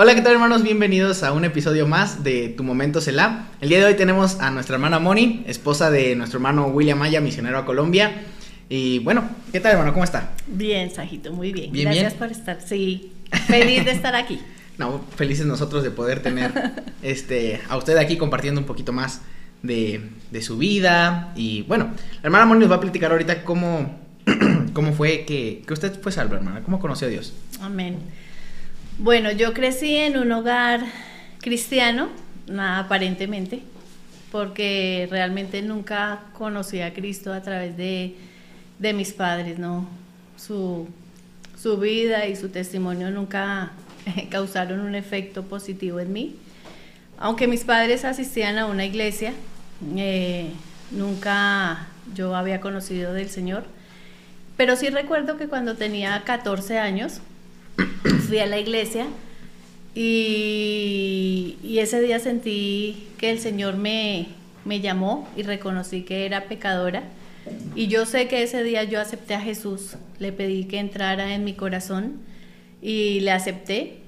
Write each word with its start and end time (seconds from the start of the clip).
Hola, 0.00 0.14
¿qué 0.14 0.22
tal 0.22 0.34
hermanos? 0.34 0.62
Bienvenidos 0.62 1.24
a 1.24 1.32
un 1.32 1.44
episodio 1.44 1.84
más 1.84 2.22
de 2.22 2.50
Tu 2.50 2.62
Momento 2.62 3.00
Selah. 3.00 3.48
El 3.60 3.68
día 3.68 3.78
de 3.80 3.84
hoy 3.86 3.94
tenemos 3.94 4.38
a 4.38 4.52
nuestra 4.52 4.76
hermana 4.76 5.00
Moni, 5.00 5.42
esposa 5.48 5.90
de 5.90 6.14
nuestro 6.14 6.36
hermano 6.36 6.68
William 6.68 6.96
Maya, 6.96 7.20
misionero 7.20 7.58
a 7.58 7.64
Colombia. 7.64 8.12
Y 8.68 9.00
bueno, 9.00 9.28
¿qué 9.50 9.58
tal 9.58 9.72
hermano? 9.72 9.92
¿Cómo 9.92 10.04
está? 10.04 10.30
Bien, 10.46 10.94
Sajito, 10.94 11.32
muy 11.32 11.52
bien. 11.52 11.72
¿Bien, 11.72 11.86
Gracias 11.86 12.12
bien? 12.12 12.18
por 12.20 12.30
estar. 12.30 12.60
Sí, 12.64 13.10
feliz 13.48 13.84
de 13.84 13.90
estar 13.90 14.14
aquí. 14.14 14.40
No, 14.78 15.04
felices 15.16 15.44
nosotros 15.44 15.82
de 15.82 15.90
poder 15.90 16.22
tener 16.22 16.52
este, 17.02 17.60
a 17.68 17.76
usted 17.76 17.96
aquí 17.96 18.16
compartiendo 18.16 18.60
un 18.60 18.66
poquito 18.68 18.92
más 18.92 19.22
de, 19.64 20.02
de 20.30 20.42
su 20.42 20.58
vida. 20.58 21.32
Y 21.34 21.62
bueno, 21.62 21.86
la 21.86 22.20
hermana 22.22 22.46
Moni 22.46 22.60
nos 22.60 22.70
va 22.70 22.76
a 22.76 22.80
platicar 22.80 23.10
ahorita 23.10 23.42
cómo, 23.42 23.98
cómo 24.74 24.92
fue 24.92 25.24
que, 25.24 25.64
que 25.66 25.72
usted 25.72 26.00
fue 26.00 26.12
salva, 26.12 26.36
hermana. 26.36 26.62
¿Cómo 26.62 26.78
conoció 26.78 27.08
a 27.08 27.10
Dios? 27.10 27.32
Amén. 27.60 27.96
Bueno, 29.00 29.30
yo 29.30 29.54
crecí 29.54 29.94
en 29.94 30.18
un 30.18 30.32
hogar 30.32 30.80
cristiano, 31.40 32.08
aparentemente, 32.58 33.62
porque 34.32 35.06
realmente 35.08 35.62
nunca 35.62 36.24
conocí 36.32 36.80
a 36.80 36.92
Cristo 36.92 37.32
a 37.32 37.40
través 37.40 37.76
de, 37.76 38.16
de 38.80 38.92
mis 38.94 39.12
padres, 39.12 39.56
¿no? 39.60 39.88
Su, 40.36 40.88
su 41.56 41.78
vida 41.78 42.26
y 42.26 42.34
su 42.34 42.48
testimonio 42.48 43.12
nunca 43.12 43.70
causaron 44.30 44.80
un 44.80 44.96
efecto 44.96 45.44
positivo 45.44 46.00
en 46.00 46.12
mí. 46.12 46.34
Aunque 47.18 47.46
mis 47.46 47.62
padres 47.62 48.04
asistían 48.04 48.58
a 48.58 48.66
una 48.66 48.84
iglesia, 48.84 49.32
eh, 49.96 50.50
nunca 50.90 51.86
yo 52.16 52.34
había 52.34 52.60
conocido 52.60 53.14
del 53.14 53.30
Señor. 53.30 53.62
Pero 54.56 54.74
sí 54.74 54.90
recuerdo 54.90 55.36
que 55.36 55.46
cuando 55.46 55.76
tenía 55.76 56.20
14 56.24 56.78
años, 56.78 57.20
fui 58.28 58.40
a 58.40 58.46
la 58.46 58.58
iglesia 58.58 59.06
y, 59.94 61.56
ese 61.78 62.00
día 62.02 62.18
sentí 62.18 63.08
que 63.16 63.30
el 63.30 63.38
Señor 63.38 63.78
me, 63.78 64.26
me 64.66 64.80
llamó 64.80 65.26
y 65.34 65.42
reconocí 65.42 66.02
que 66.02 66.26
era 66.26 66.44
pecadora. 66.44 67.04
Y 67.74 67.86
yo 67.86 68.04
sé 68.04 68.28
que 68.28 68.42
ese 68.42 68.62
día 68.62 68.84
yo 68.84 69.00
acepté 69.00 69.34
a 69.34 69.40
Jesús, 69.40 69.96
le 70.18 70.32
pedí 70.32 70.64
que 70.64 70.78
entrara 70.78 71.34
en 71.34 71.44
mi 71.44 71.54
corazón 71.54 72.20
y 72.82 73.20
le 73.20 73.30
acepté, 73.30 74.00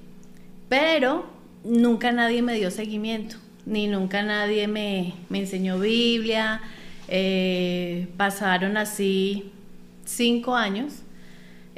pero 0.69 1.25
nunca 1.63 2.11
nadie 2.11 2.43
me 2.43 2.53
dio 2.53 2.69
seguimiento, 2.69 3.37
ni 3.65 3.87
nunca 3.87 4.21
nadie 4.21 4.67
me, 4.67 5.13
me 5.29 5.39
enseñó 5.39 5.79
Biblia. 5.79 6.61
Eh, 7.07 8.07
pasaron 8.17 8.77
así 8.77 9.51
cinco 10.05 10.55
años 10.55 11.01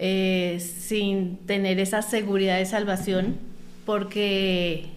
eh, 0.06 0.60
sin 0.60 1.38
tener 1.38 1.80
esa 1.80 2.02
seguridad 2.02 2.58
de 2.58 2.66
salvación, 2.66 3.38
porque 3.86 4.90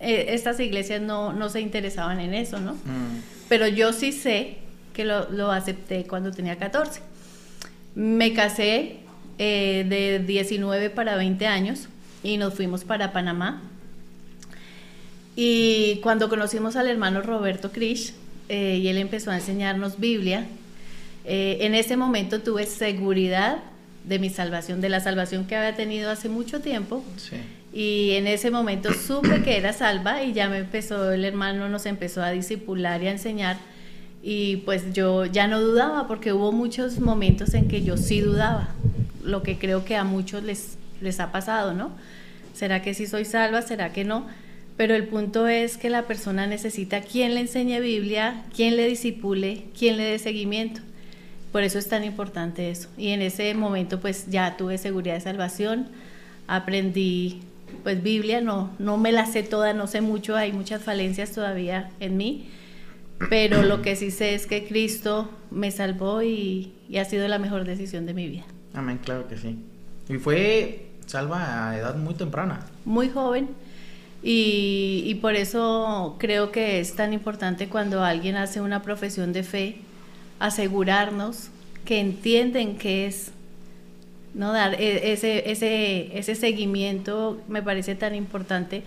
eh, 0.00 0.24
estas 0.28 0.58
iglesias 0.58 1.02
no, 1.02 1.34
no, 1.34 1.50
se 1.50 1.60
interesaban 1.60 2.18
en 2.18 2.32
eso, 2.32 2.60
¿no? 2.60 2.76
Mm. 2.76 3.20
Pero 3.50 3.68
yo 3.68 3.92
sí 3.92 4.12
sé 4.12 4.56
que 4.94 5.04
lo, 5.04 5.30
lo, 5.30 5.52
acepté 5.52 6.04
cuando 6.04 6.30
tenía 6.30 6.56
14. 6.56 7.02
Me 7.94 8.32
casé 8.32 9.00
eh, 9.38 9.84
de 9.86 10.20
19 10.20 10.88
para 10.88 11.16
20 11.16 11.46
años 11.46 11.88
y 12.22 12.38
nos 12.38 12.54
fuimos 12.54 12.84
para 12.84 13.12
Panamá. 13.12 13.60
Y 15.36 15.96
cuando 16.02 16.30
conocimos 16.30 16.76
al 16.76 16.88
hermano 16.88 17.20
Roberto 17.20 17.70
Krish, 17.70 18.14
eh, 18.48 18.78
y 18.82 18.88
él 18.88 18.96
empezó 18.96 19.30
a 19.30 19.34
enseñarnos 19.34 20.00
Biblia, 20.00 20.46
en 21.22 21.74
ese 21.74 21.98
momento 21.98 22.40
tuve 22.40 22.64
seguridad 22.64 23.58
de 24.04 24.18
mi 24.18 24.30
salvación, 24.30 24.80
de 24.80 24.88
la 24.88 25.00
salvación 25.00 25.46
que 25.46 25.56
había 25.56 25.74
tenido 25.74 26.10
hace 26.10 26.28
mucho 26.28 26.60
tiempo. 26.60 27.04
Sí. 27.16 27.36
Y 27.72 28.12
en 28.12 28.26
ese 28.26 28.50
momento 28.50 28.92
supe 29.06 29.42
que 29.42 29.56
era 29.56 29.72
salva 29.72 30.22
y 30.22 30.32
ya 30.32 30.48
me 30.48 30.58
empezó, 30.58 31.12
el 31.12 31.24
hermano 31.24 31.68
nos 31.68 31.86
empezó 31.86 32.22
a 32.22 32.30
discipular 32.30 33.02
y 33.02 33.08
a 33.08 33.12
enseñar. 33.12 33.58
Y 34.22 34.58
pues 34.58 34.92
yo 34.92 35.24
ya 35.24 35.46
no 35.46 35.60
dudaba 35.60 36.06
porque 36.06 36.32
hubo 36.32 36.52
muchos 36.52 37.00
momentos 37.00 37.54
en 37.54 37.68
que 37.68 37.82
yo 37.82 37.96
sí 37.96 38.20
dudaba, 38.20 38.68
lo 39.22 39.42
que 39.42 39.58
creo 39.58 39.84
que 39.84 39.96
a 39.96 40.04
muchos 40.04 40.42
les, 40.42 40.76
les 41.00 41.20
ha 41.20 41.32
pasado, 41.32 41.72
¿no? 41.72 41.92
¿Será 42.52 42.82
que 42.82 42.92
sí 42.92 43.06
soy 43.06 43.24
salva? 43.24 43.62
¿Será 43.62 43.92
que 43.92 44.04
no? 44.04 44.26
Pero 44.76 44.94
el 44.94 45.06
punto 45.06 45.46
es 45.46 45.78
que 45.78 45.90
la 45.90 46.06
persona 46.06 46.46
necesita 46.46 47.00
quien 47.00 47.34
le 47.34 47.40
enseñe 47.40 47.80
Biblia, 47.80 48.42
quien 48.54 48.76
le 48.76 48.86
disipule, 48.86 49.64
quien 49.78 49.96
le 49.96 50.04
dé 50.04 50.18
seguimiento. 50.18 50.80
Por 51.52 51.62
eso 51.62 51.78
es 51.78 51.88
tan 51.88 52.04
importante 52.04 52.70
eso. 52.70 52.88
Y 52.96 53.08
en 53.08 53.22
ese 53.22 53.52
momento 53.54 54.00
pues 54.00 54.26
ya 54.28 54.56
tuve 54.56 54.78
seguridad 54.78 55.14
de 55.14 55.20
salvación, 55.20 55.88
aprendí 56.46 57.42
pues 57.82 58.02
Biblia, 58.02 58.40
no, 58.40 58.70
no 58.78 58.96
me 58.96 59.12
la 59.12 59.26
sé 59.26 59.42
toda, 59.42 59.72
no 59.72 59.86
sé 59.86 60.00
mucho, 60.00 60.36
hay 60.36 60.52
muchas 60.52 60.82
falencias 60.82 61.32
todavía 61.32 61.90
en 62.00 62.16
mí, 62.16 62.48
pero 63.28 63.62
lo 63.62 63.82
que 63.82 63.96
sí 63.96 64.10
sé 64.10 64.34
es 64.34 64.46
que 64.46 64.66
Cristo 64.66 65.30
me 65.50 65.70
salvó 65.70 66.22
y, 66.22 66.72
y 66.88 66.98
ha 66.98 67.04
sido 67.04 67.28
la 67.28 67.38
mejor 67.38 67.64
decisión 67.64 68.06
de 68.06 68.14
mi 68.14 68.28
vida. 68.28 68.44
Amén, 68.74 68.98
claro 69.02 69.28
que 69.28 69.36
sí. 69.36 69.58
Y 70.08 70.14
fue 70.14 70.90
salva 71.06 71.70
a 71.70 71.78
edad 71.78 71.96
muy 71.96 72.14
temprana. 72.14 72.66
Muy 72.84 73.08
joven. 73.08 73.48
Y, 74.22 75.02
y 75.06 75.14
por 75.16 75.34
eso 75.34 76.16
creo 76.18 76.52
que 76.52 76.80
es 76.80 76.94
tan 76.94 77.12
importante 77.12 77.68
cuando 77.68 78.04
alguien 78.04 78.36
hace 78.36 78.60
una 78.60 78.82
profesión 78.82 79.32
de 79.32 79.42
fe, 79.42 79.76
asegurarnos 80.40 81.50
que 81.84 82.00
entienden 82.00 82.76
qué 82.76 83.06
es, 83.06 83.30
¿no? 84.34 84.52
Dar 84.52 84.74
ese, 84.80 85.50
ese, 85.50 86.18
ese 86.18 86.34
seguimiento 86.34 87.40
me 87.48 87.62
parece 87.62 87.94
tan 87.94 88.14
importante, 88.16 88.82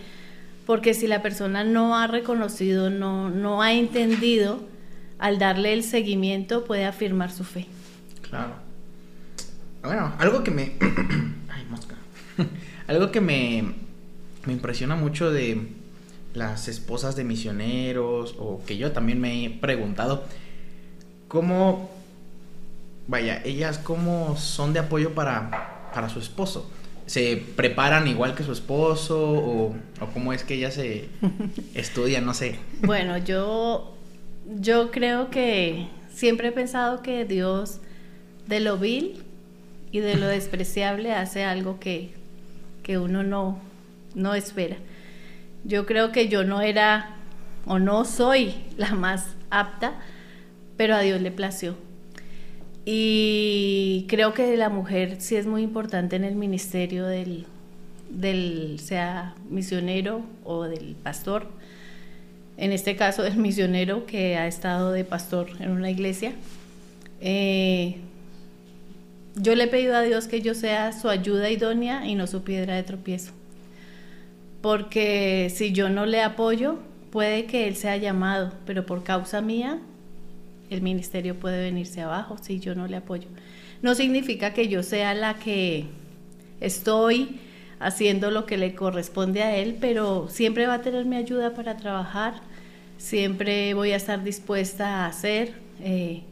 porque 0.66 0.92
si 0.94 1.06
la 1.06 1.22
persona 1.22 1.64
no 1.64 1.96
ha 1.96 2.06
reconocido, 2.06 2.90
no, 2.90 3.30
no 3.30 3.62
ha 3.62 3.72
entendido, 3.72 4.60
al 5.18 5.38
darle 5.38 5.72
el 5.72 5.82
seguimiento 5.82 6.64
puede 6.64 6.84
afirmar 6.84 7.30
su 7.30 7.44
fe. 7.44 7.66
Claro. 8.28 8.54
Bueno, 9.82 10.12
algo 10.18 10.42
que 10.42 10.50
me... 10.50 10.72
Ay, 11.48 11.64
mosca. 11.70 11.94
algo 12.86 13.10
que 13.12 13.20
me, 13.20 13.74
me 14.46 14.52
impresiona 14.52 14.96
mucho 14.96 15.30
de 15.30 15.68
las 16.32 16.68
esposas 16.68 17.14
de 17.16 17.24
misioneros, 17.24 18.34
o 18.38 18.62
que 18.66 18.76
yo 18.76 18.92
también 18.92 19.20
me 19.20 19.44
he 19.44 19.50
preguntado, 19.50 20.24
cómo, 21.34 21.90
vaya, 23.08 23.42
ellas 23.44 23.78
cómo 23.78 24.36
son 24.36 24.72
de 24.72 24.78
apoyo 24.78 25.14
para, 25.14 25.90
para 25.92 26.08
su 26.08 26.20
esposo. 26.20 26.70
¿Se 27.06 27.36
preparan 27.56 28.06
igual 28.06 28.36
que 28.36 28.44
su 28.44 28.52
esposo 28.52 29.20
o, 29.20 29.74
o 30.00 30.06
cómo 30.14 30.32
es 30.32 30.44
que 30.44 30.54
ellas 30.54 30.74
se 30.74 31.08
estudian? 31.74 32.24
No 32.24 32.34
sé. 32.34 32.60
Bueno, 32.82 33.18
yo, 33.18 33.96
yo 34.60 34.92
creo 34.92 35.28
que 35.30 35.88
siempre 36.08 36.48
he 36.48 36.52
pensado 36.52 37.02
que 37.02 37.24
Dios 37.24 37.80
de 38.46 38.60
lo 38.60 38.78
vil 38.78 39.24
y 39.90 39.98
de 39.98 40.14
lo 40.14 40.28
despreciable 40.28 41.12
hace 41.14 41.42
algo 41.42 41.80
que, 41.80 42.14
que 42.84 42.96
uno 42.96 43.24
no, 43.24 43.58
no 44.14 44.36
espera. 44.36 44.76
Yo 45.64 45.84
creo 45.84 46.12
que 46.12 46.28
yo 46.28 46.44
no 46.44 46.60
era 46.60 47.16
o 47.66 47.80
no 47.80 48.04
soy 48.04 48.54
la 48.76 48.94
más 48.94 49.34
apta 49.50 49.94
pero 50.76 50.94
a 50.94 51.00
Dios 51.00 51.20
le 51.20 51.30
plació. 51.30 51.76
Y 52.84 54.04
creo 54.08 54.34
que 54.34 54.56
la 54.56 54.68
mujer 54.68 55.16
sí 55.20 55.36
es 55.36 55.46
muy 55.46 55.62
importante 55.62 56.16
en 56.16 56.24
el 56.24 56.34
ministerio 56.34 57.06
del, 57.06 57.46
del 58.10 58.78
sea 58.78 59.34
misionero 59.48 60.22
o 60.44 60.64
del 60.64 60.94
pastor. 61.02 61.46
En 62.56 62.72
este 62.72 62.94
caso, 62.94 63.22
del 63.22 63.36
misionero 63.36 64.06
que 64.06 64.36
ha 64.36 64.46
estado 64.46 64.92
de 64.92 65.04
pastor 65.04 65.48
en 65.60 65.70
una 65.70 65.90
iglesia. 65.90 66.32
Eh, 67.20 67.96
yo 69.36 69.54
le 69.54 69.64
he 69.64 69.68
pedido 69.68 69.96
a 69.96 70.02
Dios 70.02 70.28
que 70.28 70.42
yo 70.42 70.54
sea 70.54 70.92
su 70.92 71.08
ayuda 71.08 71.50
idónea 71.50 72.06
y 72.06 72.14
no 72.14 72.26
su 72.26 72.44
piedra 72.44 72.76
de 72.76 72.82
tropiezo. 72.82 73.32
Porque 74.60 75.50
si 75.54 75.72
yo 75.72 75.88
no 75.88 76.06
le 76.06 76.22
apoyo, 76.22 76.78
puede 77.10 77.46
que 77.46 77.66
él 77.66 77.76
sea 77.76 77.96
llamado, 77.96 78.52
pero 78.66 78.86
por 78.86 79.02
causa 79.02 79.40
mía 79.40 79.80
el 80.70 80.82
ministerio 80.82 81.38
puede 81.38 81.62
venirse 81.62 82.00
abajo 82.00 82.36
si 82.40 82.60
yo 82.60 82.74
no 82.74 82.86
le 82.86 82.96
apoyo. 82.96 83.28
No 83.82 83.94
significa 83.94 84.52
que 84.52 84.68
yo 84.68 84.82
sea 84.82 85.14
la 85.14 85.34
que 85.34 85.86
estoy 86.60 87.40
haciendo 87.78 88.30
lo 88.30 88.46
que 88.46 88.56
le 88.56 88.74
corresponde 88.74 89.42
a 89.42 89.56
él, 89.56 89.76
pero 89.80 90.28
siempre 90.28 90.66
va 90.66 90.74
a 90.74 90.82
tener 90.82 91.04
mi 91.04 91.16
ayuda 91.16 91.54
para 91.54 91.76
trabajar 91.76 92.34
siempre 92.98 93.74
voy 93.74 93.92
a 93.92 93.96
estar 93.96 94.22
dispuesta 94.24 95.04
a 95.04 95.06
hacer. 95.06 95.54
Eh, 95.80 96.22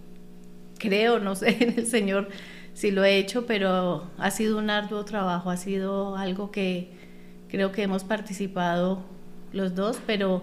creo, 0.79 1.19
no 1.19 1.35
sé, 1.35 1.57
en 1.61 1.79
el 1.79 1.87
Señor 1.87 2.29
si 2.75 2.91
lo 2.91 3.05
he 3.05 3.19
hecho, 3.19 3.47
pero 3.47 4.11
ha 4.17 4.31
sido 4.31 4.59
un 4.59 4.71
arduo 4.71 5.05
trabajo, 5.05 5.51
ha 5.51 5.59
sido 5.59 6.17
algo 6.17 6.51
que 6.51 6.91
creo 7.51 7.71
que 7.71 7.83
hemos 7.83 8.03
participado 8.03 9.03
los 9.53 9.75
dos, 9.75 10.01
pero 10.07 10.43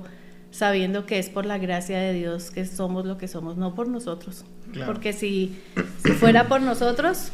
sabiendo 0.51 1.05
que 1.05 1.19
es 1.19 1.29
por 1.29 1.45
la 1.45 1.57
gracia 1.57 1.99
de 1.99 2.13
Dios 2.13 2.51
que 2.51 2.65
somos 2.65 3.05
lo 3.05 3.17
que 3.17 3.27
somos, 3.27 3.57
no 3.57 3.75
por 3.75 3.87
nosotros. 3.87 4.45
Porque 4.85 5.13
si, 5.13 5.57
si 6.03 6.11
fuera 6.11 6.47
por 6.47 6.61
nosotros, 6.61 7.31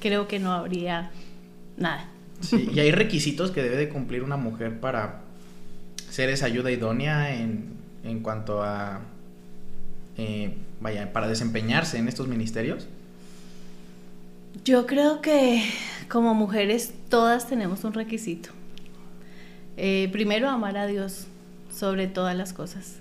creo 0.00 0.28
que 0.28 0.38
no 0.38 0.52
habría 0.52 1.10
nada. 1.76 2.08
Sí, 2.40 2.68
y 2.72 2.80
hay 2.80 2.90
requisitos 2.92 3.50
que 3.50 3.62
debe 3.62 3.76
de 3.76 3.88
cumplir 3.88 4.22
una 4.22 4.36
mujer 4.36 4.80
para 4.80 5.22
ser 6.10 6.28
esa 6.30 6.46
ayuda 6.46 6.70
idónea 6.70 7.34
en, 7.34 7.74
en 8.04 8.20
cuanto 8.20 8.62
a, 8.62 9.00
eh, 10.18 10.56
vaya, 10.80 11.12
para 11.12 11.28
desempeñarse 11.28 11.98
en 11.98 12.08
estos 12.08 12.28
ministerios. 12.28 12.88
Yo 14.64 14.86
creo 14.86 15.20
que 15.20 15.62
como 16.08 16.34
mujeres 16.34 16.94
todas 17.08 17.48
tenemos 17.48 17.84
un 17.84 17.92
requisito. 17.92 18.50
Eh, 19.76 20.08
primero, 20.12 20.48
amar 20.48 20.78
a 20.78 20.86
Dios 20.86 21.26
sobre 21.76 22.06
todas 22.06 22.36
las 22.36 22.52
cosas. 22.52 22.96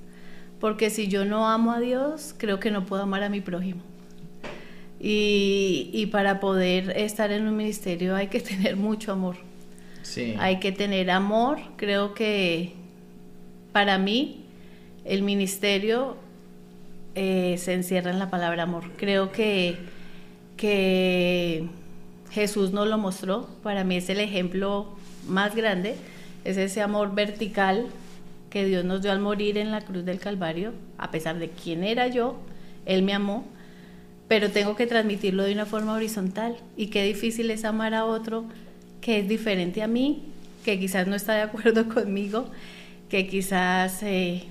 Porque 0.59 0.89
si 0.89 1.07
yo 1.07 1.25
no 1.25 1.47
amo 1.47 1.71
a 1.71 1.79
Dios, 1.79 2.35
creo 2.37 2.59
que 2.59 2.71
no 2.71 2.85
puedo 2.85 3.03
amar 3.03 3.23
a 3.23 3.29
mi 3.29 3.41
prójimo. 3.41 3.81
Y, 4.99 6.07
para 6.11 6.39
poder 6.39 6.97
estar 6.97 7.31
en 7.31 7.47
un 7.47 7.55
ministerio 7.55 8.15
hay 8.15 8.27
que 8.27 8.39
tener 8.51 8.75
mucho 8.75 9.11
amor. 9.11 9.37
Sí. 10.01 10.35
Hay 10.39 10.59
que 10.59 10.71
tener 10.71 11.09
amor. 11.09 11.59
Creo 11.77 12.13
que 12.13 12.73
para 13.71 13.97
mí 13.97 14.45
el 15.03 15.21
ministerio 15.21 16.17
eh, 17.15 17.55
se 17.57 17.73
encierra 17.73 18.11
en 18.11 18.19
la 18.19 18.29
palabra 18.29 18.63
amor. 18.63 18.83
Creo 18.97 19.31
que, 19.31 19.77
que 20.57 21.67
Jesús 22.31 22.71
nos 22.71 22.87
lo 22.87 22.97
mostró. 22.97 23.47
Para 23.61 23.83
mí 23.83 23.97
es 23.97 24.09
el 24.09 24.19
ejemplo 24.19 24.95
más 25.27 25.55
grande. 25.55 25.95
Es 26.43 26.57
ese 26.57 26.81
amor 26.81 27.13
vertical 27.13 27.87
que 28.55 28.63
Dios 28.63 28.85
nos 28.85 29.01
dio 29.01 29.11
al 29.11 29.19
morir 29.19 29.57
en 29.57 29.69
la 29.69 29.81
cruz 29.81 30.05
del 30.05 30.17
Calvario, 30.17 30.71
a 30.97 31.11
pesar 31.11 31.39
de 31.39 31.49
quién 31.49 31.83
era 31.83 32.07
yo, 32.07 32.37
Él 32.85 33.01
me 33.01 33.13
amó, 33.13 33.43
pero 34.29 34.49
tengo 34.49 34.77
que 34.77 34.87
transmitirlo 34.87 35.43
de 35.43 35.51
una 35.51 35.65
forma 35.65 35.91
horizontal. 35.91 36.55
Y 36.77 36.87
qué 36.87 37.03
difícil 37.03 37.51
es 37.51 37.65
amar 37.65 37.93
a 37.93 38.05
otro 38.05 38.45
que 39.01 39.19
es 39.19 39.27
diferente 39.27 39.83
a 39.83 39.87
mí, 39.87 40.23
que 40.63 40.79
quizás 40.79 41.05
no 41.05 41.17
está 41.17 41.33
de 41.33 41.41
acuerdo 41.41 41.89
conmigo, 41.93 42.49
que 43.09 43.27
quizás 43.27 44.01
eh, 44.03 44.43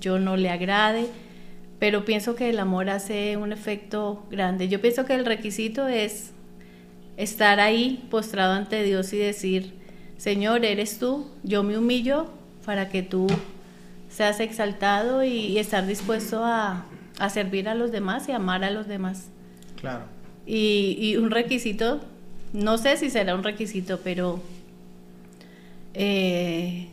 yo 0.00 0.18
no 0.18 0.38
le 0.38 0.48
agrade, 0.48 1.06
pero 1.78 2.06
pienso 2.06 2.36
que 2.36 2.48
el 2.48 2.58
amor 2.58 2.88
hace 2.88 3.36
un 3.36 3.52
efecto 3.52 4.24
grande. 4.30 4.68
Yo 4.68 4.80
pienso 4.80 5.04
que 5.04 5.12
el 5.12 5.26
requisito 5.26 5.88
es 5.88 6.30
estar 7.18 7.60
ahí 7.60 8.06
postrado 8.10 8.54
ante 8.54 8.82
Dios 8.82 9.12
y 9.12 9.18
decir, 9.18 9.74
Señor, 10.16 10.64
eres 10.64 10.98
tú, 10.98 11.30
yo 11.42 11.62
me 11.64 11.76
humillo 11.76 12.30
para 12.66 12.88
que 12.88 13.02
tú 13.02 13.28
seas 14.10 14.40
exaltado 14.40 15.24
y, 15.24 15.56
estar 15.58 15.86
dispuesto 15.86 16.44
a, 16.44 16.84
servir 17.32 17.68
a 17.68 17.74
los 17.74 17.92
demás 17.92 18.28
y 18.28 18.32
amar 18.32 18.64
a 18.64 18.70
los 18.70 18.88
demás. 18.88 19.28
Claro. 19.80 20.04
Y, 20.44 21.16
un 21.16 21.30
requisito, 21.30 22.00
no 22.52 22.76
sé 22.76 22.96
si 22.96 23.08
será 23.08 23.34
un 23.34 23.44
requisito, 23.44 24.00
pero 24.02 24.42
eh, 25.94 26.88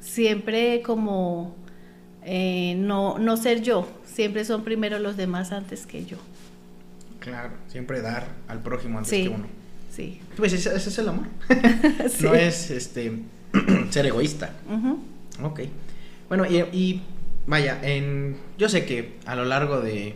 siempre 0.00 0.82
como 0.82 1.54
eh, 2.24 2.76
no, 2.78 3.18
no 3.18 3.36
ser 3.36 3.60
yo, 3.62 3.88
siempre 4.06 4.44
son 4.44 4.62
primero 4.62 5.00
los 5.00 5.16
demás 5.16 5.50
antes 5.52 5.84
que 5.84 6.04
yo. 6.04 6.18
Claro, 7.18 7.52
siempre 7.68 8.00
dar 8.00 8.26
al 8.46 8.62
prójimo 8.62 8.98
antes 8.98 9.12
que 9.12 9.28
uno. 9.28 9.46
Sí. 9.90 10.20
Pues 10.36 10.52
ese, 10.52 10.74
es 10.74 10.98
el 10.98 11.08
amor. 11.08 11.26
No 12.20 12.34
es 12.34 12.70
este 12.70 13.12
ser 13.90 14.06
egoísta. 14.06 14.52
Ok. 15.42 15.60
Bueno, 16.28 16.44
y, 16.46 17.02
vaya, 17.46 17.78
en, 17.82 18.36
yo 18.58 18.68
sé 18.68 18.86
que 18.86 19.16
a 19.26 19.36
lo 19.36 19.44
largo 19.44 19.80
de, 19.80 20.14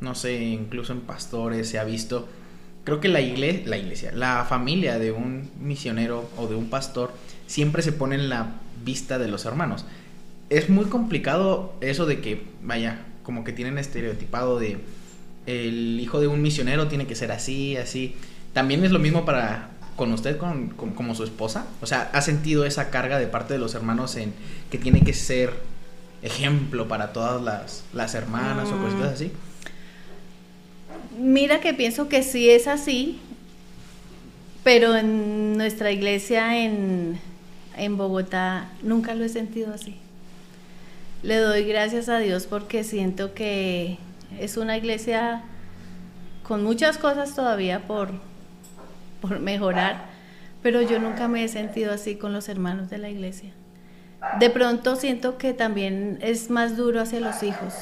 no 0.00 0.14
sé, 0.14 0.42
incluso 0.42 0.92
en 0.92 1.00
pastores 1.00 1.68
se 1.68 1.78
ha 1.78 1.84
visto, 1.84 2.28
creo 2.84 3.00
que 3.00 3.08
la 3.08 3.20
iglesia, 3.20 3.62
la 3.66 3.76
iglesia, 3.76 4.12
la 4.12 4.46
familia 4.48 4.98
de 4.98 5.12
un 5.12 5.50
misionero 5.60 6.30
o 6.36 6.46
de 6.46 6.54
un 6.54 6.70
pastor 6.70 7.12
siempre 7.46 7.82
se 7.82 7.92
pone 7.92 8.14
en 8.14 8.28
la 8.28 8.54
vista 8.84 9.18
de 9.18 9.28
los 9.28 9.44
hermanos. 9.44 9.84
Es 10.48 10.70
muy 10.70 10.86
complicado 10.86 11.74
eso 11.80 12.06
de 12.06 12.20
que, 12.20 12.42
vaya, 12.62 13.00
como 13.22 13.44
que 13.44 13.52
tienen 13.52 13.78
estereotipado 13.78 14.58
de 14.58 14.78
el 15.46 15.98
hijo 16.00 16.20
de 16.20 16.28
un 16.28 16.40
misionero 16.40 16.88
tiene 16.88 17.06
que 17.06 17.14
ser 17.14 17.32
así, 17.32 17.76
así. 17.76 18.14
También 18.52 18.84
es 18.84 18.90
lo 18.90 18.98
mismo 18.98 19.24
para 19.24 19.70
con 20.02 20.12
usted 20.12 20.36
con, 20.36 20.70
como 20.70 21.14
su 21.14 21.22
esposa? 21.22 21.64
O 21.80 21.86
sea, 21.86 22.10
¿ha 22.12 22.20
sentido 22.22 22.64
esa 22.64 22.90
carga 22.90 23.20
de 23.20 23.28
parte 23.28 23.52
de 23.52 23.60
los 23.60 23.76
hermanos 23.76 24.16
en 24.16 24.34
que 24.68 24.76
tiene 24.76 25.02
que 25.02 25.12
ser 25.12 25.52
ejemplo 26.22 26.88
para 26.88 27.12
todas 27.12 27.40
las, 27.92 28.14
hermanas 28.16 28.68
o 28.68 28.74
mm. 28.74 29.02
así? 29.04 29.30
Mira 31.16 31.60
que 31.60 31.72
pienso 31.72 32.08
que 32.08 32.24
sí 32.24 32.50
es 32.50 32.66
así, 32.66 33.20
pero 34.64 34.96
en 34.96 35.56
nuestra 35.56 35.92
iglesia 35.92 36.58
en, 36.58 37.20
en 37.76 37.96
Bogotá 37.96 38.72
nunca 38.82 39.14
lo 39.14 39.22
he 39.22 39.28
sentido 39.28 39.72
así. 39.72 39.94
Le 41.22 41.36
doy 41.36 41.62
gracias 41.62 42.08
a 42.08 42.18
Dios 42.18 42.48
porque 42.48 42.82
siento 42.82 43.34
que 43.34 43.98
es 44.40 44.56
una 44.56 44.76
iglesia 44.76 45.44
con 46.42 46.64
muchas 46.64 46.98
cosas 46.98 47.36
todavía 47.36 47.86
por, 47.86 48.31
por 49.22 49.40
mejorar, 49.40 50.04
pero 50.62 50.82
yo 50.82 50.98
nunca 50.98 51.28
me 51.28 51.44
he 51.44 51.48
sentido 51.48 51.92
así 51.92 52.16
con 52.16 52.34
los 52.34 52.50
hermanos 52.50 52.90
de 52.90 52.98
la 52.98 53.08
iglesia. 53.08 53.52
De 54.38 54.50
pronto 54.50 54.96
siento 54.96 55.38
que 55.38 55.54
también 55.54 56.18
es 56.20 56.50
más 56.50 56.76
duro 56.76 57.00
hacia 57.00 57.20
los 57.20 57.42
hijos, 57.42 57.72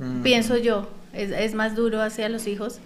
mm. 0.00 0.22
pienso 0.22 0.56
yo, 0.56 0.88
es, 1.12 1.54
más 1.54 1.76
duro 1.76 2.02
hacia 2.02 2.28
los 2.28 2.46
hijos 2.46 2.78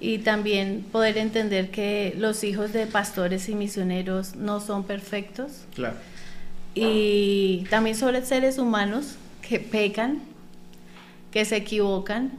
y 0.00 0.18
también 0.18 0.84
poder 0.90 1.18
entender 1.18 1.70
que 1.70 2.14
los 2.16 2.42
hijos 2.42 2.72
de 2.72 2.86
pastores 2.86 3.48
y 3.48 3.54
misioneros 3.54 4.34
no 4.34 4.60
son 4.60 4.84
perfectos. 4.84 5.64
Claro. 5.74 5.96
Y 6.74 7.66
también 7.70 7.96
sobre 7.96 8.24
seres 8.24 8.58
humanos 8.58 9.16
que 9.46 9.60
pecan, 9.60 10.20
que 11.30 11.44
se 11.44 11.56
equivocan. 11.56 12.32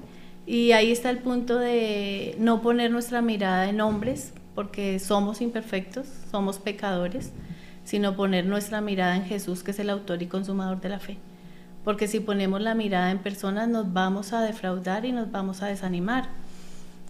Y 0.48 0.72
ahí 0.72 0.92
está 0.92 1.10
el 1.12 1.20
punto 1.20 1.60
de 1.60 2.36
no 2.40 2.62
poner 2.62 2.92
nuestra 2.92 3.22
mirada 3.22 3.70
en 3.70 3.80
hombres, 3.80 4.34
porque 4.55 5.00
somos 5.00 5.41
imperfectos, 5.41 6.08
somos 6.29 6.60
pecadores, 6.60 7.31
sino 7.84 8.15
poner 8.15 8.46
nuestra 8.46 8.81
mirada 8.81 9.15
en 9.15 9.25
Jesús, 9.25 9.63
que 9.63 9.72
es 9.72 9.79
el 9.79 9.89
autor 9.89 10.22
y 10.22 10.27
consumador 10.27 10.81
de 10.81 10.89
la 10.89 11.00
fe. 11.00 11.17
Porque 11.84 12.08
si 12.08 12.20
ponemos 12.20 12.62
la 12.62 12.75
mirada 12.75 13.12
en 13.12 13.20
personas 13.20 13.67
nos 13.67 13.91
vamos 13.91 14.34
a 14.34 14.41
defraudar 14.41 15.05
y 15.05 15.12
nos 15.12 15.31
vamos 15.31 15.62
a 15.63 15.67
desanimar. 15.67 16.29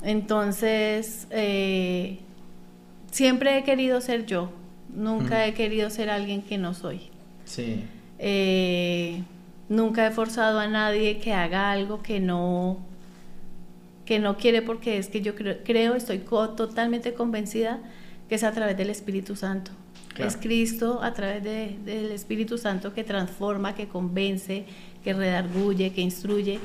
Entonces, 0.01 1.27
eh, 1.29 2.19
siempre 3.11 3.57
he 3.57 3.63
querido 3.63 4.01
ser 4.01 4.25
yo, 4.25 4.51
nunca 4.93 5.45
he 5.45 5.53
querido 5.53 5.89
ser 5.89 6.09
alguien 6.09 6.41
que 6.41 6.57
no 6.57 6.73
soy. 6.73 7.01
Sí. 7.45 7.83
Eh, 8.17 9.23
nunca 9.67 10.07
he 10.07 10.11
forzado 10.11 10.59
a 10.59 10.67
nadie 10.67 11.17
que 11.19 11.33
haga 11.33 11.71
algo 11.71 12.01
que 12.01 12.19
no 12.19 12.77
que 14.05 14.19
no 14.19 14.37
quiere 14.37 14.61
porque 14.61 14.97
es 14.97 15.07
que 15.07 15.21
yo 15.21 15.35
creo, 15.35 15.95
estoy 15.95 16.19
totalmente 16.19 17.13
convencida 17.13 17.79
que 18.29 18.35
es 18.35 18.43
a 18.43 18.51
través 18.51 18.77
del 18.77 18.89
Espíritu 18.89 19.35
Santo. 19.35 19.71
Es 20.17 20.37
Cristo 20.37 20.99
a 21.01 21.13
través 21.13 21.43
del 21.43 22.11
Espíritu 22.11 22.57
Santo 22.57 22.93
que 22.93 23.03
transforma, 23.03 23.73
que 23.73 23.87
convence, 23.87 24.65
que 25.03 25.13
redarguye, 25.13 25.93
que 25.93 26.01
instruye. 26.01 26.59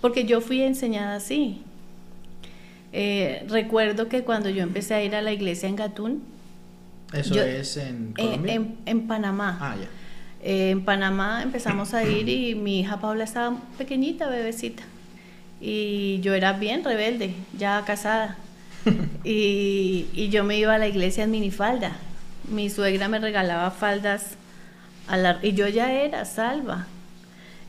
Porque 0.00 0.24
yo 0.24 0.40
fui 0.40 0.62
enseñada 0.62 1.16
así. 1.16 1.62
Eh, 2.92 3.44
recuerdo 3.48 4.08
que 4.08 4.22
cuando 4.22 4.48
yo 4.48 4.62
empecé 4.62 4.94
a 4.94 5.04
ir 5.04 5.14
a 5.14 5.20
la 5.20 5.32
iglesia 5.32 5.68
en 5.68 5.76
Gatún. 5.76 6.22
¿Eso 7.12 7.34
es 7.42 7.76
en 7.76 8.14
Colombia? 8.14 8.62
En, 8.86 9.06
Panamá. 9.06 9.58
Ah, 9.60 9.76
ya. 9.78 9.88
Eh, 10.42 10.70
en 10.70 10.84
Panamá 10.84 11.42
empezamos 11.42 11.92
a 11.92 12.04
ir 12.04 12.28
y 12.28 12.54
mi 12.54 12.80
hija 12.80 12.98
Paula 12.98 13.24
estaba 13.24 13.58
pequeñita, 13.76 14.28
bebecita 14.28 14.84
y 15.68 16.20
yo 16.20 16.32
era 16.34 16.52
bien 16.52 16.84
rebelde, 16.84 17.34
ya 17.58 17.82
casada. 17.84 18.36
y, 19.24 20.28
yo 20.30 20.44
me 20.44 20.56
iba 20.56 20.72
a 20.72 20.78
la 20.78 20.86
iglesia 20.86 21.24
en 21.24 21.32
minifalda. 21.32 21.90
Mi 22.48 22.70
suegra 22.70 23.08
me 23.08 23.18
regalaba 23.18 23.72
faldas 23.72 24.36
a 25.08 25.16
la, 25.16 25.40
y 25.42 25.54
yo 25.54 25.66
ya 25.66 25.92
era 25.92 26.24
salva. 26.24 26.86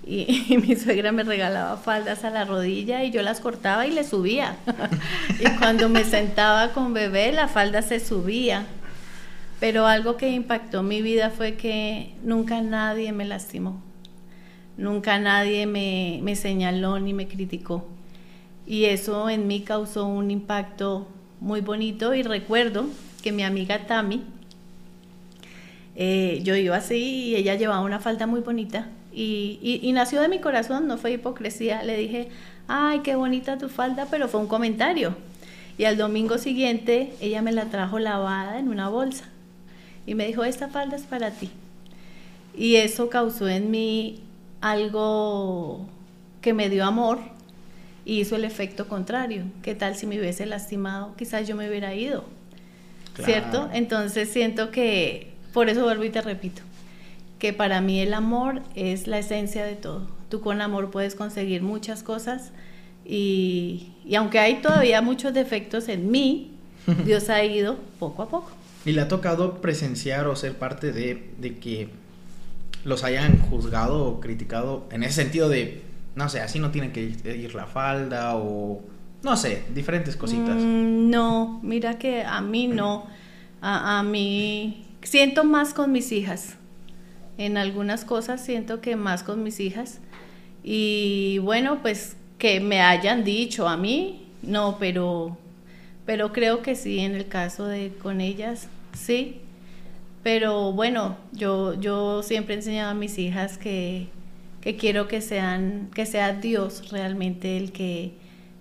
Y, 0.05 0.59
mi 0.67 0.75
suegra 0.75 1.11
me 1.11 1.23
regalaba 1.23 1.75
faldas 1.77 2.23
a 2.23 2.29
la 2.29 2.45
rodilla 2.45 3.03
y 3.03 3.09
yo 3.09 3.23
las 3.23 3.39
cortaba 3.39 3.87
y 3.87 3.91
le 3.91 4.03
subía. 4.03 4.57
y 5.39 5.49
cuando 5.57 5.89
me 5.89 6.03
sentaba 6.03 6.73
con 6.73 6.93
bebé, 6.93 7.31
la 7.31 7.47
falda 7.47 7.81
se 7.81 7.99
subía. 7.99 8.67
Pero 9.59 9.87
algo 9.87 10.17
que 10.17 10.29
impactó 10.29 10.83
mi 10.83 11.01
vida 11.01 11.31
fue 11.31 11.55
que 11.55 12.13
nunca 12.21 12.61
nadie 12.61 13.11
me 13.11 13.25
lastimó. 13.25 13.86
Nunca 14.77 15.19
nadie 15.19 15.65
me, 15.65 16.19
me 16.23 16.35
señaló 16.35 16.99
ni 16.99 17.13
me 17.13 17.27
criticó. 17.27 17.85
Y 18.65 18.85
eso 18.85 19.29
en 19.29 19.47
mí 19.47 19.61
causó 19.61 20.05
un 20.05 20.29
impacto 20.29 21.07
muy 21.39 21.61
bonito 21.61 22.13
y 22.13 22.23
recuerdo 22.23 22.85
que 23.21 23.31
mi 23.31 23.43
amiga 23.43 23.87
Tami, 23.87 24.23
eh, 25.95 26.41
yo 26.43 26.55
iba 26.55 26.77
así 26.77 27.29
y 27.29 27.35
ella 27.35 27.55
llevaba 27.55 27.81
una 27.81 27.99
falda 27.99 28.27
muy 28.27 28.41
bonita 28.41 28.87
y, 29.11 29.79
y, 29.81 29.91
nació 29.93 30.21
de 30.21 30.29
mi 30.29 30.37
corazón, 30.39 30.87
no 30.87 30.99
fue 30.99 31.13
hipocresía. 31.13 31.81
Le 31.81 31.97
dije, 31.97 32.29
ay, 32.67 32.99
qué 32.99 33.15
bonita 33.15 33.57
tu 33.57 33.67
falda, 33.67 34.05
pero 34.11 34.27
fue 34.27 34.39
un 34.39 34.47
comentario. 34.47 35.15
Y 35.79 35.85
al 35.85 35.97
domingo 35.97 36.37
siguiente 36.37 37.13
ella 37.19 37.41
me 37.41 37.51
la 37.51 37.65
trajo 37.65 37.97
lavada 37.97 38.59
en 38.59 38.69
una 38.69 38.89
bolsa 38.89 39.25
y 40.05 40.13
me 40.13 40.27
dijo, 40.27 40.43
esta 40.43 40.67
falda 40.67 40.97
es 40.97 41.03
para 41.03 41.31
ti. 41.31 41.49
Y 42.55 42.75
eso 42.75 43.09
causó 43.09 43.47
en 43.47 43.71
mí 43.71 44.21
algo 44.61 45.87
que 46.41 46.53
me 46.53 46.69
dio 46.69 46.85
amor 46.85 47.19
y 48.05 48.21
hizo 48.21 48.35
el 48.35 48.45
efecto 48.45 48.87
contrario. 48.87 49.43
¿Qué 49.61 49.75
tal 49.75 49.95
si 49.95 50.07
me 50.07 50.19
hubiese 50.19 50.45
lastimado? 50.45 51.13
Quizás 51.17 51.47
yo 51.47 51.55
me 51.55 51.67
hubiera 51.69 51.93
ido. 51.93 52.23
¿Cierto? 53.23 53.69
Entonces 53.73 54.29
siento 54.29 54.69
que, 54.69 55.33
por 55.51 55.69
eso 55.69 55.83
vuelvo 55.83 56.03
y 56.03 56.09
te 56.09 56.21
repito, 56.21 56.61
que 57.39 57.51
para 57.51 57.81
mí 57.81 57.99
el 57.99 58.13
amor 58.13 58.61
es 58.75 59.07
la 59.07 59.17
esencia 59.19 59.65
de 59.65 59.75
todo. 59.75 60.07
Tú 60.29 60.41
con 60.41 60.61
amor 60.61 60.91
puedes 60.91 61.15
conseguir 61.15 61.63
muchas 61.63 62.03
cosas 62.03 62.51
y, 63.03 63.91
y 64.05 64.15
aunque 64.15 64.39
hay 64.39 64.61
todavía 64.61 65.01
muchos 65.01 65.33
defectos 65.33 65.89
en 65.89 66.11
mí, 66.11 66.51
Dios 67.05 67.29
ha 67.29 67.43
ido 67.43 67.77
poco 67.99 68.23
a 68.23 68.29
poco. 68.29 68.51
¿Y 68.85 68.93
le 68.93 69.01
ha 69.01 69.07
tocado 69.07 69.59
presenciar 69.59 70.27
o 70.27 70.35
ser 70.35 70.53
parte 70.53 70.93
de, 70.93 71.31
de 71.39 71.57
que 71.57 71.89
los 72.83 73.03
hayan 73.03 73.39
juzgado 73.39 74.05
o 74.05 74.19
criticado 74.19 74.87
en 74.91 75.03
ese 75.03 75.23
sentido 75.23 75.49
de, 75.49 75.81
no 76.15 76.29
sé, 76.29 76.41
así 76.41 76.59
no 76.59 76.71
tiene 76.71 76.91
que 76.91 77.01
ir 77.01 77.55
la 77.55 77.65
falda 77.65 78.35
o, 78.37 78.81
no 79.23 79.35
sé, 79.37 79.63
diferentes 79.73 80.15
cositas? 80.15 80.55
Mm, 80.55 81.09
no, 81.09 81.59
mira 81.63 81.97
que 81.97 82.23
a 82.23 82.41
mí 82.41 82.67
no. 82.67 83.05
A, 83.61 83.99
a 83.99 84.03
mí 84.03 84.85
siento 85.01 85.43
más 85.43 85.73
con 85.73 85.91
mis 85.91 86.11
hijas. 86.11 86.55
En 87.37 87.57
algunas 87.57 88.05
cosas 88.05 88.43
siento 88.43 88.81
que 88.81 88.95
más 88.95 89.23
con 89.23 89.43
mis 89.43 89.59
hijas. 89.59 89.99
Y 90.63 91.39
bueno, 91.39 91.81
pues 91.81 92.17
que 92.37 92.59
me 92.59 92.81
hayan 92.81 93.23
dicho 93.23 93.67
a 93.67 93.77
mí, 93.77 94.27
no, 94.41 94.77
pero, 94.79 95.37
pero 96.05 96.31
creo 96.33 96.61
que 96.61 96.75
sí, 96.75 96.99
en 96.99 97.15
el 97.15 97.27
caso 97.27 97.65
de 97.65 97.93
con 98.01 98.21
ellas, 98.21 98.69
sí. 98.93 99.41
Pero 100.27 100.73
bueno, 100.73 101.15
yo, 101.31 101.73
yo 101.79 102.21
siempre 102.21 102.53
he 102.53 102.57
enseñado 102.57 102.91
a 102.91 102.93
mis 102.93 103.17
hijas 103.17 103.57
que, 103.57 104.09
que 104.59 104.75
quiero 104.75 105.07
que 105.07 105.21
sean, 105.21 105.89
que 105.95 106.05
sea 106.05 106.33
Dios 106.33 106.91
realmente 106.91 107.55
el 107.55 107.71
que, 107.71 108.11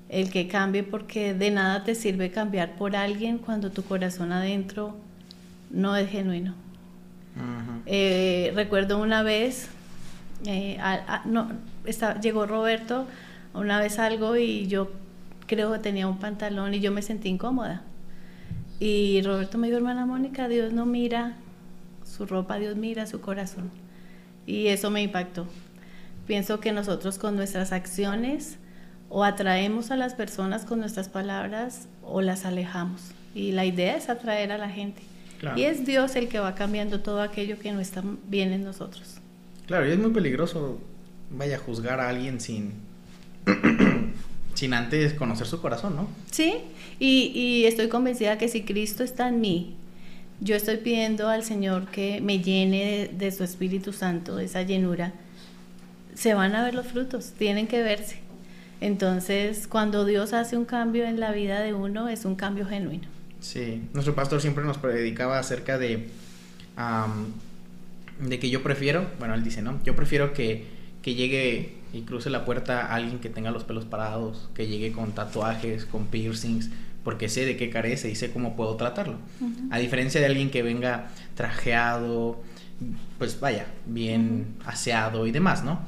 el 0.08 0.30
que 0.30 0.46
cambie, 0.46 0.84
porque 0.84 1.34
de 1.34 1.50
nada 1.50 1.82
te 1.82 1.96
sirve 1.96 2.30
cambiar 2.30 2.76
por 2.76 2.94
alguien 2.94 3.38
cuando 3.38 3.72
tu 3.72 3.82
corazón 3.82 4.30
adentro 4.30 4.94
no 5.68 5.96
es 5.96 6.08
genuino. 6.08 6.54
Eh, 7.84 8.52
recuerdo 8.54 9.02
una 9.02 9.24
vez, 9.24 9.68
eh, 10.44 10.78
no, 11.24 11.50
llegó 12.22 12.46
Roberto 12.46 13.08
una 13.54 13.80
vez 13.80 13.98
algo 13.98 14.36
y 14.36 14.68
yo 14.68 14.92
creo 15.48 15.72
que 15.72 15.80
tenía 15.80 16.06
un 16.06 16.18
pantalón 16.18 16.74
y 16.74 16.78
yo 16.78 16.92
me 16.92 17.02
sentí 17.02 17.28
incómoda. 17.28 17.82
Y 18.78 19.20
Roberto 19.22 19.58
me 19.58 19.66
dijo, 19.66 19.78
hermana 19.78 20.06
Mónica, 20.06 20.46
Dios 20.46 20.72
no 20.72 20.86
mira 20.86 21.34
su 22.16 22.26
ropa, 22.26 22.58
Dios 22.58 22.76
mira 22.76 23.06
su 23.06 23.20
corazón. 23.20 23.70
Y 24.46 24.68
eso 24.68 24.90
me 24.90 25.02
impactó. 25.02 25.46
Pienso 26.26 26.60
que 26.60 26.72
nosotros 26.72 27.18
con 27.18 27.36
nuestras 27.36 27.72
acciones 27.72 28.56
o 29.08 29.24
atraemos 29.24 29.90
a 29.90 29.96
las 29.96 30.14
personas 30.14 30.64
con 30.64 30.80
nuestras 30.80 31.08
palabras 31.08 31.88
o 32.02 32.22
las 32.22 32.44
alejamos. 32.44 33.12
Y 33.34 33.52
la 33.52 33.64
idea 33.64 33.96
es 33.96 34.08
atraer 34.08 34.52
a 34.52 34.58
la 34.58 34.70
gente. 34.70 35.02
Y 35.54 35.62
es 35.62 35.84
Dios 35.84 36.16
el 36.16 36.28
que 36.28 36.38
va 36.38 36.54
cambiando 36.54 37.00
todo 37.00 37.20
aquello 37.20 37.58
que 37.58 37.70
no 37.70 37.80
está 37.80 38.02
bien 38.28 38.52
en 38.52 38.64
nosotros. 38.64 39.18
Claro, 39.66 39.86
y 39.86 39.92
es 39.92 39.98
muy 39.98 40.10
peligroso, 40.10 40.80
vaya 41.30 41.56
a 41.56 41.58
juzgar 41.58 42.00
a 42.00 42.08
alguien 42.08 42.40
sin, 42.40 42.72
sin 44.54 44.72
antes 44.72 45.12
conocer 45.12 45.46
su 45.46 45.60
corazón, 45.60 45.96
¿no? 45.96 46.08
Sí, 46.30 46.54
y, 46.98 47.32
y 47.34 47.66
estoy 47.66 47.88
convencida 47.88 48.38
que 48.38 48.48
si 48.48 48.62
Cristo 48.62 49.04
está 49.04 49.28
en 49.28 49.40
mí 49.40 49.76
yo 50.40 50.54
estoy 50.54 50.76
pidiendo 50.76 51.28
al 51.28 51.44
Señor 51.44 51.86
que 51.86 52.20
me 52.20 52.40
llene 52.40 53.10
de, 53.12 53.32
su 53.32 53.44
Espíritu 53.44 53.92
Santo, 53.92 54.36
de 54.36 54.44
esa 54.44 54.62
llenura. 54.62 55.12
Se 56.14 56.34
van 56.34 56.54
a 56.54 56.64
ver 56.64 56.74
los 56.74 56.86
frutos, 56.86 57.32
tienen 57.38 57.66
que 57.66 57.82
verse. 57.82 58.20
Entonces, 58.80 59.66
cuando 59.66 60.04
Dios 60.04 60.32
hace 60.32 60.56
un 60.56 60.66
cambio 60.66 61.06
en 61.06 61.18
la 61.20 61.32
vida 61.32 61.60
de 61.60 61.72
uno, 61.72 62.08
es 62.08 62.24
un 62.24 62.34
cambio 62.34 62.66
genuino. 62.66 63.08
Sí, 63.40 63.82
nuestro 63.94 64.14
pastor 64.14 64.40
siempre 64.40 64.64
nos 64.64 64.78
predicaba 64.78 65.38
acerca 65.38 65.78
de, 65.78 66.08
de 68.20 68.38
que 68.38 68.50
yo 68.50 68.62
prefiero, 68.62 69.06
bueno, 69.18 69.34
él 69.34 69.44
dice, 69.44 69.62
¿no? 69.62 69.80
Yo 69.84 69.96
prefiero 69.96 70.32
que, 70.34 70.66
que 71.02 71.14
llegue 71.14 71.76
y 71.92 72.02
cruce 72.02 72.28
la 72.28 72.44
puerta 72.44 72.92
alguien 72.92 73.20
que 73.20 73.30
tenga 73.30 73.50
los 73.50 73.64
pelos 73.64 73.84
parados, 73.84 74.50
que 74.54 74.66
llegue 74.66 74.92
con 74.92 75.12
tatuajes, 75.12 75.86
con 75.86 76.06
piercings, 76.06 76.70
porque 77.06 77.28
sé 77.28 77.46
de 77.46 77.56
qué 77.56 77.70
carece 77.70 78.10
y 78.10 78.16
sé 78.16 78.32
cómo 78.32 78.56
puedo 78.56 78.74
tratarlo. 78.74 79.18
A 79.70 79.78
diferencia 79.78 80.20
de 80.20 80.26
alguien 80.26 80.50
que 80.50 80.64
venga 80.64 81.06
trajeado, 81.36 82.42
pues 83.16 83.38
vaya, 83.38 83.66
bien 83.86 84.56
aseado 84.64 85.24
y 85.28 85.30
demás, 85.30 85.62
¿no? 85.62 85.78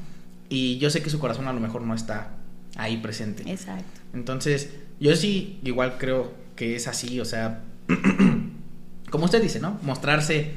Y 0.48 0.78
yo 0.78 0.90
sé 0.90 1.02
que 1.02 1.10
su 1.10 1.18
corazón 1.18 1.48
a 1.48 1.52
lo 1.52 1.58
mejor 1.58 1.82
no 1.82 1.96
está 1.96 2.36
ahí 2.76 2.98
presente. 2.98 3.42
Exacto. 3.50 4.00
Entonces, 4.14 4.70
yo 5.00 5.16
sí 5.16 5.58
igual 5.64 5.96
creo 5.98 6.32
que 6.54 6.76
es 6.76 6.86
así, 6.86 7.18
o 7.18 7.24
sea, 7.24 7.64
como 9.10 9.24
usted 9.24 9.42
dice, 9.42 9.58
¿no? 9.58 9.76
Mostrarse 9.82 10.52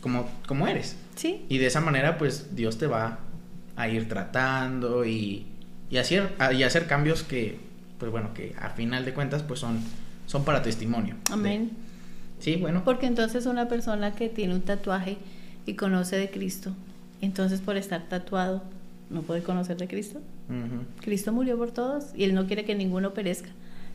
como, 0.00 0.30
como 0.46 0.68
eres. 0.68 0.94
Sí. 1.16 1.44
Y 1.48 1.58
de 1.58 1.66
esa 1.66 1.80
manera, 1.80 2.18
pues 2.18 2.54
Dios 2.54 2.78
te 2.78 2.86
va 2.86 3.18
a 3.74 3.88
ir 3.88 4.08
tratando 4.08 5.04
y, 5.04 5.48
y, 5.90 5.96
hacer, 5.96 6.36
y 6.56 6.62
hacer 6.62 6.86
cambios 6.86 7.24
que, 7.24 7.58
pues 7.98 8.12
bueno, 8.12 8.32
que 8.32 8.54
a 8.60 8.70
final 8.70 9.04
de 9.04 9.12
cuentas, 9.12 9.42
pues 9.42 9.58
son 9.58 9.80
son 10.26 10.44
para 10.44 10.62
testimonio. 10.62 11.16
Amén. 11.30 11.70
Sí, 12.38 12.56
bueno. 12.56 12.82
Porque 12.84 13.06
entonces 13.06 13.46
una 13.46 13.68
persona 13.68 14.12
que 14.14 14.28
tiene 14.28 14.54
un 14.54 14.62
tatuaje 14.62 15.16
y 15.66 15.74
conoce 15.74 16.16
de 16.16 16.30
Cristo, 16.30 16.72
entonces 17.20 17.60
por 17.60 17.76
estar 17.76 18.02
tatuado 18.08 18.62
no 19.10 19.22
puede 19.22 19.42
conocer 19.42 19.76
de 19.76 19.88
Cristo. 19.88 20.20
Cristo 21.00 21.32
murió 21.32 21.56
por 21.56 21.70
todos 21.70 22.06
y 22.14 22.24
Él 22.24 22.34
no 22.34 22.46
quiere 22.46 22.64
que 22.64 22.74
ninguno 22.74 23.14
perezca, 23.14 23.48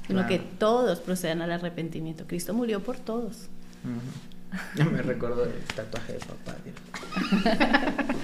sino 0.07 0.25
que 0.25 0.39
todos 0.39 0.99
procedan 0.99 1.41
al 1.41 1.51
arrepentimiento. 1.51 2.25
Cristo 2.25 2.53
murió 2.53 2.81
por 2.81 2.97
todos. 2.97 3.47
Ya 4.75 4.83
me 4.83 4.99
recuerdo 5.03 5.45
del 5.45 5.61
tatuaje 5.75 6.13
de 6.13 6.19
papá. 6.21 6.55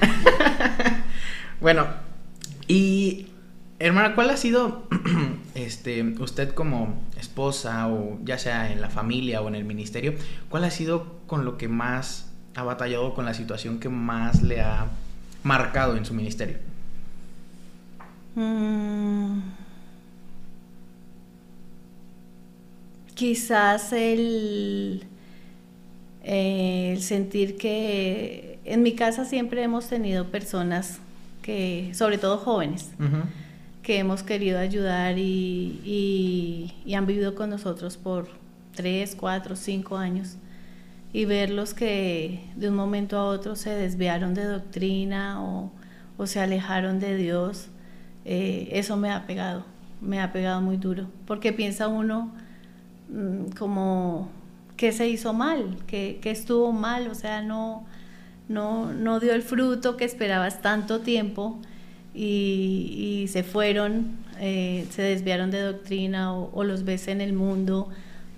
bueno, 1.60 1.88
y 2.68 3.26
Hermana, 3.84 4.14
¿cuál 4.14 4.30
ha 4.30 4.38
sido, 4.38 4.88
este, 5.54 6.02
usted 6.18 6.54
como 6.54 7.02
esposa 7.20 7.86
o 7.88 8.18
ya 8.24 8.38
sea 8.38 8.72
en 8.72 8.80
la 8.80 8.88
familia 8.88 9.42
o 9.42 9.48
en 9.48 9.54
el 9.56 9.66
ministerio, 9.66 10.14
cuál 10.48 10.64
ha 10.64 10.70
sido 10.70 11.18
con 11.26 11.44
lo 11.44 11.58
que 11.58 11.68
más 11.68 12.32
ha 12.54 12.62
batallado, 12.62 13.12
con 13.12 13.26
la 13.26 13.34
situación 13.34 13.80
que 13.80 13.90
más 13.90 14.42
le 14.42 14.62
ha 14.62 14.86
marcado 15.42 15.98
en 15.98 16.06
su 16.06 16.14
ministerio? 16.14 16.56
Mm. 18.36 19.40
quizás 23.14 23.92
el, 23.92 25.04
el 26.22 27.02
sentir 27.02 27.58
que 27.58 28.58
en 28.64 28.82
mi 28.82 28.94
casa 28.94 29.26
siempre 29.26 29.62
hemos 29.62 29.88
tenido 29.88 30.30
personas 30.30 31.00
que, 31.42 31.90
sobre 31.92 32.16
todo 32.16 32.38
jóvenes, 32.38 32.90
que 33.84 33.98
hemos 33.98 34.22
querido 34.22 34.58
ayudar 34.58 35.18
y, 35.18 36.72
han 36.96 37.06
vivido 37.06 37.34
con 37.34 37.50
nosotros 37.50 37.96
por 37.96 38.28
tres, 38.74 39.14
cuatro, 39.14 39.54
cinco 39.54 39.96
años. 39.96 40.36
Y 41.12 41.26
verlos 41.26 41.74
que 41.74 42.40
de 42.56 42.70
un 42.70 42.74
momento 42.74 43.16
a 43.18 43.24
otro 43.24 43.54
se 43.54 43.70
desviaron 43.70 44.34
de 44.34 44.44
doctrina 44.44 45.40
o, 45.44 45.70
se 46.26 46.40
alejaron 46.40 46.98
de 46.98 47.16
Dios, 47.16 47.68
eh, 48.24 48.68
eso 48.72 48.96
me 48.96 49.10
ha 49.10 49.26
pegado, 49.26 49.64
me 50.00 50.20
ha 50.20 50.32
pegado 50.32 50.60
muy 50.60 50.78
duro, 50.78 51.08
porque 51.26 51.52
piensa 51.52 51.88
uno 51.88 52.32
mm, 53.10 53.50
como 53.58 54.30
que 54.76 54.92
se 54.92 55.08
hizo 55.08 55.34
mal, 55.34 55.76
que, 55.86 56.18
estuvo 56.24 56.72
mal, 56.72 57.08
o 57.08 57.14
sea, 57.14 57.42
no, 57.42 57.84
no, 58.48 58.92
no 58.92 59.20
dio 59.20 59.34
el 59.34 59.42
fruto 59.42 59.96
que 59.96 60.04
esperabas 60.04 60.62
tanto 60.62 61.00
tiempo 61.00 61.60
y, 62.14 63.26
se 63.28 63.42
fueron, 63.42 64.16
eh, 64.38 64.86
se 64.90 65.02
desviaron 65.02 65.50
de 65.50 65.60
doctrina 65.60 66.32
o, 66.32 66.64
los 66.64 66.84
ves 66.84 67.08
en 67.08 67.20
el 67.20 67.32
mundo. 67.32 67.88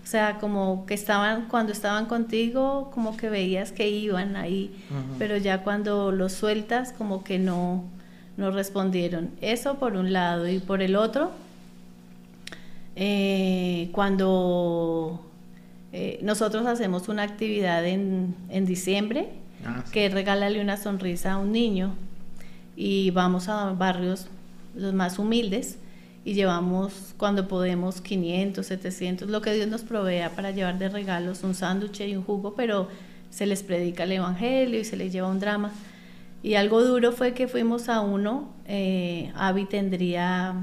O 0.02 0.08
sea, 0.08 0.38
como 0.38 0.86
que 0.86 0.94
estaban, 0.94 1.48
cuando 1.48 1.72
estaban 1.72 2.06
contigo, 2.06 2.90
como 2.94 3.16
que 3.16 3.28
veías 3.28 3.72
que 3.72 3.88
iban 3.88 4.36
ahí, 4.36 4.72
pero 5.18 5.36
ya 5.36 5.62
cuando 5.64 6.12
los 6.12 6.32
sueltas, 6.32 6.92
como 6.92 7.24
que 7.24 7.40
no, 7.40 7.84
nos 8.36 8.54
respondieron. 8.54 9.30
Eso 9.40 9.78
por 9.78 9.94
un 9.94 10.12
lado 10.12 10.48
y 10.48 10.60
por 10.60 10.80
el 10.80 10.94
otro, 10.94 11.32
eh, 12.94 13.90
cuando 13.92 15.26
eh, 15.92 16.20
nosotros 16.22 16.66
hacemos 16.66 17.08
una 17.08 17.24
actividad 17.24 17.84
en, 17.84 18.36
en 18.48 18.64
diciembre, 18.64 19.28
ah, 19.66 19.84
que 19.90 20.06
es 20.06 20.14
regalarle 20.14 20.60
una 20.60 20.76
sonrisa 20.76 21.32
a 21.32 21.38
un 21.38 21.50
niño 21.50 21.96
y 22.76 23.10
vamos 23.10 23.48
a 23.48 23.72
barrios 23.72 24.28
los 24.74 24.92
más 24.92 25.18
humildes 25.18 25.78
y 26.24 26.34
llevamos 26.34 27.14
cuando 27.16 27.48
podemos 27.48 28.00
500, 28.00 28.66
700, 28.66 29.30
lo 29.30 29.40
que 29.40 29.54
Dios 29.54 29.68
nos 29.68 29.82
provea 29.82 30.30
para 30.30 30.50
llevar 30.50 30.76
de 30.78 30.88
regalos 30.88 31.44
un 31.44 31.54
sándwich 31.54 32.00
y 32.00 32.16
un 32.16 32.24
jugo, 32.24 32.54
pero 32.54 32.88
se 33.30 33.46
les 33.46 33.62
predica 33.62 34.02
el 34.02 34.12
Evangelio 34.12 34.80
y 34.80 34.84
se 34.84 34.96
les 34.96 35.12
lleva 35.12 35.28
un 35.28 35.38
drama. 35.38 35.72
Y 36.42 36.54
algo 36.54 36.82
duro 36.82 37.12
fue 37.12 37.32
que 37.32 37.46
fuimos 37.46 37.88
a 37.88 38.00
uno, 38.00 38.50
eh, 38.66 39.32
Abby 39.36 39.66
tendría, 39.66 40.54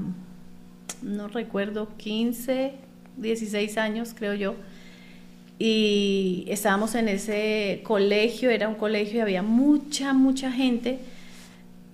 no 1.02 1.28
recuerdo, 1.28 1.88
15, 1.96 2.74
16 3.16 3.78
años 3.78 4.14
creo 4.14 4.34
yo, 4.34 4.54
y 5.58 6.44
estábamos 6.48 6.94
en 6.94 7.08
ese 7.08 7.80
colegio, 7.84 8.50
era 8.50 8.68
un 8.68 8.74
colegio 8.74 9.18
y 9.18 9.20
había 9.20 9.42
mucha, 9.42 10.12
mucha 10.12 10.52
gente 10.52 10.98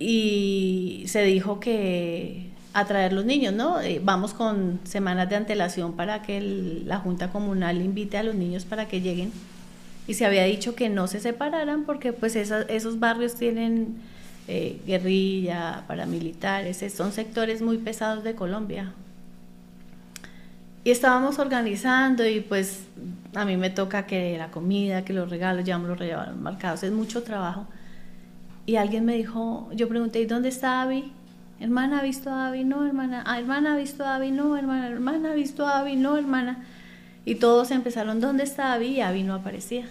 y 0.01 1.03
se 1.07 1.23
dijo 1.23 1.59
que 1.59 2.49
atraer 2.73 3.13
los 3.13 3.25
niños, 3.25 3.53
¿no? 3.53 3.79
Eh, 3.81 4.01
vamos 4.03 4.33
con 4.33 4.79
semanas 4.83 5.29
de 5.29 5.35
antelación 5.35 5.93
para 5.93 6.21
que 6.21 6.41
la 6.85 6.97
Junta 6.97 7.31
Comunal 7.31 7.81
invite 7.81 8.17
a 8.17 8.23
los 8.23 8.33
niños 8.33 8.65
para 8.65 8.87
que 8.87 9.01
lleguen. 9.01 9.31
Y 10.07 10.15
se 10.15 10.25
había 10.25 10.43
dicho 10.45 10.73
que 10.75 10.89
no 10.89 11.07
se 11.07 11.19
separaran 11.19 11.83
porque 11.83 12.13
pues 12.13 12.35
esos 12.35 12.99
barrios 12.99 13.35
tienen 13.35 13.97
eh, 14.47 14.81
guerrilla, 14.87 15.83
paramilitares, 15.87 16.83
son 16.91 17.11
sectores 17.11 17.61
muy 17.61 17.77
pesados 17.77 18.23
de 18.23 18.33
Colombia. 18.33 18.93
Y 20.83 20.89
estábamos 20.89 21.37
organizando 21.37 22.25
y 22.25 22.39
pues 22.39 22.85
a 23.35 23.45
mí 23.45 23.55
me 23.55 23.69
toca 23.69 24.07
que 24.07 24.35
la 24.39 24.49
comida, 24.49 25.05
que 25.05 25.13
los 25.13 25.29
regalos, 25.29 25.63
llevamos 25.63 25.89
los 25.89 25.99
regalos 25.99 26.35
marcados, 26.37 26.81
es 26.81 26.91
mucho 26.91 27.21
trabajo. 27.21 27.67
Y 28.71 28.77
alguien 28.77 29.03
me 29.03 29.17
dijo, 29.17 29.69
yo 29.73 29.89
pregunté, 29.89 30.21
¿y 30.21 30.25
dónde 30.25 30.47
está 30.47 30.81
Abby? 30.81 31.11
Hermana, 31.59 31.99
¿ha 31.99 32.03
visto 32.03 32.29
a 32.29 32.47
Abby? 32.47 32.63
No, 32.63 32.87
hermana. 32.87 33.21
Ah, 33.27 33.37
hermana, 33.37 33.73
¿ha 33.73 33.75
visto 33.75 34.05
a 34.05 34.15
Abby? 34.15 34.31
No, 34.31 34.55
hermana. 34.55 34.87
Hermana, 34.87 35.31
¿ha 35.31 35.35
visto 35.35 35.67
a 35.67 35.79
Abby? 35.79 35.97
No, 35.97 36.15
hermana. 36.15 36.63
Y 37.25 37.35
todos 37.35 37.69
empezaron, 37.71 38.21
¿dónde 38.21 38.45
está 38.45 38.71
Abby? 38.71 38.85
Y 38.85 39.01
Abby 39.01 39.23
no 39.23 39.35
aparecía. 39.35 39.89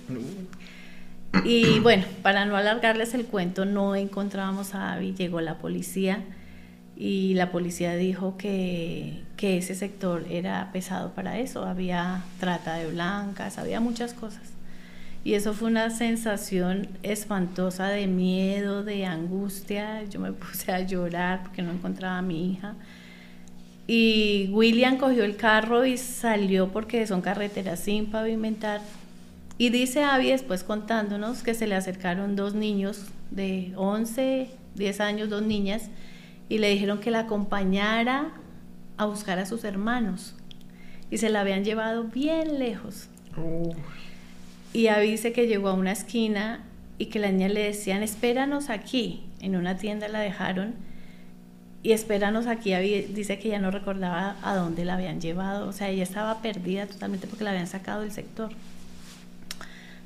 Y 1.44 1.78
bueno, 1.80 2.06
para 2.22 2.46
no 2.46 2.56
alargarles 2.56 3.12
el 3.12 3.26
cuento, 3.26 3.66
no 3.66 3.94
encontrábamos 3.96 4.75
a 4.75 4.94
Abby. 4.94 5.12
Llegó 5.12 5.42
la 5.42 5.58
policía 5.58 6.25
y 6.96 7.34
la 7.34 7.52
policía 7.52 7.96
dijo 7.96 8.38
que, 8.38 9.22
que 9.37 9.58
ese 9.58 9.75
sector 9.75 10.25
era 10.30 10.70
pesado 10.72 11.10
para 11.10 11.38
eso. 11.38 11.66
Había 11.66 12.25
trata 12.38 12.76
de 12.76 12.90
blancas, 12.90 13.58
había 13.58 13.78
muchas 13.78 14.14
cosas. 14.14 14.54
Y 15.23 15.35
eso 15.35 15.53
fue 15.53 15.69
una 15.69 15.91
sensación 15.91 16.89
espantosa 17.03 17.89
de 17.89 18.07
miedo, 18.07 18.85
de 18.85 19.05
angustia. 19.05 20.05
Yo 20.05 20.21
me 20.21 20.33
puse 20.33 20.73
a 20.73 20.81
llorar 20.81 21.43
porque 21.43 21.62
no 21.62 21.73
encontraba 21.73 22.19
a 22.19 22.23
mi 22.23 22.53
hija. 22.53 22.75
Y 23.87 24.49
William 24.53 24.99
cogió 24.99 25.25
el 25.25 25.37
carro 25.37 25.85
y 25.85 25.97
salió 25.99 26.69
porque 26.69 27.07
son 27.07 27.23
carreteras 27.23 27.81
sin 27.81 28.07
pavimentar. 28.07 28.81
Y 29.59 29.71
dice 29.71 30.05
Abby 30.05 30.31
después 30.31 30.65
contándonos 30.65 31.43
que 31.43 31.55
se 31.55 31.67
le 31.67 31.75
acercaron 31.75 32.37
dos 32.37 32.55
niños 32.55 33.07
de 33.31 33.73
11, 33.77 34.49
10 34.75 35.00
años, 35.00 35.29
dos 35.29 35.43
niñas, 35.43 35.91
y 36.49 36.59
le 36.59 36.71
dijeron 36.71 36.99
que 36.99 37.11
la 37.11 37.21
acompañara 37.21 38.30
a 38.97 39.04
buscar 39.06 39.39
a 39.39 39.45
sus 39.45 39.65
hermanos. 39.65 40.35
Y 41.11 41.19
se 41.19 41.28
la 41.28 41.41
habían 41.41 41.65
llevado 41.65 42.04
bien 42.04 42.59
lejos. 42.59 43.09
Y 44.73 44.87
avise 44.87 45.33
que 45.33 45.49
llegó 45.49 45.69
a 45.69 45.75
una 45.75 45.93
esquina 45.93 46.65
y 46.99 47.06
que 47.06 47.19
la 47.19 47.33
niña 47.33 47.49
le 47.49 47.65
decían, 47.65 48.02
espéranos 48.02 48.71
aquí. 48.71 49.23
En 49.41 49.56
una 49.56 49.76
tienda 49.78 50.06
la 50.09 50.21
dejaron 50.21 50.75
y 51.83 51.93
espéranos 51.93 52.47
aquí. 52.47 52.75
Dice 52.75 53.39
que 53.39 53.49
ella 53.49 53.59
no 53.59 53.71
recordaba 53.71 54.37
a 54.43 54.54
dónde 54.54 54.85
la 54.85 54.95
habían 54.95 55.21
llevado. 55.21 55.67
O 55.67 55.73
sea, 55.73 55.89
ella 55.89 56.02
estaba 56.02 56.41
perdida 56.41 56.87
totalmente 56.87 57.26
porque 57.26 57.43
la 57.43 57.50
habían 57.50 57.67
sacado 57.67 58.02
del 58.02 58.13
sector. 58.13 58.50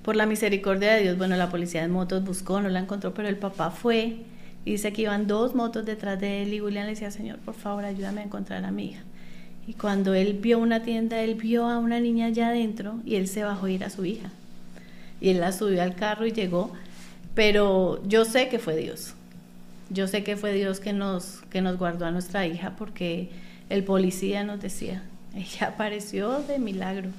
Por 0.02 0.16
la 0.16 0.26
misericordia 0.26 0.94
de 0.94 1.02
Dios, 1.02 1.18
bueno, 1.18 1.36
la 1.36 1.50
policía 1.50 1.82
de 1.82 1.88
motos 1.88 2.24
buscó, 2.24 2.60
no 2.60 2.68
la 2.68 2.80
encontró, 2.80 3.12
pero 3.12 3.28
el 3.28 3.38
papá 3.38 3.70
fue 3.70 4.18
y 4.64 4.72
dice 4.72 4.92
que 4.92 5.02
iban 5.02 5.26
dos 5.26 5.54
motos 5.54 5.84
detrás 5.84 6.20
de 6.20 6.42
él 6.42 6.54
y 6.54 6.60
William 6.60 6.84
le 6.84 6.90
decía, 6.90 7.10
Señor, 7.10 7.38
por 7.38 7.54
favor, 7.54 7.84
ayúdame 7.84 8.20
a 8.20 8.24
encontrar 8.24 8.64
a 8.64 8.70
mi 8.70 8.86
hija. 8.86 9.02
Y 9.66 9.74
cuando 9.74 10.14
él 10.14 10.38
vio 10.40 10.58
una 10.58 10.82
tienda, 10.82 11.20
él 11.22 11.34
vio 11.34 11.68
a 11.68 11.78
una 11.78 12.00
niña 12.00 12.26
allá 12.26 12.48
adentro 12.48 13.00
y 13.04 13.16
él 13.16 13.28
se 13.28 13.44
bajó 13.44 13.66
a 13.66 13.70
ir 13.70 13.84
a 13.84 13.90
su 13.90 14.04
hija 14.04 14.30
y 15.20 15.30
él 15.30 15.40
la 15.40 15.52
subió 15.52 15.82
al 15.82 15.94
carro 15.94 16.26
y 16.26 16.32
llegó, 16.32 16.72
pero 17.34 18.02
yo 18.06 18.24
sé 18.24 18.48
que 18.48 18.58
fue 18.58 18.76
Dios. 18.76 19.14
Yo 19.90 20.08
sé 20.08 20.24
que 20.24 20.36
fue 20.36 20.52
Dios 20.52 20.80
que 20.80 20.92
nos, 20.92 21.42
que 21.50 21.60
nos 21.60 21.78
guardó 21.78 22.06
a 22.06 22.10
nuestra 22.10 22.46
hija 22.46 22.74
porque 22.76 23.30
el 23.70 23.84
policía 23.84 24.44
nos 24.44 24.60
decía, 24.60 25.02
ella 25.34 25.68
apareció 25.68 26.40
de 26.40 26.58
milagro, 26.58 27.10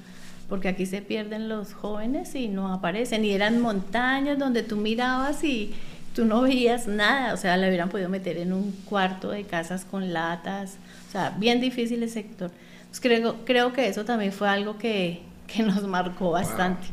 porque 0.48 0.68
aquí 0.68 0.86
se 0.86 1.02
pierden 1.02 1.48
los 1.48 1.72
jóvenes 1.72 2.34
y 2.34 2.48
no 2.48 2.72
aparecen. 2.72 3.24
Y 3.24 3.32
eran 3.32 3.60
montañas 3.60 4.38
donde 4.38 4.62
tú 4.62 4.76
mirabas 4.76 5.42
y 5.44 5.74
tú 6.14 6.24
no 6.24 6.42
veías 6.42 6.86
nada, 6.86 7.34
o 7.34 7.36
sea, 7.36 7.58
la 7.58 7.68
hubieran 7.68 7.90
podido 7.90 8.08
meter 8.08 8.38
en 8.38 8.54
un 8.54 8.72
cuarto 8.86 9.30
de 9.30 9.44
casas 9.44 9.84
con 9.84 10.14
latas, 10.14 10.78
o 11.08 11.12
sea, 11.12 11.34
bien 11.36 11.60
difícil 11.60 12.02
el 12.02 12.08
sector. 12.08 12.50
Pues 12.88 13.00
creo, 13.00 13.44
creo 13.44 13.74
que 13.74 13.86
eso 13.86 14.06
también 14.06 14.32
fue 14.32 14.48
algo 14.48 14.78
que, 14.78 15.20
que 15.46 15.62
nos 15.62 15.82
marcó 15.82 16.30
bastante. 16.30 16.86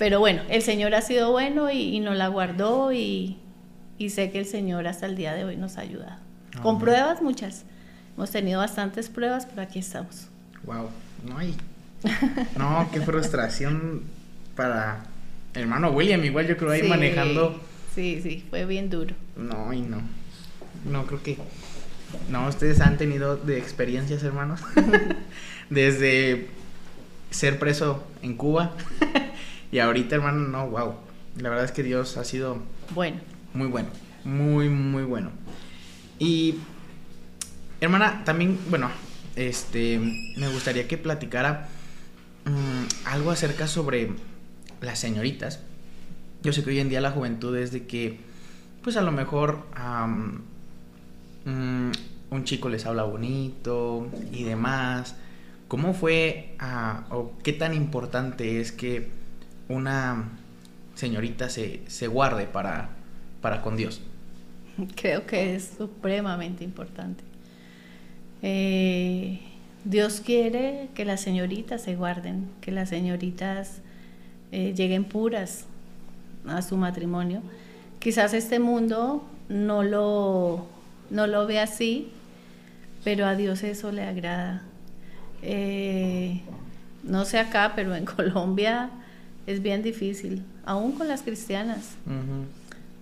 Pero 0.00 0.18
bueno, 0.18 0.40
el 0.48 0.62
Señor 0.62 0.94
ha 0.94 1.02
sido 1.02 1.30
bueno 1.30 1.70
y, 1.70 2.00
nos 2.00 2.16
la 2.16 2.28
guardó 2.28 2.90
y, 2.90 3.36
sé 4.08 4.30
que 4.30 4.38
el 4.38 4.46
Señor 4.46 4.86
hasta 4.86 5.04
el 5.04 5.14
día 5.14 5.34
de 5.34 5.44
hoy 5.44 5.58
nos 5.58 5.76
ha 5.76 5.82
ayudado. 5.82 6.16
Con 6.62 6.78
pruebas 6.78 7.20
muchas. 7.20 7.66
Hemos 8.16 8.30
tenido 8.30 8.60
bastantes 8.60 9.10
pruebas, 9.10 9.44
pero 9.44 9.60
aquí 9.60 9.78
estamos. 9.78 10.28
Wow, 10.64 10.88
no 11.28 11.36
hay. 11.36 11.54
No, 12.56 12.88
qué 12.90 13.02
frustración 13.02 14.04
para 14.56 15.04
hermano 15.52 15.90
William, 15.90 16.24
igual 16.24 16.46
yo 16.46 16.56
creo 16.56 16.70
ahí 16.70 16.82
manejando. 16.88 17.60
Sí, 17.94 18.20
sí, 18.22 18.42
fue 18.48 18.64
bien 18.64 18.88
duro. 18.88 19.14
No, 19.36 19.70
y 19.70 19.82
no. 19.82 20.00
No, 20.90 21.04
creo 21.04 21.22
que. 21.22 21.36
No, 22.30 22.48
ustedes 22.48 22.80
han 22.80 22.96
tenido 22.96 23.36
de 23.36 23.58
experiencias, 23.58 24.22
hermanos. 24.22 24.62
Desde 25.68 26.48
ser 27.30 27.58
preso 27.58 28.02
en 28.22 28.34
Cuba 28.36 28.72
y 29.72 29.78
ahorita, 29.78 30.16
hermano, 30.16 30.48
no, 30.48 30.68
wow. 30.68 30.94
La 31.38 31.48
verdad 31.48 31.64
es 31.64 31.72
que 31.72 31.82
Dios 31.82 32.16
ha 32.16 32.24
sido 32.24 32.58
bueno. 32.94 33.18
Muy 33.54 33.68
bueno. 33.68 33.88
Muy, 34.24 34.68
muy 34.68 35.04
bueno. 35.04 35.30
Y, 36.18 36.56
hermana, 37.80 38.24
también, 38.24 38.58
bueno, 38.68 38.90
este, 39.36 39.98
me 40.36 40.48
gustaría 40.48 40.88
que 40.88 40.98
platicara 40.98 41.68
mm, 42.44 43.06
algo 43.06 43.30
acerca 43.30 43.66
sobre 43.66 44.10
las 44.80 44.98
señoritas. 44.98 45.60
Yo 46.42 46.52
sé 46.52 46.64
que 46.64 46.70
hoy 46.70 46.80
en 46.80 46.88
día 46.88 47.00
la 47.00 47.12
juventud 47.12 47.56
es 47.56 47.70
de 47.70 47.86
que, 47.86 48.18
pues 48.82 48.96
a 48.96 49.02
lo 49.02 49.12
mejor 49.12 49.66
mm, 51.44 51.90
un 52.30 52.44
chico 52.44 52.68
les 52.68 52.86
habla 52.86 53.04
bonito 53.04 54.08
y 54.32 54.44
demás. 54.44 55.16
¿Cómo 55.68 55.94
fue 55.94 56.56
ah, 56.58 57.04
o 57.10 57.32
qué 57.44 57.52
tan 57.52 57.74
importante 57.74 58.60
es 58.60 58.72
que 58.72 59.19
una 59.70 60.28
señorita 60.96 61.48
se, 61.48 62.06
guarde 62.08 62.46
para, 62.46 62.90
para 63.40 63.62
con 63.62 63.76
Dios? 63.76 64.02
Creo 64.96 65.26
que 65.26 65.54
es 65.54 65.72
supremamente 65.78 66.64
importante. 66.64 67.22
Eh, 68.42 69.40
Dios 69.84 70.20
quiere 70.24 70.88
que 70.94 71.04
las 71.04 71.20
señoritas 71.20 71.82
se 71.82 71.94
guarden, 71.94 72.48
que 72.60 72.72
las 72.72 72.88
señoritas 72.88 73.80
eh, 74.52 74.74
lleguen 74.74 75.04
puras 75.04 75.66
a 76.46 76.60
su 76.62 76.76
matrimonio. 76.76 77.42
Quizás 78.00 78.34
este 78.34 78.58
mundo 78.58 79.24
no 79.48 79.82
lo, 79.84 80.66
no 81.10 81.26
lo 81.26 81.46
ve 81.46 81.60
así, 81.60 82.10
pero 83.04 83.26
a 83.26 83.36
Dios 83.36 83.62
eso 83.62 83.92
le 83.92 84.02
agrada. 84.02 84.62
Eh, 85.42 86.40
no 87.04 87.24
sé 87.24 87.38
acá, 87.38 87.72
pero 87.76 87.94
en 87.94 88.04
Colombia 88.16 88.90
es 89.52 89.62
bien 89.62 89.82
difícil, 89.82 90.42
aún 90.64 90.92
con 90.92 91.08
las 91.08 91.22
cristianas. 91.22 91.96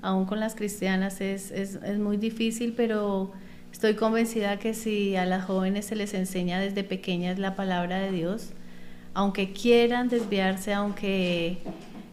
Aún 0.01 0.27
con 0.27 0.41
las 0.41 0.55
cristianas 0.55 1.21
es, 1.21 1.51
es, 1.51 1.75
es, 1.77 1.99
muy 1.99 2.17
difícil, 2.17 2.73
pero 2.77 3.33
estoy 3.73 3.95
convencida 3.95 4.59
que 4.59 4.75
si 4.75 5.17
a 5.17 5.27
las 5.27 5.45
jóvenes 5.45 5.87
se 5.87 5.97
les 5.97 6.15
enseña 6.15 6.61
desde 6.61 6.85
pequeñas 6.85 7.39
la 7.39 7.57
palabra 7.57 7.99
de 7.99 8.13
Dios, 8.13 8.51
aunque 9.15 9.53
quieran 9.53 10.09
desviarse, 10.09 10.73
aunque 10.73 11.59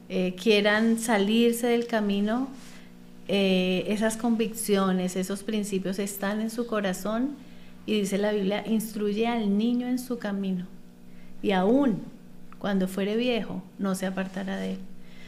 eh, 0.10 0.36
quieran 0.41 1.00
salirse 1.00 1.67
del 1.67 1.88
camino, 1.88 2.48
eh, 3.28 3.86
esas 3.88 4.17
convicciones, 4.17 5.15
esos 5.15 5.43
principios 5.43 6.00
están 6.00 6.41
en 6.41 6.50
su 6.50 6.67
corazón 6.67 7.36
y 7.86 8.02
dice 8.02 8.17
la 8.17 8.32
Biblia, 8.32 8.63
instruye 8.67 9.28
al 9.28 9.58
niño 9.58 9.88
en 9.88 10.00
su 10.00 10.17
camino 10.17 10.65
y 11.41 11.52
aún 11.52 12.02
cuando 12.59 12.87
fuere 12.87 13.15
viejo 13.15 13.63
no 13.77 13.95
se 13.95 14.05
apartará 14.05 14.57
de 14.57 14.73
él. 14.73 14.79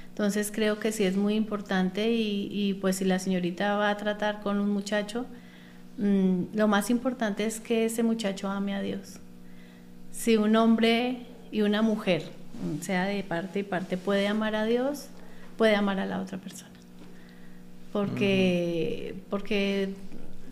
Entonces 0.09 0.51
creo 0.51 0.79
que 0.79 0.91
sí 0.91 1.03
es 1.03 1.15
muy 1.15 1.35
importante 1.35 2.11
y, 2.11 2.73
pues 2.81 2.95
si 2.95 3.05
la 3.05 3.19
señorita 3.19 3.77
va 3.77 3.91
a 3.91 3.97
tratar 3.97 4.41
con 4.41 4.59
un 4.59 4.71
muchacho, 4.71 5.27
mm, 5.99 6.55
lo 6.55 6.67
más 6.67 6.89
importante 6.89 7.45
es 7.45 7.59
que 7.59 7.85
ese 7.85 8.01
muchacho 8.01 8.49
ame 8.49 8.73
a 8.73 8.81
Dios. 8.81 9.19
Si 10.11 10.35
un 10.35 10.55
hombre 10.55 11.27
y 11.51 11.61
una 11.61 11.83
mujer, 11.83 12.23
mm, 12.63 12.81
sea 12.81 13.05
de 13.05 13.21
parte 13.21 13.59
y 13.59 13.63
parte, 13.63 13.95
puede 13.95 14.27
amar 14.27 14.55
a 14.55 14.65
Dios, 14.65 15.07
puede 15.55 15.75
amar 15.75 15.99
a 15.99 16.07
la 16.07 16.19
otra 16.19 16.39
persona. 16.39 16.71
Porque, 17.93 19.15
porque 19.29 19.93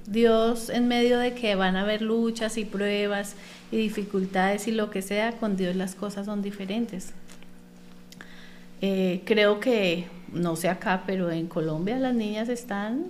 Dios 0.08 0.70
en 0.70 0.88
medio 0.88 1.18
de 1.18 1.34
que 1.34 1.56
van 1.56 1.76
a 1.76 1.82
haber 1.82 2.02
luchas 2.02 2.58
y 2.58 2.66
pruebas 2.66 3.36
y 3.76 3.80
dificultades 3.80 4.68
y 4.68 4.72
lo 4.72 4.90
que 4.90 5.02
sea, 5.02 5.34
con 5.34 5.58
Dios 5.58 5.76
las 5.76 5.96
cosas 5.96 6.26
son 6.26 6.42
diferentes. 6.42 7.14
Eh, 8.82 9.22
creo 9.26 9.60
que, 9.60 10.08
no 10.32 10.56
sé 10.56 10.70
acá, 10.70 11.04
pero 11.06 11.30
en 11.32 11.48
Colombia 11.48 11.98
las 11.98 12.16
niñas 12.16 12.50
están, 12.50 13.06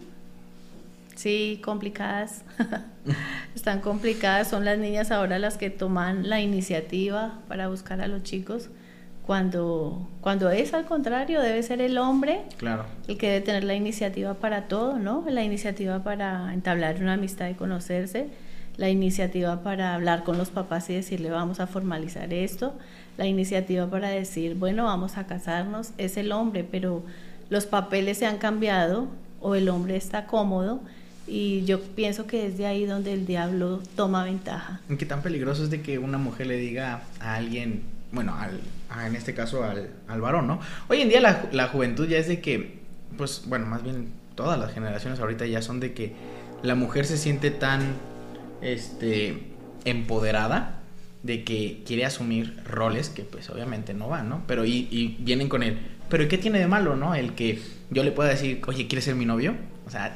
sí, 1.16 1.62
complicadas. 1.64 2.44
están 3.56 3.82
complicadas. 3.82 4.48
Son 4.48 4.66
las 4.66 4.80
niñas 4.80 5.12
ahora 5.12 5.38
las 5.38 5.58
que 5.58 5.70
toman 5.70 6.30
la 6.30 6.42
iniciativa 6.42 7.40
para 7.48 7.68
buscar 7.68 8.02
a 8.02 8.08
los 8.08 8.24
chicos. 8.24 8.70
Cuando, 9.26 10.08
cuando 10.22 10.50
es 10.52 10.74
al 10.74 10.86
contrario, 10.86 11.42
debe 11.42 11.62
ser 11.64 11.82
el 11.82 11.98
hombre 11.98 12.44
claro. 12.58 12.86
el 13.08 13.18
que 13.18 13.28
debe 13.28 13.42
tener 13.42 13.64
la 13.64 13.74
iniciativa 13.74 14.36
para 14.36 14.68
todo, 14.68 15.00
¿no? 15.00 15.26
La 15.28 15.44
iniciativa 15.44 16.04
para 16.04 16.54
entablar 16.54 16.98
una 17.02 17.14
amistad 17.14 17.50
y 17.50 17.56
conocerse, 17.56 18.28
la 18.78 18.90
iniciativa 18.90 19.64
para 19.64 19.96
hablar 19.96 20.24
con 20.24 20.38
los 20.38 20.50
papás 20.50 20.90
y 20.90 20.94
decirle 20.94 21.30
vamos 21.30 21.60
a 21.60 21.68
formalizar 21.68 22.34
esto, 22.34 22.74
la 23.18 23.26
iniciativa 23.26 23.90
para 23.90 24.10
decir, 24.10 24.56
bueno, 24.56 24.86
vamos 24.86 25.18
a 25.18 25.26
casarnos, 25.28 25.92
es 25.98 26.18
el 26.18 26.32
hombre, 26.32 26.64
pero 26.70 27.04
los 27.50 27.66
papeles 27.66 28.18
se 28.18 28.26
han 28.26 28.38
cambiado 28.38 29.08
o 29.40 29.56
el 29.56 29.70
hombre 29.70 29.96
está 29.96 30.26
cómodo 30.26 30.82
y 31.28 31.64
yo 31.66 31.82
pienso 31.82 32.28
que 32.28 32.46
es 32.46 32.58
de 32.58 32.68
ahí 32.68 32.86
donde 32.86 33.14
el 33.14 33.26
diablo 33.26 33.82
toma 33.96 34.24
ventaja. 34.24 34.82
¿Qué 34.98 35.06
tan 35.06 35.22
peligroso 35.22 35.64
es 35.64 35.70
de 35.70 35.82
que 35.82 35.98
una 35.98 36.18
mujer 36.18 36.48
le 36.48 36.58
diga 36.58 37.02
a 37.20 37.36
alguien, 37.36 37.84
bueno, 38.12 38.36
al, 38.36 38.60
en 39.06 39.16
este 39.16 39.34
caso 39.34 39.64
al, 39.64 39.90
al, 40.08 40.22
varón, 40.22 40.48
¿no? 40.48 40.60
Hoy 40.88 41.02
en 41.02 41.10
día 41.10 41.22
la, 41.22 41.48
la 41.52 41.68
juventud 41.68 42.08
ya 42.08 42.18
es 42.18 42.28
de 42.28 42.42
que, 42.42 42.80
pues, 43.18 43.44
bueno, 43.48 43.66
más 43.66 43.84
bien 43.84 44.10
todas 44.36 44.60
las 44.60 44.74
generaciones 44.74 45.20
ahorita 45.20 45.46
ya 45.48 45.62
son 45.62 45.80
de 45.80 45.94
que 45.94 46.14
la 46.62 46.76
mujer 46.76 47.06
se 47.06 47.18
siente 47.18 47.50
tan, 47.52 47.82
este, 48.62 49.38
empoderada 49.86 50.82
de 51.24 51.44
que 51.44 51.82
quiere 51.86 52.06
asumir 52.06 52.62
roles 52.66 53.10
que 53.10 53.24
pues 53.24 53.50
obviamente 53.50 53.94
no 53.94 54.10
van, 54.10 54.30
¿no? 54.30 54.44
Pero 54.48 54.66
y, 54.66 55.18
vienen 55.20 55.50
con 55.50 55.64
él. 55.64 55.80
Pero 56.10 56.28
¿qué 56.28 56.38
tiene 56.38 56.60
de 56.60 56.68
malo, 56.68 56.96
no? 56.96 57.16
El 57.16 57.34
que 57.34 57.60
yo 57.90 58.04
le 58.04 58.12
pueda 58.12 58.30
decir, 58.30 58.62
oye, 58.68 58.88
¿quieres 58.88 59.06
ser 59.06 59.16
mi 59.16 59.26
novio? 59.26 59.56
O 59.88 59.90
sea, 59.90 60.16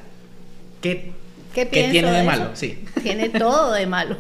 ¿qué, 0.82 1.14
¿Qué, 1.54 1.66
tiene 1.66 2.12
de, 2.12 2.24
malo? 2.24 2.52
Sí. 2.54 2.84
Tiene 3.02 3.30
todo 3.30 3.74
de 3.74 3.88
malo. 3.88 4.18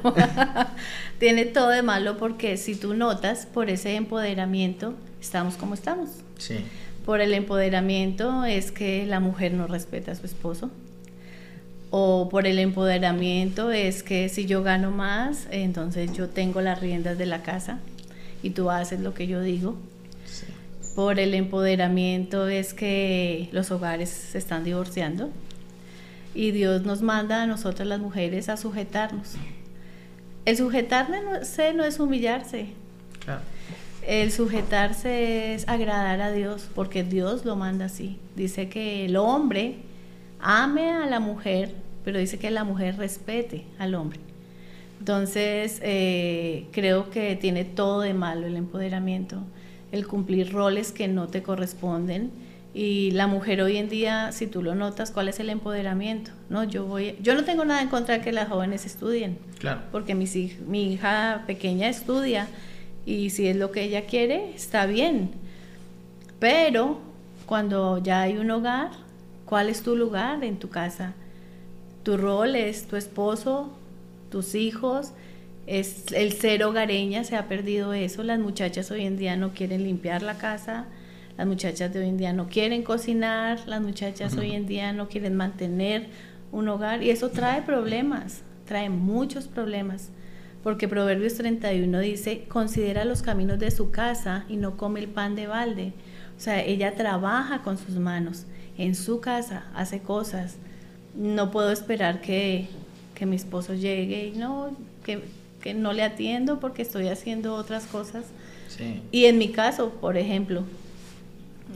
tiene 1.19 1.45
todo 1.45 1.69
de 1.69 1.83
malo 1.83 2.17
porque 2.17 2.57
si 2.57 2.75
tú 2.75 2.95
notas, 2.95 3.45
por 3.45 3.69
ese 3.69 3.95
empoderamiento, 3.95 4.95
estamos 5.21 5.57
como 5.57 5.75
estamos. 5.75 6.09
Sí. 6.39 6.57
Por 7.05 7.21
el 7.21 7.33
empoderamiento 7.35 8.45
es 8.45 8.71
que 8.71 9.05
la 9.05 9.19
mujer 9.19 9.53
no 9.53 9.67
respeta 9.67 10.11
a 10.11 10.15
su 10.15 10.25
esposo 10.25 10.71
o 11.91 12.29
por 12.29 12.45
el 12.45 12.59
empoderamiento 12.59 13.71
es 13.71 14.03
que 14.03 14.29
si 14.29 14.45
yo 14.45 14.61
gano 14.61 14.91
más, 14.91 15.47
entonces 15.49 16.13
yo 16.13 16.29
tengo 16.29 16.61
las 16.61 16.79
riendas 16.79 17.17
de 17.17 17.25
la 17.25 17.41
casa 17.41 17.79
y 18.43 18.51
tú 18.51 18.69
haces 18.69 18.99
lo 18.99 19.13
que 19.13 19.27
yo 19.27 19.41
digo. 19.41 19.75
Por 20.95 21.19
el 21.19 21.33
empoderamiento 21.33 22.47
es 22.47 22.73
que 22.73 23.49
los 23.51 23.71
hogares 23.71 24.09
se 24.09 24.37
están 24.37 24.63
divorciando 24.63 25.29
y 26.35 26.51
Dios 26.51 26.83
nos 26.83 27.01
manda 27.01 27.43
a 27.43 27.47
nosotras 27.47 27.87
las 27.87 27.99
mujeres 27.99 28.49
a 28.49 28.57
sujetarnos. 28.57 29.35
El 30.45 30.57
sujetarse 30.57 31.73
no 31.73 31.83
es 31.83 31.99
humillarse. 31.99 32.67
El 34.05 34.31
sujetarse 34.31 35.53
es 35.53 35.67
agradar 35.67 36.21
a 36.21 36.31
Dios, 36.31 36.67
porque 36.73 37.03
Dios 37.03 37.45
lo 37.45 37.55
manda 37.55 37.85
así. 37.85 38.17
Dice 38.35 38.69
que 38.69 39.05
el 39.05 39.17
hombre 39.17 39.77
ame 40.39 40.91
a 40.91 41.05
la 41.05 41.19
mujer, 41.19 41.73
pero 42.03 42.19
dice 42.19 42.39
que 42.39 42.51
la 42.51 42.63
mujer 42.63 42.97
respete 42.97 43.65
al 43.77 43.95
hombre. 43.95 44.19
Entonces, 44.99 45.79
eh, 45.81 46.67
creo 46.71 47.09
que 47.09 47.35
tiene 47.35 47.63
todo 47.63 48.01
de 48.01 48.13
malo 48.13 48.47
el 48.47 48.57
empoderamiento, 48.57 49.37
el 49.91 50.05
cumplir 50.07 50.51
roles 50.51 50.91
que 50.91 51.07
no 51.07 51.27
te 51.27 51.41
corresponden. 51.41 52.31
Y 52.73 53.11
la 53.11 53.25
mujer 53.25 53.61
hoy 53.61 53.77
en 53.77 53.89
día, 53.89 54.31
si 54.31 54.45
tú 54.45 54.61
lo 54.61 54.75
notas, 54.75 55.11
¿cuál 55.11 55.27
es 55.27 55.39
el 55.39 55.49
empoderamiento? 55.49 56.31
No, 56.49 56.63
yo 56.63 56.85
voy, 56.85 57.15
yo 57.21 57.33
no 57.33 57.43
tengo 57.43 57.65
nada 57.65 57.81
en 57.81 57.87
contra 57.87 58.15
de 58.15 58.21
que 58.21 58.31
las 58.31 58.47
jóvenes 58.47 58.85
estudien, 58.85 59.39
claro. 59.57 59.81
porque 59.91 60.13
mi, 60.13 60.25
mi 60.67 60.93
hija 60.93 61.43
pequeña 61.47 61.89
estudia 61.89 62.47
y 63.05 63.31
si 63.31 63.47
es 63.47 63.55
lo 63.55 63.71
que 63.71 63.83
ella 63.83 64.05
quiere, 64.05 64.53
está 64.53 64.85
bien. 64.85 65.31
Pero 66.39 66.99
cuando 67.47 67.97
ya 67.97 68.21
hay 68.21 68.37
un 68.37 68.51
hogar, 68.51 68.91
¿Cuál 69.49 69.69
es 69.69 69.81
tu 69.81 69.95
lugar 69.95 70.43
en 70.43 70.59
tu 70.59 70.69
casa? 70.69 71.15
Tu 72.03 72.17
rol 72.17 72.55
es 72.55 72.85
tu 72.85 72.97
esposo, 72.97 73.71
tus 74.29 74.53
hijos, 74.53 75.13
es 75.65 76.11
el 76.11 76.33
ser 76.33 76.63
hogareña, 76.63 77.23
se 77.23 77.35
ha 77.35 77.47
perdido 77.47 77.93
eso. 77.93 78.21
Las 78.21 78.37
muchachas 78.37 78.91
hoy 78.91 79.07
en 79.07 79.17
día 79.17 79.37
no 79.37 79.55
quieren 79.55 79.85
limpiar 79.85 80.21
la 80.21 80.37
casa, 80.37 80.85
las 81.35 81.47
muchachas 81.47 81.91
de 81.91 81.99
hoy 81.99 82.09
en 82.09 82.17
día 82.17 82.31
no 82.31 82.47
quieren 82.47 82.83
cocinar, 82.83 83.67
las 83.67 83.81
muchachas 83.81 84.37
hoy 84.37 84.51
en 84.51 84.67
día 84.67 84.93
no 84.93 85.09
quieren 85.09 85.35
mantener 85.35 86.09
un 86.51 86.69
hogar 86.69 87.01
y 87.01 87.09
eso 87.09 87.31
trae 87.31 87.63
problemas, 87.63 88.43
trae 88.65 88.91
muchos 88.91 89.47
problemas. 89.47 90.11
Porque 90.61 90.87
Proverbios 90.87 91.33
31 91.33 91.99
dice, 92.01 92.45
considera 92.49 93.03
los 93.03 93.23
caminos 93.23 93.57
de 93.57 93.71
su 93.71 93.89
casa 93.89 94.45
y 94.47 94.57
no 94.57 94.77
come 94.77 94.99
el 94.99 95.07
pan 95.07 95.33
de 95.33 95.47
balde. 95.47 95.93
O 96.37 96.39
sea, 96.39 96.63
ella 96.63 96.93
trabaja 96.93 97.63
con 97.63 97.79
sus 97.79 97.95
manos 97.95 98.45
en 98.79 98.95
su 98.95 99.19
casa, 99.19 99.65
hace 99.75 99.99
cosas. 99.99 100.55
No 101.13 101.51
puedo 101.51 101.71
esperar 101.71 102.21
que, 102.21 102.67
mi 103.21 103.35
esposo 103.35 103.73
llegue 103.73 104.27
y 104.27 104.31
no, 104.37 104.71
que, 105.03 105.73
no 105.73 105.91
le 105.91 106.03
atiendo 106.03 106.61
porque 106.61 106.81
estoy 106.81 107.09
haciendo 107.09 107.53
otras 107.53 107.85
cosas. 107.85 108.25
Y 109.11 109.25
en 109.25 109.37
mi 109.37 109.49
caso, 109.49 109.89
por 109.89 110.15
ejemplo, 110.15 110.63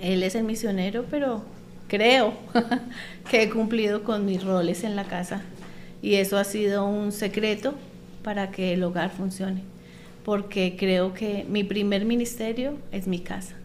él 0.02 0.24
es 0.24 0.36
el 0.36 0.46
misionero, 0.46 1.06
pero 1.12 1.44
creo 1.90 2.34
que 3.30 3.44
he 3.44 3.50
cumplido 3.50 4.06
con 4.06 4.26
mis 4.26 4.42
roles 4.42 4.86
en 4.86 4.96
la 4.96 5.04
casa. 5.04 5.42
Y 6.02 6.16
eso 6.16 6.38
ha 6.38 6.46
sido 6.46 6.86
un 6.86 7.12
secreto 7.12 7.74
para 8.24 8.52
que 8.52 8.74
el 8.74 8.84
hogar 8.84 9.10
funcione. 9.10 9.64
Porque 10.24 10.78
creo 10.80 11.14
que 11.14 11.46
mi 11.50 11.66
primer 11.66 12.06
ministerio 12.06 12.78
es 12.94 13.08
mi 13.08 13.20
casa. 13.20 13.56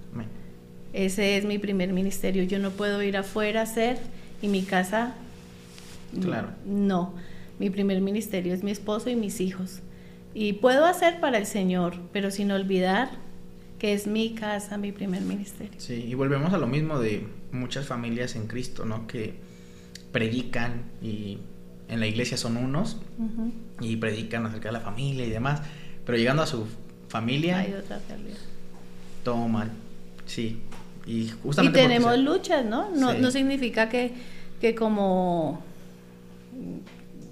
Ese 0.98 1.36
es 1.36 1.44
mi 1.44 1.58
primer 1.58 1.92
ministerio. 1.92 2.42
Yo 2.42 2.58
no 2.58 2.72
puedo 2.72 3.04
ir 3.04 3.16
afuera 3.16 3.60
a 3.60 3.62
hacer 3.62 3.98
y 4.42 4.48
mi 4.48 4.62
casa. 4.62 5.14
Claro. 6.20 6.48
No. 6.66 7.14
Mi 7.60 7.70
primer 7.70 8.00
ministerio 8.00 8.52
es 8.52 8.64
mi 8.64 8.72
esposo 8.72 9.08
y 9.08 9.14
mis 9.14 9.40
hijos. 9.40 9.78
Y 10.34 10.54
puedo 10.54 10.86
hacer 10.86 11.20
para 11.20 11.38
el 11.38 11.46
Señor, 11.46 11.94
pero 12.12 12.32
sin 12.32 12.50
olvidar 12.50 13.10
que 13.78 13.92
es 13.92 14.08
mi 14.08 14.34
casa, 14.34 14.76
mi 14.76 14.90
primer 14.90 15.22
ministerio. 15.22 15.78
Sí, 15.78 16.04
y 16.04 16.14
volvemos 16.14 16.52
a 16.52 16.58
lo 16.58 16.66
mismo 16.66 16.98
de 16.98 17.28
muchas 17.52 17.86
familias 17.86 18.34
en 18.34 18.48
Cristo, 18.48 18.84
¿no? 18.84 19.06
Que 19.06 19.36
predican 20.10 20.82
y 21.00 21.38
en 21.88 22.00
la 22.00 22.08
iglesia 22.08 22.36
son 22.36 22.56
unos 22.56 23.00
y 23.80 23.94
predican 23.98 24.46
acerca 24.46 24.70
de 24.70 24.72
la 24.72 24.80
familia 24.80 25.24
y 25.24 25.30
demás, 25.30 25.62
pero 26.04 26.18
llegando 26.18 26.42
a 26.42 26.46
su 26.46 26.66
familia... 27.08 27.60
Hay 27.60 27.72
otra 27.72 28.00
realidad. 28.08 28.38
Todo 29.22 29.46
mal, 29.46 29.70
sí. 30.26 30.58
Y, 31.08 31.32
tenemos 31.72 32.18
luchas, 32.18 32.66
¿no? 32.66 32.90
No, 32.90 33.30
significa 33.30 33.88
que, 33.88 34.12
que 34.60 34.74
como... 34.74 35.62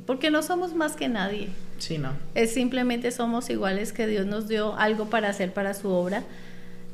Porque 0.06 0.30
no 0.30 0.42
somos 0.42 0.74
más 0.74 0.96
que 0.96 1.08
nadie. 1.08 1.50
Sí, 1.76 1.98
¿no? 1.98 2.12
Es 2.34 2.54
simplemente 2.54 3.10
somos 3.10 3.50
iguales 3.50 3.92
que 3.92 4.06
Dios 4.06 4.24
nos 4.24 4.48
dio 4.48 4.74
algo 4.78 5.10
para 5.10 5.28
hacer 5.28 5.52
para 5.52 5.74
su 5.74 5.90
obra. 5.90 6.22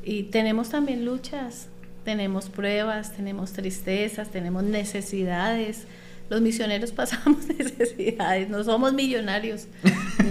Y 0.02 0.24
tenemos 0.24 0.70
también 0.70 1.04
luchas, 1.04 1.68
tenemos 2.04 2.48
pruebas, 2.48 3.14
tenemos 3.14 3.52
tristezas, 3.52 4.32
tenemos 4.32 4.64
necesidades. 4.64 5.84
Los 6.30 6.40
misioneros 6.40 6.90
pasamos 6.92 7.46
necesidades, 7.46 8.48
no 8.48 8.64
somos 8.64 8.92
millonarios. 8.92 9.66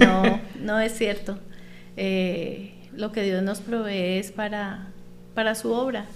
No, 0.01 0.41
no 0.59 0.81
es 0.81 0.97
cierto. 0.97 1.39
Eh, 1.95 2.73
lo 2.93 3.13
que 3.13 3.23
Dios 3.23 3.41
nos 3.41 3.61
provee 3.61 4.17
es 4.17 4.33
para, 4.33 4.89
para 5.33 5.55
su 5.55 5.71
obra 5.71 6.07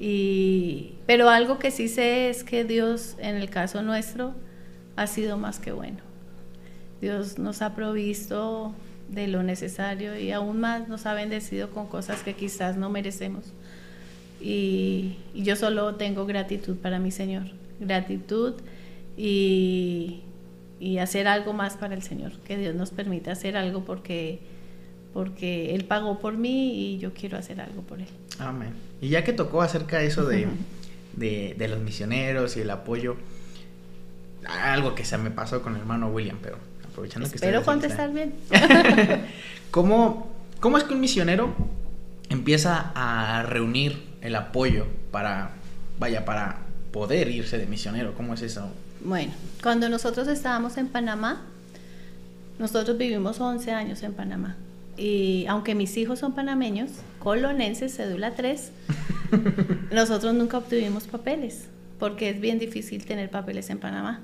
Y, 0.00 0.94
pero 1.06 1.28
algo 1.28 1.58
que 1.58 1.70
sí 1.70 1.88
sé 1.88 2.30
es 2.30 2.44
que 2.44 2.64
Dios, 2.64 3.16
en 3.18 3.36
el 3.36 3.50
caso 3.50 3.82
nuestro, 3.82 4.34
ha 4.96 5.06
sido 5.06 5.36
más 5.36 5.58
que 5.58 5.72
bueno. 5.72 5.98
Dios 7.00 7.38
nos 7.38 7.62
ha 7.62 7.74
provisto 7.74 8.74
de 9.08 9.26
lo 9.26 9.42
necesario 9.42 10.18
y 10.18 10.32
aún 10.32 10.60
más 10.60 10.88
nos 10.88 11.06
ha 11.06 11.14
bendecido 11.14 11.70
con 11.70 11.86
cosas 11.86 12.22
que 12.22 12.34
quizás 12.34 12.76
no 12.76 12.90
merecemos. 12.90 13.44
Y, 14.40 15.16
yo 15.34 15.56
solo 15.56 15.96
tengo 15.96 16.26
gratitud 16.26 16.76
para 16.76 16.98
mi 16.98 17.10
Señor, 17.10 17.44
gratitud 17.80 18.54
y, 19.16 20.20
y 20.78 20.98
hacer 20.98 21.26
algo 21.26 21.52
más 21.52 21.76
para 21.76 21.94
el 21.94 22.02
Señor, 22.02 22.32
que 22.40 22.56
Dios 22.56 22.74
nos 22.74 22.90
permita 22.90 23.32
hacer 23.32 23.56
algo 23.56 23.84
porque, 23.84 24.40
porque 25.12 25.74
Él 25.74 25.84
pagó 25.84 26.20
por 26.20 26.36
mí 26.36 26.92
y 26.94 26.98
yo 26.98 27.14
quiero 27.14 27.36
hacer 27.36 27.60
algo 27.60 27.82
por 27.82 28.00
Él. 28.00 28.08
Amén. 28.38 28.87
Y 29.00 29.10
ya 29.10 29.24
que 29.24 29.32
tocó 29.32 29.62
acerca 29.62 29.98
de 29.98 30.06
eso 30.06 30.24
de, 30.24 30.48
de, 31.14 31.54
de 31.56 31.68
los 31.68 31.80
misioneros 31.80 32.56
y 32.56 32.60
el 32.60 32.70
apoyo, 32.70 33.16
algo 34.46 34.94
que 34.94 35.04
se 35.04 35.18
me 35.18 35.30
pasó 35.30 35.62
con 35.62 35.74
el 35.74 35.80
hermano 35.80 36.08
William, 36.08 36.38
pero 36.42 36.56
aprovechando 36.84 37.26
Espero 37.26 37.60
que 37.60 37.66
contestar 37.66 38.12
bien. 38.12 38.34
¿Cómo, 39.70 40.32
¿Cómo 40.60 40.78
es 40.78 40.84
que 40.84 40.94
un 40.94 41.00
misionero 41.00 41.54
empieza 42.28 42.92
a 42.94 43.42
reunir 43.44 44.02
el 44.20 44.34
apoyo 44.34 44.86
para, 45.10 45.50
vaya, 45.98 46.24
para 46.24 46.58
poder 46.92 47.28
irse 47.28 47.58
de 47.58 47.66
misionero? 47.66 48.14
¿Cómo 48.14 48.34
es 48.34 48.42
eso? 48.42 48.70
Bueno, 49.00 49.32
cuando 49.62 49.88
nosotros 49.88 50.26
estábamos 50.28 50.76
en 50.76 50.88
Panamá, 50.88 51.42
nosotros 52.58 52.98
vivimos 52.98 53.40
11 53.40 53.70
años 53.70 54.02
en 54.02 54.14
Panamá. 54.14 54.56
Y 54.98 55.46
aunque 55.46 55.76
mis 55.76 55.96
hijos 55.96 56.18
son 56.18 56.34
panameños, 56.34 56.90
colonenses, 57.20 57.94
cédula 57.94 58.34
3, 58.34 58.72
nosotros 59.92 60.34
nunca 60.34 60.58
obtuvimos 60.58 61.04
papeles, 61.04 61.68
porque 62.00 62.30
es 62.30 62.40
bien 62.40 62.58
difícil 62.58 63.04
tener 63.04 63.30
papeles 63.30 63.70
en 63.70 63.78
Panamá. 63.78 64.20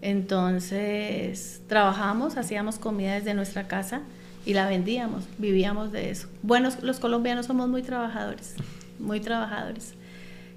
Entonces, 0.00 1.62
trabajamos, 1.68 2.36
hacíamos 2.36 2.80
comida 2.80 3.14
desde 3.14 3.34
nuestra 3.34 3.68
casa 3.68 4.02
y 4.44 4.54
la 4.54 4.68
vendíamos, 4.68 5.24
vivíamos 5.38 5.92
de 5.92 6.10
eso. 6.10 6.26
Bueno, 6.42 6.70
los 6.82 6.98
colombianos 6.98 7.46
somos 7.46 7.68
muy 7.68 7.82
trabajadores, 7.82 8.56
muy 8.98 9.20
trabajadores. 9.20 9.94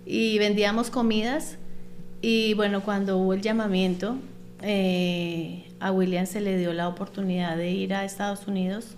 Y 0.07 0.39
vendíamos 0.39 0.89
comidas 0.89 1.57
y 2.21 2.55
bueno, 2.55 2.81
cuando 2.81 3.19
hubo 3.19 3.33
el 3.33 3.41
llamamiento, 3.41 4.17
eh, 4.63 5.67
a 5.79 5.91
William 5.91 6.25
se 6.25 6.41
le 6.41 6.57
dio 6.57 6.73
la 6.73 6.87
oportunidad 6.87 7.55
de 7.57 7.69
ir 7.69 7.93
a 7.93 8.03
Estados 8.03 8.47
Unidos 8.47 8.95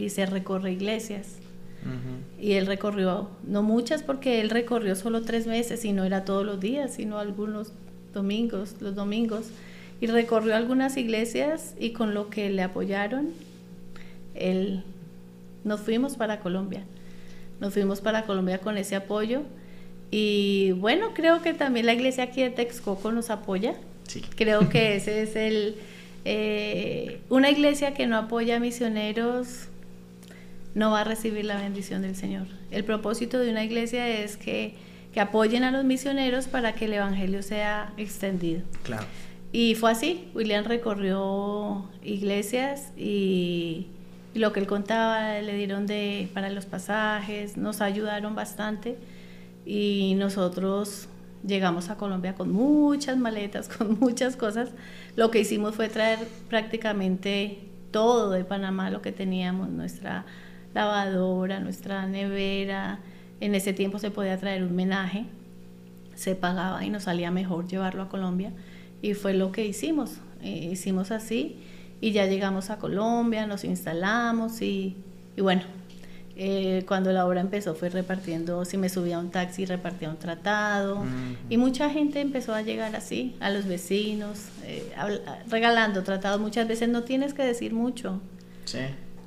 y 0.00 0.10
se 0.10 0.26
recorre 0.26 0.72
iglesias. 0.72 1.36
Uh 1.84 1.88
-huh. 1.88 2.44
Y 2.44 2.52
él 2.52 2.66
recorrió, 2.66 3.30
no 3.46 3.62
muchas 3.62 4.02
porque 4.02 4.40
él 4.40 4.50
recorrió 4.50 4.96
solo 4.96 5.22
tres 5.22 5.46
meses 5.46 5.84
y 5.84 5.92
no 5.92 6.04
era 6.04 6.24
todos 6.24 6.44
los 6.44 6.60
días, 6.60 6.94
sino 6.94 7.18
algunos 7.18 7.72
domingos, 8.12 8.76
los 8.80 8.94
domingos. 8.94 9.46
Y 10.00 10.06
recorrió 10.06 10.56
algunas 10.56 10.96
iglesias 10.96 11.74
y 11.78 11.90
con 11.90 12.14
lo 12.14 12.30
que 12.30 12.48
le 12.50 12.62
apoyaron, 12.62 13.30
él, 14.34 14.82
nos 15.64 15.80
fuimos 15.80 16.16
para 16.16 16.40
Colombia. 16.40 16.84
Nos 17.60 17.74
fuimos 17.74 18.00
para 18.00 18.24
Colombia 18.24 18.58
con 18.58 18.78
ese 18.78 18.96
apoyo. 18.96 19.42
Y 20.10 20.72
bueno, 20.72 21.12
creo 21.14 21.42
que 21.42 21.52
también 21.52 21.86
la 21.86 21.92
iglesia 21.92 22.24
aquí 22.24 22.42
de 22.42 22.50
Texcoco 22.50 23.12
nos 23.12 23.28
apoya. 23.28 23.74
Sí. 24.08 24.22
Creo 24.36 24.68
que 24.68 24.96
ese 24.96 25.22
es 25.22 25.36
el... 25.36 25.76
Eh, 26.24 27.20
una 27.30 27.50
iglesia 27.50 27.94
que 27.94 28.06
no 28.06 28.16
apoya 28.16 28.56
a 28.56 28.60
misioneros 28.60 29.68
no 30.74 30.90
va 30.90 31.00
a 31.00 31.04
recibir 31.04 31.44
la 31.44 31.56
bendición 31.56 32.02
del 32.02 32.16
Señor. 32.16 32.46
El 32.70 32.84
propósito 32.84 33.38
de 33.38 33.50
una 33.50 33.64
iglesia 33.64 34.08
es 34.08 34.36
que, 34.36 34.74
que 35.12 35.20
apoyen 35.20 35.64
a 35.64 35.70
los 35.70 35.84
misioneros 35.84 36.46
para 36.46 36.74
que 36.74 36.84
el 36.84 36.94
Evangelio 36.94 37.42
sea 37.42 37.92
extendido. 37.96 38.62
Claro. 38.82 39.06
Y 39.52 39.74
fue 39.74 39.90
así. 39.90 40.30
William 40.34 40.64
recorrió 40.64 41.90
iglesias 42.02 42.92
y, 42.96 43.88
y 44.32 44.38
lo 44.38 44.52
que 44.52 44.60
él 44.60 44.66
contaba 44.66 45.40
le 45.40 45.56
dieron 45.56 45.86
de, 45.86 46.28
para 46.34 46.50
los 46.50 46.66
pasajes, 46.66 47.56
nos 47.56 47.80
ayudaron 47.80 48.34
bastante 48.34 48.96
y 49.66 50.14
nosotros 50.16 51.08
llegamos 51.46 51.90
a 51.90 51.96
Colombia 51.96 52.34
con 52.34 52.52
muchas 52.52 53.16
maletas, 53.16 53.68
con 53.76 53.98
muchas 53.98 54.36
cosas. 54.36 54.70
Lo 55.16 55.30
que 55.30 55.40
hicimos 55.40 55.74
fue 55.74 55.88
traer 55.88 56.20
prácticamente 56.48 57.58
todo 57.90 58.30
de 58.30 58.44
Panamá, 58.44 58.90
lo 58.90 59.02
que 59.02 59.10
teníamos, 59.10 59.68
nuestra 59.68 60.24
lavadora, 60.74 61.60
nuestra 61.60 62.06
nevera. 62.06 63.00
En 63.40 63.54
ese 63.54 63.72
tiempo 63.72 63.98
se 63.98 64.10
podía 64.10 64.38
traer 64.38 64.62
un 64.62 64.74
menaje, 64.74 65.24
se 66.14 66.34
pagaba 66.34 66.84
y 66.84 66.90
nos 66.90 67.04
salía 67.04 67.30
mejor 67.30 67.66
llevarlo 67.66 68.02
a 68.02 68.08
Colombia. 68.08 68.52
Y 69.02 69.14
fue 69.14 69.34
lo 69.34 69.50
que 69.52 69.66
hicimos, 69.66 70.18
eh, 70.42 70.68
hicimos 70.72 71.10
así 71.10 71.56
y 72.00 72.12
ya 72.12 72.26
llegamos 72.26 72.70
a 72.70 72.78
Colombia, 72.78 73.46
nos 73.46 73.64
instalamos 73.64 74.60
y, 74.62 74.96
y 75.36 75.40
bueno, 75.40 75.62
eh, 76.42 76.84
cuando 76.88 77.12
la 77.12 77.26
obra 77.26 77.42
empezó 77.42 77.74
fue 77.74 77.90
repartiendo, 77.90 78.64
si 78.64 78.78
me 78.78 78.88
subía 78.88 79.16
a 79.16 79.18
un 79.18 79.30
taxi 79.30 79.66
repartía 79.66 80.08
un 80.08 80.16
tratado 80.16 81.00
uh 81.00 81.04
-huh. 81.04 81.36
y 81.50 81.58
mucha 81.58 81.90
gente 81.90 82.20
empezó 82.20 82.54
a 82.54 82.62
llegar 82.62 82.96
así, 82.96 83.36
a 83.40 83.50
los 83.50 83.66
vecinos, 83.66 84.46
eh, 84.64 84.90
regalando 85.50 86.02
tratados. 86.02 86.40
Muchas 86.40 86.66
veces 86.66 86.88
no 86.88 87.02
tienes 87.02 87.34
que 87.34 87.42
decir 87.42 87.74
mucho. 87.74 88.22
Sí. 88.64 88.78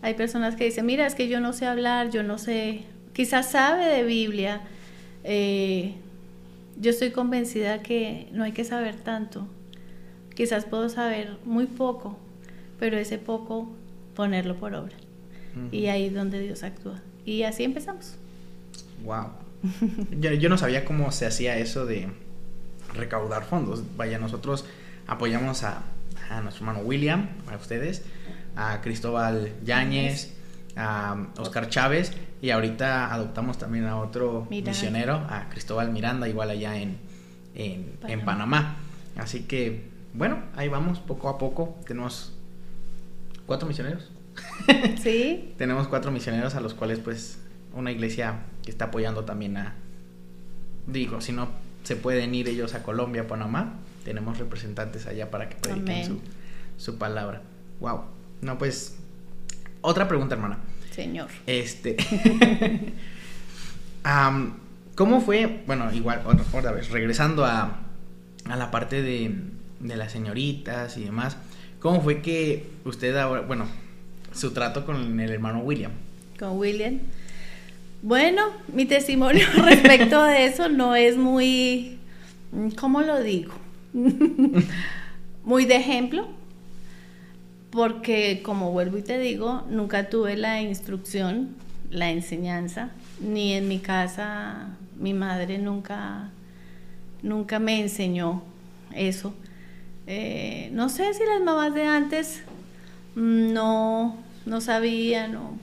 Hay 0.04 0.16
personas 0.16 0.58
que 0.58 0.66
dicen, 0.66 0.86
mira, 0.86 1.08
es 1.08 1.16
que 1.16 1.30
yo 1.30 1.40
no 1.40 1.54
sé 1.54 1.66
hablar, 1.66 2.10
yo 2.10 2.24
no 2.24 2.38
sé, 2.38 2.84
quizás 3.14 3.50
sabe 3.52 3.86
de 3.86 4.04
Biblia. 4.04 4.60
Eh, 5.24 5.94
yo 6.78 6.92
estoy 6.92 7.12
convencida 7.12 7.82
que 7.82 8.28
no 8.34 8.44
hay 8.44 8.52
que 8.52 8.66
saber 8.66 8.96
tanto. 8.98 9.48
Quizás 10.36 10.66
puedo 10.66 10.90
saber 10.90 11.38
muy 11.46 11.68
poco, 11.68 12.20
pero 12.80 12.98
ese 12.98 13.18
poco 13.18 13.72
ponerlo 14.14 14.58
por 14.58 14.76
obra. 14.76 14.98
Uh 15.56 15.60
-huh. 15.60 15.74
Y 15.74 15.88
ahí 15.88 16.08
es 16.08 16.14
donde 16.14 16.42
Dios 16.42 16.64
actúa. 16.64 17.00
Y 17.26 17.44
así 17.44 17.64
empezamos. 17.64 18.16
Wow. 19.06 19.28
yo, 20.20 20.34
yo, 20.34 20.50
no 20.50 20.58
sabía 20.58 20.84
cómo 20.84 21.14
se 21.14 21.28
hacía 21.28 21.58
eso 21.60 21.86
de 21.86 22.10
recaudar 22.94 23.46
fondos. 23.46 23.84
Vaya, 23.96 24.20
nosotros 24.20 24.66
apoyamos 25.08 25.64
a, 25.64 25.84
a 26.30 26.42
nuestro 26.42 26.66
hermano 26.66 26.86
William, 26.86 27.30
a 27.50 27.56
ustedes, 27.56 28.04
a 28.56 28.82
Cristóbal 28.82 29.54
Yáñez, 29.64 30.34
a 30.76 31.28
Oscar 31.38 31.70
Chávez 31.70 32.14
y 32.42 32.50
ahorita 32.50 33.14
adoptamos 33.14 33.58
también 33.58 33.86
a 33.86 33.98
otro 33.98 34.48
Miranda. 34.50 34.72
misionero, 34.72 35.16
a 35.30 35.48
Cristóbal 35.50 35.92
Miranda, 35.92 36.28
igual 36.28 36.50
allá 36.50 36.78
en, 36.78 36.98
en, 37.56 37.84
Panamá. 38.00 38.14
en 38.14 38.26
Panamá. 38.26 38.76
Así 39.16 39.44
que, 39.44 39.90
bueno, 40.14 40.40
ahí 40.56 40.68
vamos 40.68 41.00
poco 41.00 41.30
a 41.30 41.38
poco. 41.38 41.78
Tenemos 41.86 42.34
cuatro 43.46 43.68
misioneros. 43.68 44.12
Sí. 45.02 45.54
Tenemos 45.58 45.88
cuatro 45.88 46.12
misioneros 46.12 46.56
a 46.56 46.62
los 46.62 46.74
cuales 46.74 47.00
pues 47.00 47.40
una 47.74 47.92
iglesia 47.92 48.40
que 48.64 48.72
está 48.72 48.86
apoyando 48.86 49.26
también 49.26 49.58
a, 49.58 49.76
digo, 50.88 51.22
si 51.22 51.32
no 51.32 51.50
se 51.84 51.96
pueden 51.96 52.34
ir 52.34 52.48
ellos 52.48 52.74
a 52.74 52.84
Colombia, 52.84 53.28
Panamá, 53.28 53.76
tenemos 54.06 54.38
representantes 54.38 55.08
allá 55.08 55.30
para 55.30 55.50
que 55.50 55.56
prediquen 55.56 56.06
su, 56.06 56.22
su, 56.78 56.98
palabra. 56.98 57.42
Wow. 57.80 58.02
No, 58.44 58.58
pues, 58.58 58.96
otra 59.82 60.08
pregunta, 60.08 60.36
hermana. 60.36 60.60
Señor. 60.92 61.30
Este. 61.48 61.98
um, 64.06 64.54
¿Cómo 64.96 65.22
fue? 65.22 65.64
Bueno, 65.66 65.92
igual, 65.94 66.22
otra, 66.26 66.46
otra 66.54 66.72
vez, 66.72 66.90
regresando 66.90 67.46
a, 67.46 67.80
a 68.46 68.56
la 68.56 68.70
parte 68.70 69.02
de, 69.02 69.36
de 69.80 69.96
las 69.96 70.12
señoritas 70.12 70.98
y 70.98 71.04
demás. 71.04 71.38
¿Cómo 71.80 72.02
fue 72.02 72.22
que 72.22 72.70
usted 72.86 73.16
ahora, 73.18 73.42
bueno, 73.42 73.66
su 74.34 74.52
trato 74.52 74.86
con 74.86 75.20
el 75.20 75.30
hermano 75.30 75.60
William. 75.60 75.92
Con 76.40 76.58
William. 76.58 77.00
Bueno, 78.02 78.42
mi 78.74 78.86
testimonio 78.86 79.46
respecto 79.64 80.22
de 80.24 80.46
eso 80.46 80.70
no 80.70 80.96
es 80.96 81.16
muy, 81.18 82.00
¿cómo 82.78 83.02
lo 83.02 83.22
digo? 83.22 83.54
muy 85.44 85.66
de 85.66 85.76
ejemplo, 85.76 86.28
porque 87.74 88.44
como 88.44 88.72
vuelvo 88.72 89.00
y 89.00 89.02
te 89.02 89.18
digo, 89.18 89.64
nunca 89.68 90.08
tuve 90.08 90.38
la 90.38 90.62
instrucción, 90.62 91.56
la 91.90 92.12
enseñanza, 92.12 92.92
ni 93.20 93.54
en 93.54 93.68
mi 93.68 93.80
casa, 93.80 94.68
mi 95.00 95.16
madre 95.16 95.58
nunca, 95.58 96.30
nunca 97.24 97.58
me 97.58 97.82
enseñó 97.82 98.44
eso. 98.94 99.34
Eh, 100.06 100.70
no 100.72 100.88
sé 100.88 101.16
si 101.16 101.24
las 101.26 101.42
mamás 101.42 101.74
de 101.74 101.88
antes 101.88 102.44
no, 103.16 104.18
no 104.46 104.62
sabían, 104.62 105.34
no, 105.34 105.58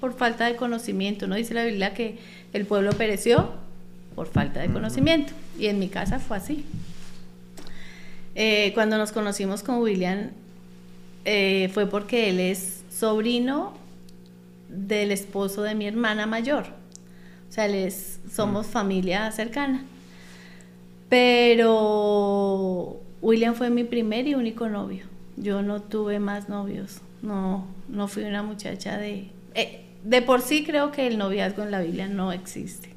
por 0.00 0.14
falta 0.14 0.46
de 0.46 0.56
conocimiento. 0.56 1.26
No 1.26 1.34
dice 1.34 1.52
la 1.52 1.64
Biblia 1.64 1.92
que 1.92 2.18
el 2.54 2.64
pueblo 2.64 2.92
pereció 2.92 3.52
por 4.14 4.28
falta 4.28 4.60
de 4.60 4.72
conocimiento. 4.72 5.34
Y 5.58 5.66
en 5.66 5.78
mi 5.78 5.88
casa 5.88 6.20
fue 6.20 6.38
así. 6.38 6.64
Eh, 8.34 8.70
cuando 8.72 8.96
nos 8.96 9.12
conocimos 9.12 9.62
con 9.62 9.80
William, 9.80 10.30
eh, 11.32 11.68
fue 11.68 11.86
porque 11.86 12.28
él 12.28 12.40
es 12.40 12.82
sobrino 12.90 13.72
del 14.68 15.12
esposo 15.12 15.62
de 15.62 15.76
mi 15.76 15.86
hermana 15.86 16.26
mayor. 16.26 16.64
O 17.48 17.52
sea, 17.52 17.68
les, 17.68 18.18
somos 18.28 18.66
familia 18.66 19.30
cercana. 19.30 19.84
Pero 21.08 23.00
William 23.22 23.54
fue 23.54 23.70
mi 23.70 23.84
primer 23.84 24.26
y 24.26 24.34
único 24.34 24.68
novio. 24.68 25.04
Yo 25.36 25.62
no 25.62 25.80
tuve 25.80 26.18
más 26.18 26.48
novios. 26.48 27.00
No, 27.22 27.64
no 27.88 28.08
fui 28.08 28.24
una 28.24 28.42
muchacha 28.42 28.98
de... 28.98 29.30
Eh, 29.54 29.84
de 30.02 30.22
por 30.22 30.42
sí 30.42 30.64
creo 30.64 30.90
que 30.90 31.06
el 31.06 31.16
noviazgo 31.16 31.62
en 31.62 31.70
la 31.70 31.80
Biblia 31.80 32.08
no 32.08 32.32
existe. 32.32 32.88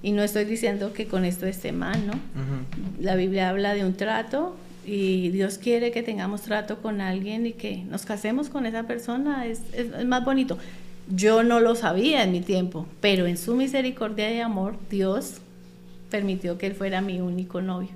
Y 0.00 0.12
no 0.12 0.22
estoy 0.22 0.44
diciendo 0.44 0.92
que 0.92 1.08
con 1.08 1.24
esto 1.24 1.46
esté 1.46 1.72
mal, 1.72 2.06
¿no? 2.06 2.12
La 3.00 3.16
Biblia 3.16 3.48
habla 3.48 3.74
de 3.74 3.84
un 3.84 3.94
trato 3.94 4.54
y 4.84 5.28
Dios 5.30 5.58
quiere 5.58 5.92
que 5.92 6.02
tengamos 6.02 6.42
trato 6.42 6.78
con 6.78 7.00
alguien 7.00 7.46
y 7.46 7.52
que 7.52 7.84
nos 7.84 8.04
casemos 8.04 8.48
con 8.48 8.66
esa 8.66 8.84
persona. 8.84 9.46
Es, 9.46 9.60
es, 9.72 10.04
más 10.06 10.24
bonito. 10.24 10.58
Yo 11.08 11.42
no 11.42 11.60
lo 11.60 11.74
sabía 11.74 12.22
en 12.22 12.32
mi 12.32 12.40
tiempo, 12.40 12.86
pero 13.00 13.26
en 13.26 13.36
su 13.36 13.54
misericordia 13.54 14.34
y 14.34 14.40
amor, 14.40 14.76
Dios 14.90 15.38
permitió 16.10 16.58
que 16.58 16.66
él 16.66 16.74
fuera 16.74 17.00
mi 17.00 17.20
único 17.20 17.60
novio. 17.60 17.90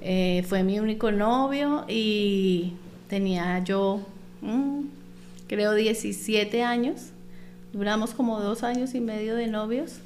Eh, 0.00 0.44
fue 0.48 0.62
mi 0.62 0.80
único 0.80 1.12
novio 1.12 1.84
y 1.88 2.72
tenía 3.08 3.62
yo, 3.64 4.00
mm, 4.42 4.80
creo, 5.48 5.74
17 5.74 6.62
años. 6.62 7.10
Duramos 7.72 8.10
como 8.10 8.40
dos 8.40 8.62
años 8.62 8.94
y 8.94 9.00
medio 9.00 9.34
de 9.34 9.46
novios. 9.46 10.00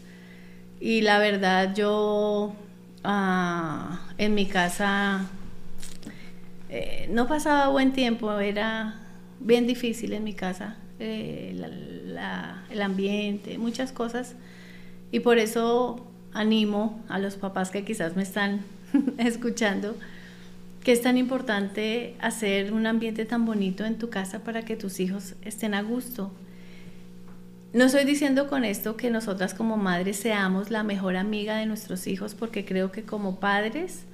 Y 0.81 1.01
la 1.01 1.19
verdad, 1.19 1.75
yo 1.75 2.53
ah, 3.05 4.01
en 4.19 4.35
mi 4.35 4.47
casa 4.47 5.29
eh, 6.69 7.09
no 7.11 7.27
pasaba 7.27 7.69
buen 7.69 7.93
tiempo, 7.93 8.39
era 8.39 9.01
bien 9.41 9.67
difícil 9.67 10.13
en 10.13 10.25
mi 10.25 10.35
casa, 10.35 10.77
eh, 10.99 11.57
el 12.71 12.83
ambiente, 12.83 13.59
muchas 13.59 13.93
cosas. 13.93 14.35
Y 15.11 15.21
por 15.21 15.39
eso 15.39 16.07
animo 16.33 17.03
a 17.09 17.19
los 17.19 17.37
papás 17.37 17.71
que 17.71 17.85
quizás 17.85 18.17
me 18.17 18.23
están 18.23 18.61
escuchando 19.19 19.95
que 20.83 20.93
es 20.93 21.03
tan 21.03 21.19
importante 21.19 22.15
hacer 22.21 22.73
un 22.73 22.87
ambiente 22.87 23.25
tan 23.25 23.45
bonito 23.45 23.85
en 23.85 23.99
tu 23.99 24.11
casa 24.11 24.45
para 24.45 24.63
que 24.63 24.77
tus 24.77 25.01
hijos 25.01 25.35
estén 25.43 25.75
a 25.75 25.83
gusto. 25.83 26.33
No 27.73 27.85
estoy 27.85 28.05
diciendo 28.05 28.49
con 28.49 28.65
esto 28.65 28.97
que 28.97 29.11
nosotras 29.11 29.53
como 29.53 29.77
madres 29.77 30.17
seamos 30.17 30.71
la 30.71 30.83
mejor 30.85 31.17
amiga 31.17 31.57
de 31.57 31.67
nuestros 31.67 32.07
hijos, 32.07 32.35
porque 32.35 32.65
creo 32.65 32.91
que 32.91 33.03
como 33.03 33.39
padres 33.41 34.05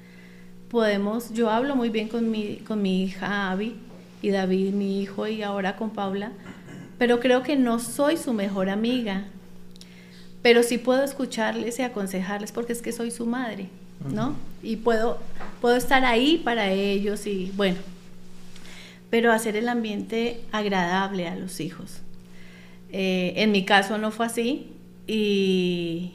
podemos, 0.71 1.33
yo 1.33 1.51
hablo 1.51 1.77
muy 1.77 1.91
bien 1.91 2.09
con 2.09 2.31
mi, 2.31 2.57
con 2.59 2.83
mi 2.83 3.05
hija 3.05 3.51
Abby 3.51 3.75
y 4.23 4.31
David, 4.31 4.73
mi 4.73 5.03
hijo, 5.03 5.27
y 5.27 5.43
ahora 5.43 5.77
con 5.77 5.91
Paula, 5.91 6.33
pero 6.99 7.21
creo 7.21 7.43
que 7.43 7.57
no 7.57 7.79
soy 7.79 8.17
su 8.17 8.33
mejor 8.33 8.69
amiga 8.69 9.25
pero 10.45 10.63
sí 10.63 10.77
puedo 10.77 11.03
escucharles 11.03 11.79
y 11.79 11.83
aconsejarles 11.83 12.53
porque 12.53 12.75
es 12.75 12.83
que 12.83 12.93
soy 12.93 13.11
su 13.11 13.25
madre, 13.25 13.69
¿no? 14.13 14.37
Y 14.63 14.77
puedo, 14.77 15.19
puedo 15.63 15.75
estar 15.75 16.05
ahí 16.05 16.37
para 16.37 16.71
ellos 16.71 17.27
y 17.27 17.51
bueno, 17.57 17.79
pero 19.09 19.33
hacer 19.33 19.57
el 19.57 19.71
ambiente 19.71 20.43
agradable 20.53 21.29
a 21.29 21.35
los 21.35 21.61
hijos. 21.61 22.03
Eh, 22.93 23.33
en 23.37 23.53
mi 23.53 23.65
caso 23.65 23.97
no 23.97 24.11
fue 24.11 24.27
así 24.27 24.67
y, 25.07 26.13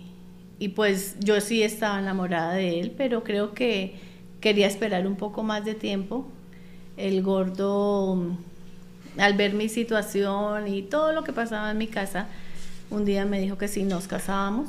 y 0.60 0.68
pues 0.70 1.16
yo 1.22 1.42
sí 1.42 1.64
estaba 1.64 1.98
enamorada 1.98 2.54
de 2.54 2.82
él, 2.82 2.92
pero 2.96 3.24
creo 3.24 3.56
que 3.56 3.96
quería 4.42 4.68
esperar 4.68 5.08
un 5.08 5.16
poco 5.16 5.44
más 5.44 5.66
de 5.66 5.76
tiempo. 5.76 6.28
El 6.98 7.22
gordo, 7.24 8.36
al 9.18 9.34
ver 9.36 9.54
mi 9.54 9.70
situación 9.70 10.68
y 10.68 10.82
todo 10.82 11.14
lo 11.14 11.24
que 11.24 11.34
pasaba 11.34 11.72
en 11.72 11.78
mi 11.78 11.88
casa, 11.88 12.28
un 12.90 13.06
día 13.06 13.26
me 13.26 13.40
dijo 13.40 13.58
que 13.58 13.68
si 13.68 13.84
nos 13.84 14.08
casábamos 14.08 14.68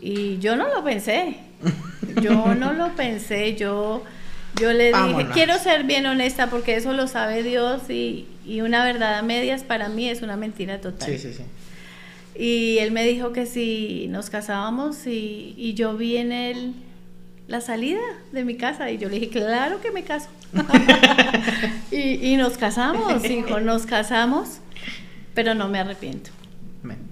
y 0.00 0.38
yo 0.38 0.56
no 0.56 0.68
lo 0.68 0.82
pensé, 0.82 1.36
yo 2.22 2.54
no 2.54 2.72
lo 2.72 2.94
pensé, 2.96 3.54
yo, 3.54 4.02
yo 4.60 4.72
le 4.72 4.92
dije, 4.92 5.26
quiero 5.32 5.58
ser 5.58 5.84
bien 5.84 6.06
honesta 6.06 6.48
porque 6.48 6.76
eso 6.76 6.92
lo 6.92 7.06
sabe 7.06 7.42
Dios 7.42 7.88
y, 7.90 8.26
una 8.60 8.84
verdad 8.84 9.18
a 9.18 9.22
medias 9.22 9.62
para 9.62 9.88
mí 9.88 10.08
es 10.08 10.22
una 10.22 10.36
mentira 10.36 10.80
total. 10.80 11.08
Sí, 11.08 11.18
sí, 11.18 11.32
sí. 11.32 11.44
Y 12.34 12.78
él 12.78 12.90
me 12.90 13.04
dijo 13.04 13.32
que 13.32 13.46
si 13.46 14.08
nos 14.08 14.28
casábamos 14.28 15.06
y, 15.06 15.54
y 15.56 15.74
yo 15.74 15.96
vi 15.96 16.16
en 16.16 16.32
él 16.32 16.74
la 17.50 17.60
salida 17.60 18.00
de 18.30 18.44
mi 18.44 18.56
casa 18.56 18.90
y 18.90 18.98
yo 18.98 19.08
le 19.08 19.18
dije, 19.18 19.28
claro 19.28 19.80
que 19.80 19.90
me 19.90 20.04
caso. 20.04 20.28
y, 21.90 22.32
y 22.32 22.36
nos 22.36 22.56
casamos, 22.56 23.24
hijo, 23.28 23.58
nos 23.60 23.86
casamos, 23.86 24.60
pero 25.34 25.54
no 25.54 25.68
me 25.68 25.80
arrepiento. 25.80 26.30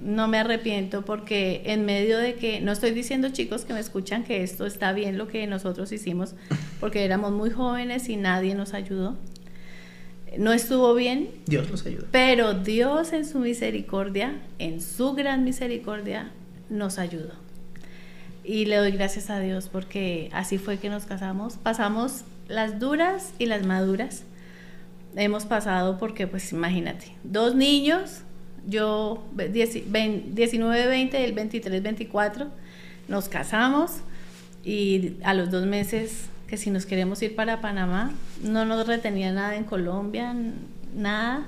No 0.00 0.28
me 0.28 0.38
arrepiento 0.38 1.04
porque 1.04 1.62
en 1.66 1.84
medio 1.84 2.18
de 2.18 2.34
que, 2.36 2.60
no 2.60 2.72
estoy 2.72 2.92
diciendo 2.92 3.30
chicos 3.30 3.64
que 3.64 3.74
me 3.74 3.80
escuchan 3.80 4.22
que 4.22 4.42
esto 4.42 4.64
está 4.64 4.92
bien 4.92 5.18
lo 5.18 5.26
que 5.26 5.46
nosotros 5.46 5.90
hicimos, 5.92 6.34
porque 6.80 7.04
éramos 7.04 7.32
muy 7.32 7.50
jóvenes 7.50 8.08
y 8.08 8.16
nadie 8.16 8.54
nos 8.54 8.74
ayudó. 8.74 9.16
No 10.38 10.52
estuvo 10.52 10.94
bien. 10.94 11.30
Dios 11.46 11.68
nos 11.70 11.84
ayudó. 11.84 12.06
Pero 12.12 12.54
Dios 12.54 13.12
en 13.12 13.26
su 13.26 13.40
misericordia, 13.40 14.40
en 14.58 14.80
su 14.80 15.14
gran 15.14 15.44
misericordia, 15.44 16.30
nos 16.70 16.98
ayudó. 16.98 17.47
Y 18.48 18.64
le 18.64 18.76
doy 18.76 18.92
gracias 18.92 19.28
a 19.28 19.40
Dios 19.40 19.68
porque 19.70 20.30
así 20.32 20.56
fue 20.56 20.78
que 20.78 20.88
nos 20.88 21.04
casamos. 21.04 21.58
Pasamos 21.58 22.24
las 22.48 22.80
duras 22.80 23.34
y 23.38 23.44
las 23.44 23.66
maduras. 23.66 24.22
Hemos 25.16 25.44
pasado 25.44 25.98
porque, 25.98 26.26
pues 26.26 26.50
imagínate, 26.52 27.12
dos 27.24 27.54
niños, 27.54 28.22
yo 28.66 29.22
19, 29.36 30.86
20, 30.86 31.24
el 31.26 31.34
23, 31.34 31.82
24, 31.82 32.46
nos 33.08 33.28
casamos 33.28 33.98
y 34.64 35.16
a 35.24 35.34
los 35.34 35.50
dos 35.50 35.66
meses 35.66 36.30
que 36.46 36.56
si 36.56 36.70
nos 36.70 36.86
queremos 36.86 37.20
ir 37.20 37.36
para 37.36 37.60
Panamá, 37.60 38.12
no 38.42 38.64
nos 38.64 38.86
retenía 38.86 39.30
nada 39.30 39.56
en 39.56 39.64
Colombia, 39.64 40.34
nada. 40.96 41.46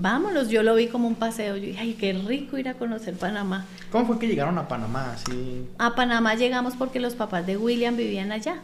Vámonos, 0.00 0.48
yo 0.48 0.62
lo 0.62 0.76
vi 0.76 0.86
como 0.86 1.08
un 1.08 1.16
paseo. 1.16 1.56
Yo 1.56 1.66
dije, 1.66 1.80
ay, 1.80 1.94
qué 1.94 2.12
rico 2.12 2.56
ir 2.56 2.68
a 2.68 2.74
conocer 2.74 3.14
Panamá. 3.14 3.66
¿Cómo 3.90 4.06
fue 4.06 4.20
que 4.20 4.28
llegaron 4.28 4.56
a 4.56 4.68
Panamá? 4.68 5.16
A 5.76 5.94
Panamá 5.96 6.36
llegamos 6.36 6.76
porque 6.76 7.00
los 7.00 7.16
papás 7.16 7.44
de 7.46 7.56
William 7.56 7.96
vivían 7.96 8.30
allá. 8.30 8.60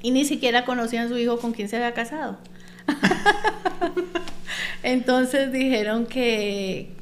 Y 0.00 0.10
ni 0.10 0.24
siquiera 0.24 0.64
conocían 0.64 1.04
a 1.04 1.08
su 1.10 1.18
hijo 1.18 1.38
con 1.38 1.52
quien 1.52 1.68
se 1.68 1.76
había 1.76 1.92
casado. 1.92 2.38
Entonces 4.82 5.52
dijeron 5.52 6.06
que, 6.06 6.92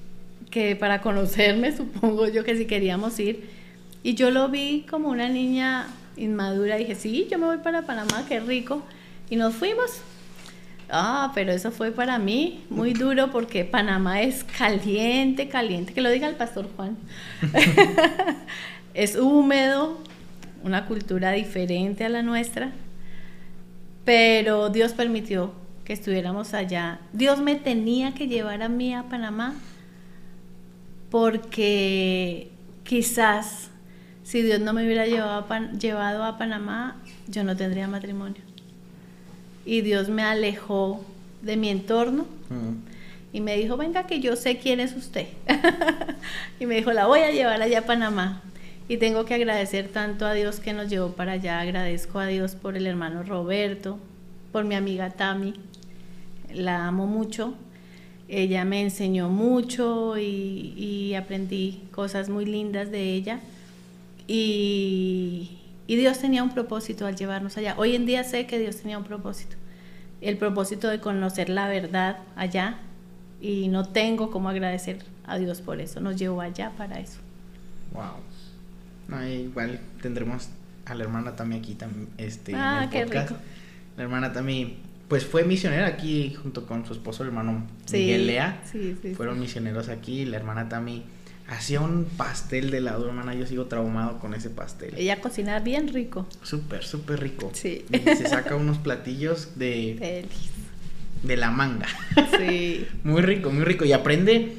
que 0.50 0.74
para 0.74 1.00
conocerme, 1.00 1.76
supongo 1.76 2.26
yo 2.26 2.42
que 2.42 2.56
si 2.56 2.66
queríamos 2.66 3.16
ir. 3.20 3.48
Y 4.02 4.14
yo 4.14 4.32
lo 4.32 4.48
vi 4.48 4.86
como 4.90 5.08
una 5.08 5.28
niña 5.28 5.86
inmadura. 6.16 6.74
Dije, 6.78 6.96
sí, 6.96 7.28
yo 7.30 7.38
me 7.38 7.46
voy 7.46 7.58
para 7.58 7.82
Panamá, 7.82 8.24
qué 8.26 8.40
rico. 8.40 8.82
Y 9.30 9.36
nos 9.36 9.54
fuimos. 9.54 10.00
Ah, 10.88 11.32
pero 11.34 11.52
eso 11.52 11.70
fue 11.72 11.90
para 11.90 12.18
mí 12.18 12.64
muy 12.70 12.92
duro 12.92 13.30
porque 13.30 13.64
Panamá 13.64 14.22
es 14.22 14.44
caliente, 14.44 15.48
caliente. 15.48 15.92
Que 15.92 16.00
lo 16.00 16.10
diga 16.10 16.28
el 16.28 16.36
pastor 16.36 16.68
Juan. 16.76 16.96
es 18.94 19.16
húmedo, 19.16 19.98
una 20.62 20.86
cultura 20.86 21.32
diferente 21.32 22.04
a 22.04 22.08
la 22.08 22.22
nuestra. 22.22 22.72
Pero 24.04 24.70
Dios 24.70 24.92
permitió 24.92 25.52
que 25.84 25.92
estuviéramos 25.92 26.54
allá. 26.54 27.00
Dios 27.12 27.40
me 27.40 27.56
tenía 27.56 28.14
que 28.14 28.28
llevar 28.28 28.62
a 28.62 28.68
mí 28.68 28.94
a 28.94 29.04
Panamá 29.04 29.54
porque 31.10 32.50
quizás 32.84 33.70
si 34.26 34.42
Dios 34.42 34.58
no 34.60 34.72
me 34.72 34.84
hubiera 34.84 35.06
llevado 35.06 36.24
a, 36.24 36.36
Panamá, 36.36 36.96
yo 37.28 37.44
no 37.44 37.56
tendría 37.56 37.86
matrimonio. 37.86 38.42
Y 39.66 39.82
Dios 39.82 40.08
me 40.08 40.22
alejó 40.22 41.04
de 41.42 41.58
mi 41.58 41.68
entorno 41.68 42.26
y 43.32 43.40
me 43.42 43.56
dijo, 43.58 43.76
venga 43.76 44.06
que 44.06 44.20
yo 44.20 44.36
sé 44.36 44.56
quién 44.56 44.80
es 44.80 44.94
usted. 44.94 45.26
y 46.60 46.64
me 46.64 46.76
dijo, 46.76 46.92
la 46.92 47.06
voy 47.06 47.20
a 47.20 47.32
llevar 47.32 47.60
allá 47.60 47.80
a 47.80 47.86
Panamá. 47.86 48.42
Y 48.88 48.96
tengo 48.96 49.26
que 49.26 49.34
agradecer 49.34 49.88
tanto 49.88 50.24
a 50.24 50.32
Dios 50.32 50.60
que 50.60 50.72
nos 50.72 50.88
llevó 50.88 51.10
para 51.10 51.32
allá. 51.32 51.60
Agradezco 51.60 52.20
a 52.20 52.26
Dios 52.26 52.54
por 52.54 52.76
el 52.76 52.86
hermano 52.86 53.24
Roberto, 53.24 53.98
por 54.52 54.64
mi 54.64 54.74
amiga 54.76 55.10
Tami. 55.10 55.54
La 56.54 56.86
amo 56.86 57.06
mucho 57.06 57.54
ella 58.28 58.64
me 58.64 58.82
enseñó 58.82 59.28
mucho 59.28 60.18
y, 60.18 61.14
aprendí 61.14 61.82
cosas 61.92 62.28
muy 62.28 62.44
lindas 62.44 62.90
de 62.90 63.14
ella. 63.14 63.40
Y, 64.26 65.50
Dios 65.94 66.18
tenía 66.18 66.42
un 66.42 66.50
propósito 66.50 67.06
al 67.06 67.14
llevarnos 67.14 67.56
allá. 67.56 67.76
Hoy 67.78 67.94
en 67.94 68.06
día 68.06 68.24
sé 68.24 68.46
que 68.46 68.58
Dios 68.58 68.78
tenía 68.78 68.98
un 68.98 69.04
propósito. 69.04 69.56
El 70.20 70.36
propósito 70.36 70.88
de 70.88 70.98
conocer 70.98 71.48
la 71.48 71.68
verdad 71.68 72.18
allá. 72.34 72.78
Y 73.40 73.68
no 73.68 73.84
tengo 73.84 74.32
cómo 74.32 74.48
agradecer 74.48 75.04
a 75.24 75.38
Dios 75.38 75.60
por 75.60 75.80
eso. 75.80 76.00
Nos 76.00 76.16
llevó 76.16 76.40
allá 76.40 76.72
para 76.76 76.98
eso. 76.98 77.18
Wow. 77.92 79.22
igual 79.28 79.78
tendremos 80.02 80.48
a 80.86 80.94
la 80.94 81.04
hermana 81.04 81.36
también 81.36 81.62
aquí 81.62 81.74
también, 81.74 82.08
este, 82.18 82.54
ah, 82.56 82.88
qué 82.90 83.04
rico. 83.04 83.36
La 83.96 84.02
hermana 84.02 84.32
también 84.32 84.76
pues 85.08 85.24
fue 85.24 85.44
misionera 85.44 85.86
aquí 85.86 86.34
junto 86.34 86.66
con 86.66 86.84
su 86.84 86.92
esposo, 86.92 87.22
el 87.22 87.28
hermano 87.28 87.64
Miguel 87.92 88.26
Lea. 88.26 88.60
Fueron 89.16 89.38
misioneros 89.38 89.88
aquí, 89.88 90.24
la 90.24 90.36
hermana 90.36 90.68
Tami 90.68 91.04
hacía 91.48 91.80
un 91.80 92.04
pastel 92.16 92.70
de 92.70 92.78
helado, 92.78 93.06
hermana. 93.06 93.34
Yo 93.34 93.46
sigo 93.46 93.66
traumado 93.66 94.18
con 94.18 94.34
ese 94.34 94.50
pastel. 94.50 94.94
Ella 94.96 95.20
cocina 95.20 95.58
bien 95.60 95.88
rico. 95.92 96.26
Súper, 96.42 96.84
súper 96.84 97.20
rico. 97.20 97.50
Sí. 97.54 97.84
Y 97.92 97.98
se 97.98 98.28
saca 98.28 98.56
unos 98.56 98.78
platillos 98.78 99.58
de, 99.58 99.96
Feliz. 99.98 100.50
de 101.22 101.36
la 101.36 101.50
manga. 101.50 101.86
Sí. 102.38 102.86
Muy 103.04 103.22
rico, 103.22 103.50
muy 103.50 103.64
rico. 103.64 103.84
Y 103.84 103.92
aprende 103.92 104.54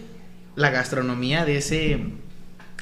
la 0.55 0.69
gastronomía 0.69 1.45
de 1.45 1.57
ese, 1.57 1.99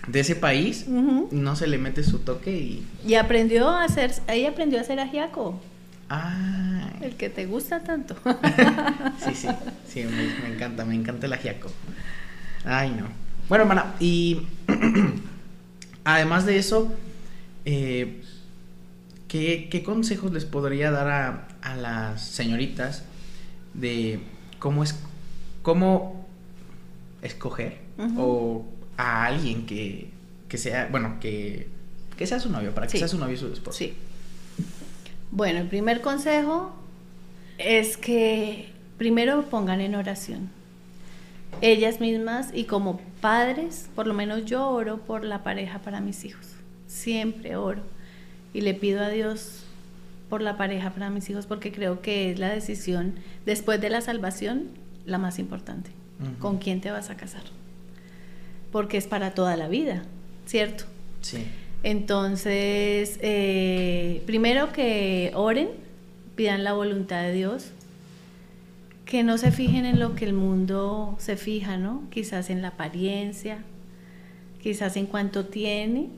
de 0.07 0.19
ese 0.19 0.35
país. 0.35 0.87
No 0.87 1.55
se 1.55 1.67
le 1.67 1.77
mete 1.77 2.03
su 2.03 2.19
toque 2.19 2.51
y. 2.57 2.85
Y 3.05 3.15
aprendió 3.15 3.69
a 3.69 3.83
hacer, 3.85 4.11
ella 4.27 4.49
aprendió 4.49 4.77
a 4.79 4.81
hacer 4.81 4.99
ajiaco, 4.99 5.59
¡Ay! 6.07 6.91
el 7.01 7.15
que 7.15 7.29
te 7.29 7.45
gusta 7.47 7.81
tanto. 7.81 8.15
Sí, 9.25 9.33
sí, 9.33 9.47
sí, 9.87 10.03
me, 10.03 10.47
me 10.47 10.53
encanta, 10.55 10.85
me 10.85 10.93
encanta 10.93 11.25
el 11.25 11.33
ajiaco. 11.33 11.71
Ay, 12.63 12.91
no. 12.91 13.07
Bueno, 13.49 13.63
hermana, 13.63 13.93
y 13.99 14.41
además 16.03 16.45
de 16.45 16.57
eso, 16.57 16.91
eh, 17.65 18.21
¿qué, 19.27 19.67
qué 19.69 19.83
consejos 19.83 20.31
les 20.33 20.45
podría 20.45 20.91
dar 20.91 21.07
a, 21.09 21.47
a 21.61 21.75
las 21.75 22.25
señoritas 22.25 23.03
de 23.73 24.19
cómo 24.59 24.83
es 24.83 24.95
cómo 25.61 26.25
escoger 27.21 27.79
o 28.17 28.65
a 28.97 29.25
alguien 29.25 29.65
que, 29.65 30.09
que 30.47 30.57
sea, 30.57 30.87
bueno, 30.91 31.17
que, 31.19 31.67
que 32.17 32.27
sea 32.27 32.39
su 32.39 32.51
novio, 32.51 32.73
para 32.73 32.87
que 32.87 32.91
Sí. 32.93 32.97
sea 32.99 33.07
su 33.07 33.17
novio 33.17 33.35
y 33.35 33.37
su 33.37 33.47
esposo? 33.51 33.77
Sí. 33.79 33.93
Bueno, 35.31 35.59
el 35.59 35.67
primer 35.67 36.01
consejo 36.01 36.73
es 37.57 37.97
que 37.97 38.69
primero 38.97 39.43
pongan 39.49 39.81
en 39.81 39.95
oración. 39.95 40.49
Ellas 41.61 41.99
mismas 41.99 42.49
y 42.53 42.65
como 42.65 42.99
padres, 43.25 43.89
por 43.95 44.05
lo 44.05 44.13
menos 44.13 44.45
yo 44.45 44.69
oro 44.69 44.99
por 44.99 45.25
la 45.25 45.41
pareja 45.41 45.79
para 45.79 45.99
mis 45.99 46.25
hijos. 46.25 46.45
Siempre 46.85 47.55
oro. 47.55 47.81
Y 48.53 48.61
le 48.61 48.75
pido 48.75 49.01
a 49.01 49.09
Dios 49.09 49.63
por 50.29 50.43
la 50.43 50.57
pareja 50.57 50.91
para 50.91 51.09
mis 51.09 51.27
hijos 51.31 51.47
porque 51.47 51.71
creo 51.71 52.03
que 52.03 52.29
es 52.29 52.37
la 52.37 52.49
decisión 52.49 53.15
después 53.43 53.81
de 53.81 53.89
la 53.89 54.01
salvación 54.01 54.67
la 55.07 55.17
más 55.17 55.39
importante. 55.39 55.89
¿Con 56.37 56.59
quién 56.59 56.81
te 56.81 56.91
vas 56.91 57.09
a 57.09 57.17
casar? 57.17 57.41
Porque 58.71 58.97
es 58.97 59.07
para 59.07 59.33
toda 59.33 59.57
la 59.57 59.69
vida, 59.69 60.03
¿cierto? 60.45 60.83
Sí. 61.21 61.45
Entonces, 61.81 63.17
eh, 63.23 64.21
primero 64.27 64.71
que 64.71 65.31
oren, 65.33 65.69
pidan 66.35 66.63
la 66.63 66.73
voluntad 66.73 67.23
de 67.23 67.33
Dios, 67.33 67.71
que 69.05 69.23
no 69.23 69.37
se 69.37 69.51
fijen 69.51 69.85
en 69.85 69.99
lo 69.99 70.15
que 70.15 70.25
el 70.25 70.33
mundo 70.33 71.15
se 71.19 71.37
fija, 71.37 71.77
¿no? 71.77 72.03
Quizás 72.09 72.49
en 72.49 72.61
la 72.61 72.69
apariencia, 72.69 73.59
quizás 74.61 74.97
en 74.97 75.05
cuánto 75.05 75.45
tiene, 75.45 76.09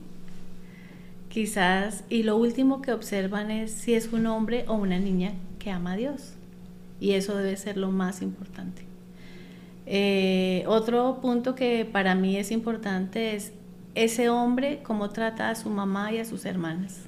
quizás, 1.28 2.04
y 2.08 2.22
lo 2.22 2.36
último 2.36 2.80
que 2.80 2.92
observan 2.92 3.50
es 3.50 3.70
si 3.70 3.94
es 3.94 4.12
un 4.12 4.26
hombre 4.26 4.64
o 4.68 4.74
una 4.74 4.98
niña 4.98 5.32
que 5.58 5.70
ama 5.70 5.92
a 5.92 5.96
Dios. 5.96 6.34
Y 6.98 7.12
eso 7.12 7.36
debe 7.36 7.56
ser 7.56 7.76
lo 7.76 7.90
más 7.90 8.22
importante. 8.22 8.82
Eh, 9.86 10.64
otro 10.66 11.18
punto 11.20 11.54
que 11.54 11.84
para 11.84 12.14
mí 12.14 12.36
es 12.36 12.50
importante 12.50 13.34
es 13.34 13.52
ese 13.94 14.28
hombre 14.28 14.80
cómo 14.82 15.10
trata 15.10 15.50
a 15.50 15.54
su 15.54 15.70
mamá 15.70 16.12
y 16.12 16.18
a 16.18 16.24
sus 16.24 16.44
hermanas. 16.44 17.07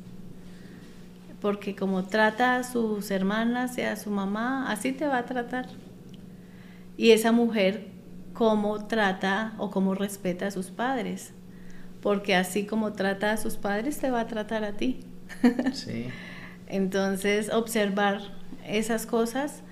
Porque 1.40 1.74
como 1.74 2.04
trata 2.04 2.56
a 2.56 2.64
sus 2.64 3.10
hermanas 3.10 3.78
y 3.78 3.82
a 3.82 3.96
su 3.96 4.10
mamá, 4.10 4.70
así 4.70 4.92
te 4.92 5.06
va 5.06 5.18
a 5.18 5.24
tratar. 5.24 5.66
Y 6.96 7.12
esa 7.12 7.32
mujer 7.32 7.88
cómo 8.32 8.86
trata 8.86 9.54
o 9.58 9.70
cómo 9.70 9.94
respeta 9.94 10.46
a 10.46 10.50
sus 10.50 10.66
padres. 10.66 11.32
Porque 12.02 12.34
así 12.34 12.64
como 12.64 12.92
trata 12.92 13.32
a 13.32 13.36
sus 13.36 13.56
padres, 13.56 13.98
te 13.98 14.10
va 14.10 14.20
a 14.20 14.26
tratar 14.26 14.64
a 14.64 14.72
ti. 14.72 15.00
Sí. 15.72 16.06
Entonces, 16.66 17.52
observar 17.52 18.20
esas 18.66 19.06
cosas 19.06 19.62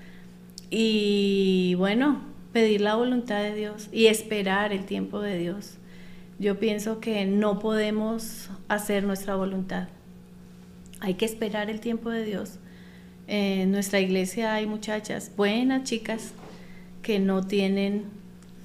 y 0.69 1.75
bueno, 1.77 2.21
pedir 2.53 2.81
la 2.81 2.95
voluntad 2.95 3.41
de 3.41 3.55
Dios 3.55 3.89
y 3.91 4.07
esperar 4.07 4.73
el 4.73 4.85
tiempo 4.85 5.21
de 5.21 5.37
Dios. 5.37 5.77
Yo 6.39 6.59
pienso 6.59 6.99
que 6.99 7.25
no 7.25 7.59
podemos 7.59 8.49
hacer 8.67 9.03
nuestra 9.03 9.35
voluntad. 9.35 9.87
Hay 10.99 11.15
que 11.15 11.25
esperar 11.25 11.69
el 11.69 11.79
tiempo 11.79 12.09
de 12.09 12.25
Dios. 12.25 12.59
En 13.27 13.71
nuestra 13.71 13.99
iglesia 13.99 14.53
hay 14.55 14.65
muchachas, 14.65 15.31
buenas 15.37 15.83
chicas, 15.83 16.31
que 17.01 17.19
no 17.19 17.45
tienen 17.45 18.05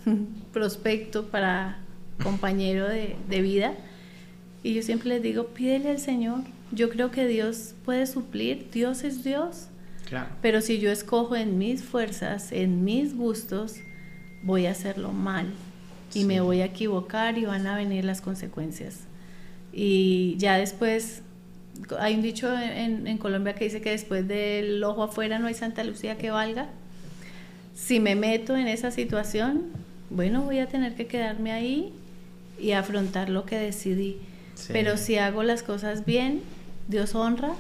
prospecto 0.53 1.26
para 1.26 1.78
compañero 2.22 2.89
de, 2.89 3.16
de 3.28 3.43
vida. 3.43 3.74
Y 4.62 4.74
yo 4.74 4.82
siempre 4.82 5.11
les 5.11 5.22
digo, 5.22 5.49
pídele 5.49 5.91
al 5.91 5.99
Señor. 5.99 6.41
Yo 6.72 6.89
creo 6.89 7.11
que 7.11 7.26
Dios 7.26 7.74
puede 7.85 8.07
suplir, 8.07 8.68
Dios 8.72 9.05
es 9.05 9.22
Dios. 9.22 9.68
Claro. 10.09 10.28
Pero 10.43 10.61
si 10.61 10.78
yo 10.78 10.91
escojo 10.91 11.37
en 11.37 11.59
mis 11.59 11.82
fuerzas, 11.82 12.51
en 12.53 12.85
mis 12.85 13.14
gustos, 13.16 13.76
voy 14.43 14.66
a 14.66 14.70
hacerlo 14.72 15.12
mal 15.12 15.53
y 16.11 16.20
Sí. 16.20 16.24
me 16.24 16.41
voy 16.41 16.61
a 16.61 16.66
equivocar 16.66 17.39
y 17.39 17.45
van 17.45 17.66
a 17.66 17.76
venir 17.76 18.05
las 18.05 18.20
consecuencias. 18.20 19.01
Y 19.72 20.37
ya 20.39 20.57
después, 20.57 21.22
hay 21.98 22.14
un 22.14 22.22
dicho 22.22 22.52
en, 22.56 23.06
en 23.06 23.18
Colombia 23.18 23.54
que 23.54 23.64
dice 23.64 23.80
que 23.80 23.90
después 23.90 24.26
del 24.26 24.82
ojo 24.84 25.02
afuera 25.02 25.38
no 25.38 25.46
hay 25.46 25.54
Santa 25.54 25.84
Lucía 25.84 26.16
que 26.16 26.30
valga. 26.30 26.68
Si 27.74 28.00
me 28.00 28.14
meto 28.14 28.56
en 28.56 28.68
esa 28.68 28.90
situación, 28.90 29.64
bueno, 30.10 30.42
voy 30.42 30.60
a 30.60 30.68
tener 30.68 30.94
que 30.94 31.06
quedarme 31.06 31.52
ahí 31.52 31.92
y 32.58 32.72
afrontar 32.72 33.28
lo 33.28 33.44
que 33.44 33.58
decidí. 33.58 34.18
Sí. 34.54 34.70
Pero 34.72 34.96
si 34.96 35.18
hago 35.18 35.42
las 35.42 35.62
cosas 35.62 36.04
bien, 36.04 36.42
Dios 36.88 37.14
honra 37.14 37.54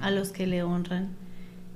a 0.00 0.10
los 0.10 0.30
que 0.30 0.46
le 0.46 0.62
honran. 0.62 1.08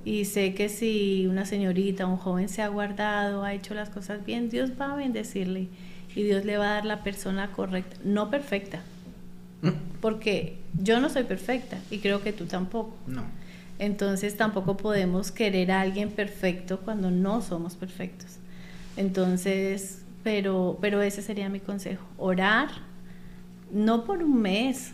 Y 0.05 0.25
sé 0.25 0.53
que 0.53 0.69
si 0.69 1.27
una 1.27 1.45
señorita, 1.45 2.05
un 2.05 2.17
joven 2.17 2.49
se 2.49 2.61
ha 2.61 2.67
guardado, 2.67 3.43
ha 3.43 3.53
hecho 3.53 3.73
las 3.73 3.89
cosas 3.89 4.25
bien, 4.25 4.49
Dios 4.49 4.71
va 4.79 4.93
a 4.93 4.95
bendecirle 4.95 5.69
y 6.15 6.23
Dios 6.23 6.45
le 6.45 6.57
va 6.57 6.71
a 6.71 6.73
dar 6.75 6.85
la 6.85 7.03
persona 7.03 7.51
correcta, 7.51 7.97
no 8.03 8.29
perfecta, 8.29 8.81
porque 10.01 10.57
yo 10.81 10.99
no 10.99 11.09
soy 11.09 11.23
perfecta 11.23 11.77
y 11.91 11.99
creo 11.99 12.21
que 12.21 12.33
tú 12.33 12.45
tampoco. 12.45 12.95
No. 13.07 13.23
Entonces 13.79 14.37
tampoco 14.37 14.77
podemos 14.77 15.31
querer 15.31 15.71
a 15.71 15.81
alguien 15.81 16.09
perfecto 16.11 16.79
cuando 16.79 17.09
no 17.11 17.41
somos 17.41 17.75
perfectos. 17.75 18.37
Entonces, 18.97 20.03
pero, 20.23 20.77
pero 20.79 21.01
ese 21.01 21.21
sería 21.21 21.49
mi 21.49 21.59
consejo. 21.59 22.05
Orar, 22.17 22.69
no 23.71 24.05
por 24.05 24.23
un 24.23 24.41
mes, 24.41 24.91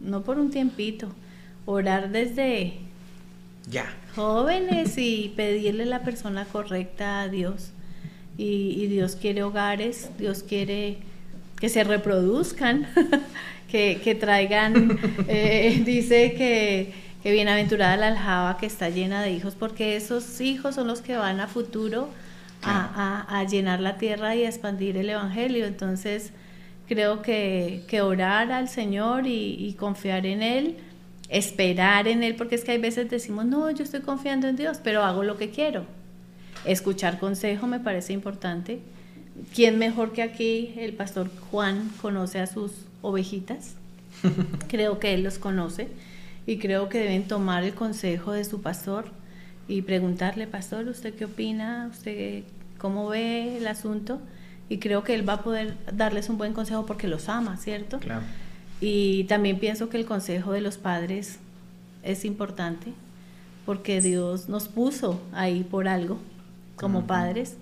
no 0.00 0.22
por 0.22 0.38
un 0.38 0.50
tiempito, 0.50 1.08
orar 1.64 2.10
desde 2.10 2.74
Ya. 3.70 3.86
jóvenes 4.16 4.94
y 4.98 5.32
pedirle 5.36 5.86
la 5.86 6.00
persona 6.02 6.44
correcta 6.44 7.20
a 7.20 7.28
Dios. 7.28 7.70
Y, 8.36 8.74
y 8.82 8.86
Dios 8.88 9.16
quiere 9.16 9.42
hogares, 9.42 10.10
Dios 10.18 10.42
quiere 10.42 10.98
que 11.60 11.68
se 11.68 11.82
reproduzcan, 11.82 12.86
que, 13.70 14.00
que 14.02 14.14
traigan, 14.14 14.98
eh, 15.28 15.82
dice 15.84 16.34
que, 16.34 16.92
que 17.22 17.32
bienaventurada 17.32 17.96
la 17.96 18.08
aljaba 18.08 18.56
que 18.58 18.66
está 18.66 18.88
llena 18.90 19.22
de 19.22 19.32
hijos, 19.32 19.54
porque 19.54 19.96
esos 19.96 20.40
hijos 20.40 20.74
son 20.74 20.86
los 20.86 21.00
que 21.02 21.16
van 21.16 21.40
a 21.40 21.46
futuro 21.48 22.08
a, 22.62 23.24
a- 23.28 23.38
a 23.40 23.44
llenar 23.44 23.80
la 23.80 23.98
tierra 23.98 24.34
y 24.36 24.44
a 24.44 24.48
expandir 24.48 24.96
el 24.96 25.08
Evangelio. 25.10 25.66
Entonces, 25.66 26.32
creo 26.88 27.22
que, 27.22 27.82
que 27.88 28.00
orar 28.00 28.50
al 28.52 28.68
Señor 28.68 29.26
y, 29.26 29.54
y 29.58 29.74
confiar 29.74 30.26
en 30.26 30.42
Él, 30.42 30.76
esperar 31.28 32.08
en 32.08 32.22
Él, 32.22 32.34
porque 32.36 32.54
es 32.54 32.64
que 32.64 32.72
hay 32.72 32.78
veces 32.78 33.10
decimos, 33.10 33.44
no, 33.44 33.70
yo 33.70 33.84
estoy 33.84 34.00
confiando 34.00 34.48
en 34.48 34.56
Dios, 34.56 34.78
pero 34.82 35.04
hago 35.04 35.22
lo 35.22 35.36
que 35.36 35.50
quiero. 35.50 35.84
Escuchar 36.64 37.18
consejo 37.18 37.66
me 37.66 37.78
parece 37.80 38.12
importante. 38.12 38.80
¿Quién 39.54 39.78
mejor 39.78 40.12
que 40.12 40.22
aquí 40.22 40.74
el 40.76 40.94
pastor 40.94 41.30
Juan 41.50 41.90
conoce 42.02 42.40
a 42.40 42.46
sus 42.46 42.72
ovejitas? 43.02 43.74
creo 44.68 44.98
que 44.98 45.14
él 45.14 45.22
los 45.22 45.38
conoce 45.38 45.88
y 46.46 46.58
creo 46.58 46.88
que 46.88 46.98
deben 46.98 47.28
tomar 47.28 47.64
el 47.64 47.74
consejo 47.74 48.32
de 48.32 48.44
su 48.44 48.62
pastor 48.62 49.06
y 49.68 49.82
preguntarle, 49.82 50.46
pastor, 50.46 50.88
¿usted 50.88 51.14
qué 51.14 51.26
opina? 51.26 51.88
¿Usted 51.90 52.42
cómo 52.78 53.08
ve 53.08 53.58
el 53.58 53.66
asunto? 53.66 54.18
Y 54.70 54.78
creo 54.78 55.04
que 55.04 55.14
él 55.14 55.28
va 55.28 55.34
a 55.34 55.42
poder 55.42 55.76
darles 55.92 56.28
un 56.28 56.38
buen 56.38 56.54
consejo 56.54 56.86
porque 56.86 57.06
los 57.06 57.28
ama, 57.28 57.56
¿cierto? 57.58 57.98
Claro. 57.98 58.22
Y 58.80 59.24
también 59.24 59.58
pienso 59.58 59.88
que 59.88 59.98
el 59.98 60.06
consejo 60.06 60.52
de 60.52 60.60
los 60.60 60.78
padres 60.78 61.38
es 62.02 62.24
importante 62.24 62.92
porque 63.66 64.00
Dios 64.00 64.48
nos 64.48 64.68
puso 64.68 65.20
ahí 65.32 65.64
por 65.64 65.88
algo 65.88 66.18
como 66.76 67.06
padres. 67.06 67.56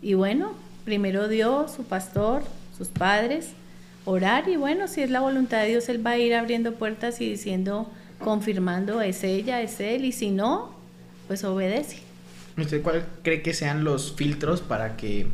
Y 0.00 0.14
bueno, 0.14 0.52
primero 0.84 1.28
Dios, 1.28 1.72
su 1.72 1.84
pastor, 1.84 2.42
sus 2.76 2.88
padres, 2.88 3.50
orar 4.04 4.48
y 4.48 4.56
bueno, 4.56 4.88
si 4.88 5.02
es 5.02 5.10
la 5.10 5.20
voluntad 5.20 5.62
de 5.62 5.68
Dios, 5.68 5.88
Él 5.88 6.04
va 6.04 6.10
a 6.12 6.18
ir 6.18 6.34
abriendo 6.34 6.74
puertas 6.74 7.20
y 7.20 7.28
diciendo, 7.30 7.90
confirmando, 8.22 9.00
es 9.00 9.24
ella, 9.24 9.62
es 9.62 9.80
Él, 9.80 10.04
y 10.04 10.12
si 10.12 10.30
no, 10.30 10.74
pues 11.26 11.44
obedece. 11.44 11.98
¿Usted 12.56 12.82
cuál 12.82 13.04
cree 13.22 13.42
que 13.42 13.54
sean 13.54 13.84
los 13.84 14.14
filtros 14.14 14.60
para 14.60 14.96
que, 14.96 15.26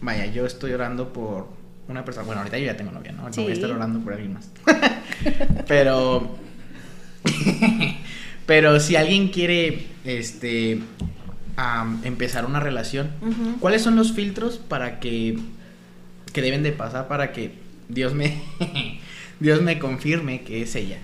vaya, 0.00 0.26
yo 0.26 0.46
estoy 0.46 0.72
orando 0.72 1.12
por, 1.12 1.48
una 1.88 2.04
persona, 2.04 2.26
bueno, 2.26 2.40
ahorita 2.40 2.58
yo 2.58 2.66
ya 2.66 2.76
tengo 2.76 2.90
novia, 2.90 3.12
¿no? 3.12 3.22
No 3.22 3.32
Sí. 3.32 3.42
voy 3.42 3.52
a 3.52 3.54
estar 3.54 3.70
hablando 3.70 4.00
por 4.00 4.12
alguien 4.12 4.34
más. 4.34 4.50
pero, 5.68 6.36
pero 8.46 8.80
si 8.80 8.96
alguien 8.96 9.28
quiere, 9.28 9.86
este, 10.04 10.80
empezar 12.04 12.44
una 12.44 12.60
relación. 12.60 13.10
¿cuáles 13.60 13.82
son 13.82 13.96
los 13.96 14.12
filtros 14.12 14.58
para 14.58 15.00
que, 15.00 15.38
que 16.32 16.42
deben 16.42 16.62
de 16.62 16.72
pasar 16.72 17.08
para 17.08 17.32
que 17.32 17.65
Dios 17.88 18.14
me, 18.14 18.40
Dios 19.40 19.62
me 19.62 19.78
confirme 19.78 20.42
que 20.42 20.62
es 20.62 20.74
ella? 20.76 20.98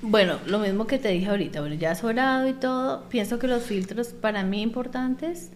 Bueno, 0.00 0.38
lo 0.46 0.60
mismo 0.60 0.86
que 0.86 0.98
te 0.98 1.08
dije 1.08 1.26
ahorita, 1.26 1.60
bueno, 1.60 1.74
ya 1.74 1.90
has 1.90 2.04
orado 2.04 2.48
y 2.48 2.52
todo, 2.52 3.08
pienso 3.08 3.38
que 3.40 3.48
los 3.48 3.64
filtros 3.64 4.08
para 4.08 4.44
mí 4.44 4.62
importantes 4.62 5.50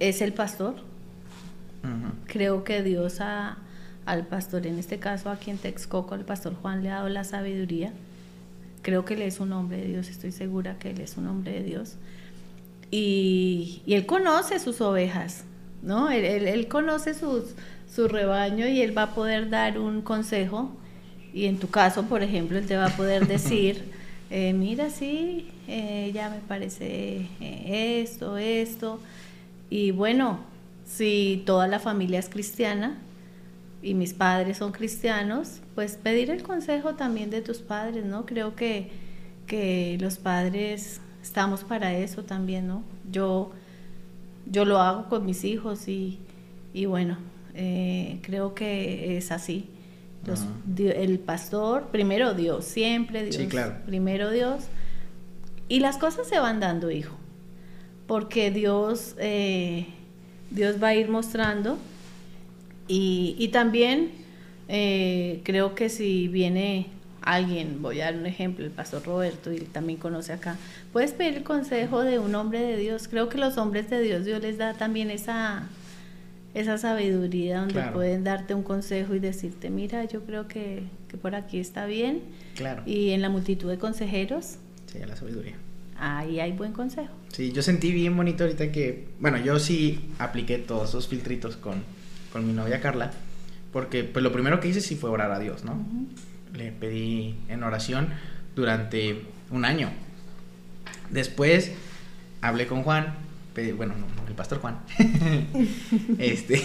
es 0.00 0.20
el 0.20 0.32
pastor. 0.32 0.74
Creo 2.26 2.64
que 2.64 2.82
Dios 2.82 3.20
a- 3.20 3.58
al 4.06 4.26
pastor, 4.26 4.66
en 4.66 4.78
este 4.78 4.98
caso 4.98 5.30
aquí 5.30 5.50
en 5.50 5.58
Texcoco, 5.58 6.14
al 6.14 6.24
pastor 6.24 6.54
Juan 6.54 6.82
le 6.82 6.90
ha 6.90 6.96
dado 6.96 7.08
la 7.08 7.24
sabiduría. 7.24 7.92
Creo 8.82 9.04
que 9.06 9.14
él 9.14 9.22
es 9.22 9.40
un 9.40 9.52
hombre 9.52 9.78
de 9.78 9.86
Dios, 9.88 10.08
estoy 10.08 10.32
segura 10.32 10.78
que 10.78 10.90
él 10.90 11.00
es 11.00 11.16
un 11.16 11.26
hombre 11.26 11.52
de 11.52 11.62
Dios. 11.62 11.94
Y, 12.90 13.82
y 13.86 13.94
él 13.94 14.04
conoce 14.06 14.58
sus 14.60 14.80
ovejas, 14.82 15.44
¿no? 15.82 16.10
Él, 16.10 16.24
él- 16.24 16.48
él 16.48 16.68
conoce 16.68 17.14
sus, 17.14 17.54
su 17.94 18.08
rebaño 18.08 18.66
y 18.66 18.80
él 18.80 18.96
va 18.96 19.04
a 19.04 19.14
poder 19.14 19.50
dar 19.50 19.78
un 19.78 20.02
consejo. 20.02 20.70
Y 21.32 21.46
en 21.46 21.58
tu 21.58 21.68
caso, 21.68 22.04
por 22.04 22.22
ejemplo, 22.22 22.58
él 22.58 22.66
te 22.66 22.76
va 22.76 22.86
a 22.86 22.96
poder 22.96 23.26
decir, 23.28 23.84
eh, 24.30 24.52
mira, 24.52 24.90
sí, 24.90 25.48
eh, 25.68 26.10
ya 26.14 26.30
me 26.30 26.38
parece 26.38 27.28
eh, 27.40 28.02
esto, 28.02 28.36
esto. 28.36 29.00
Y 29.70 29.92
bueno, 29.92 30.40
si 30.86 31.42
toda 31.46 31.68
la 31.68 31.78
familia 31.78 32.18
es 32.18 32.28
cristiana 32.28 32.98
y 33.82 33.94
mis 33.94 34.12
padres 34.12 34.58
son 34.58 34.72
cristianos, 34.72 35.60
pues 35.74 35.96
pedir 35.96 36.30
el 36.30 36.42
consejo 36.42 36.94
también 36.94 37.30
de 37.30 37.42
tus 37.42 37.58
padres, 37.58 38.04
¿no? 38.04 38.26
Creo 38.26 38.56
que, 38.56 38.90
que 39.46 39.98
los 40.00 40.16
padres 40.16 41.00
estamos 41.22 41.64
para 41.64 41.94
eso 41.94 42.24
también, 42.24 42.66
¿no? 42.66 42.82
Yo, 43.10 43.52
yo 44.50 44.64
lo 44.64 44.78
hago 44.80 45.08
con 45.08 45.24
mis 45.26 45.44
hijos 45.44 45.88
y, 45.88 46.18
y 46.72 46.86
bueno, 46.86 47.18
eh, 47.54 48.18
creo 48.22 48.54
que 48.54 49.16
es 49.16 49.30
así. 49.30 49.68
Los- 50.26 50.44
el 50.78 51.18
pastor, 51.18 51.88
primero 51.92 52.32
Dios, 52.34 52.64
siempre 52.64 53.24
Dios, 53.24 53.36
Sí, 53.36 53.46
claro. 53.46 53.74
primero 53.86 54.30
Dios. 54.30 54.64
Y 55.68 55.80
las 55.80 55.98
cosas 55.98 56.26
se 56.28 56.38
van 56.38 56.60
dando, 56.60 56.90
hijo, 56.90 57.14
porque 58.06 58.50
Dios, 58.50 59.14
eh, 59.18 59.86
Dios 60.50 60.82
va 60.82 60.88
a 60.88 60.94
ir 60.94 61.08
mostrando. 61.08 61.78
Y, 62.88 63.34
y 63.38 63.48
también 63.48 64.10
eh, 64.68 65.40
creo 65.44 65.74
que 65.74 65.88
si 65.88 66.28
viene 66.28 66.86
alguien, 67.22 67.80
voy 67.80 68.00
a 68.00 68.06
dar 68.06 68.16
un 68.16 68.26
ejemplo, 68.26 68.64
el 68.64 68.70
pastor 68.70 69.04
Roberto, 69.04 69.50
y 69.52 69.56
él 69.56 69.66
también 69.66 69.98
conoce 69.98 70.32
acá, 70.34 70.56
puedes 70.92 71.12
pedir 71.12 71.36
el 71.38 71.42
consejo 71.42 72.02
de 72.02 72.18
un 72.18 72.34
hombre 72.34 72.60
de 72.60 72.76
Dios. 72.76 73.08
Creo 73.08 73.28
que 73.30 73.38
los 73.38 73.56
hombres 73.56 73.88
de 73.88 74.00
Dios, 74.02 74.24
Dios 74.26 74.42
les 74.42 74.58
da 74.58 74.74
también 74.74 75.10
esa, 75.10 75.66
esa 76.54 76.78
sabiduría 76.78 77.58
donde 77.58 77.74
Claro. 77.74 77.92
pueden 77.94 78.24
darte 78.24 78.54
un 78.54 78.62
consejo 78.62 79.14
y 79.14 79.18
decirte, 79.18 79.70
mira, 79.70 80.04
yo 80.04 80.24
creo 80.24 80.46
que, 80.48 80.84
que 81.08 81.16
por 81.16 81.34
aquí 81.34 81.58
está 81.58 81.86
bien. 81.86 82.22
Claro. 82.54 82.82
Y 82.86 83.10
en 83.10 83.22
la 83.22 83.28
multitud 83.28 83.68
de 83.68 83.78
consejeros, 83.78 84.56
Sí, 84.86 84.98
la 85.06 85.16
sabiduría. 85.16 85.56
ahí 85.98 86.38
hay 86.40 86.52
buen 86.52 86.72
consejo. 86.72 87.12
Sí, 87.32 87.50
yo 87.52 87.62
sentí 87.62 87.90
bien 87.92 88.16
bonito 88.16 88.44
ahorita 88.44 88.70
que, 88.70 89.08
bueno, 89.18 89.38
yo 89.38 89.58
sí 89.58 90.10
apliqué 90.20 90.58
todos 90.58 90.90
esos 90.90 91.08
filtritos 91.08 91.56
con, 91.56 91.82
con 92.32 92.46
mi 92.46 92.52
novia 92.52 92.80
Carla, 92.80 93.10
porque 93.72 94.04
pues 94.04 94.22
lo 94.22 94.30
primero 94.32 94.60
que 94.60 94.68
hice 94.68 94.80
sí 94.80 94.94
fue 94.94 95.10
orar 95.10 95.32
a 95.32 95.40
Dios, 95.40 95.64
¿no? 95.64 95.84
Le 96.56 96.70
pedí 96.70 97.34
en 97.48 97.64
oración 97.64 98.08
durante 98.54 99.22
un 99.50 99.64
año. 99.64 99.90
Después 101.10 101.72
hablé 102.40 102.66
con 102.68 102.82
Juan, 102.84 103.14
bueno, 103.76 103.94
no, 103.96 104.28
el 104.28 104.34
pastor 104.34 104.58
Juan. 104.58 104.78
este, 106.18 106.62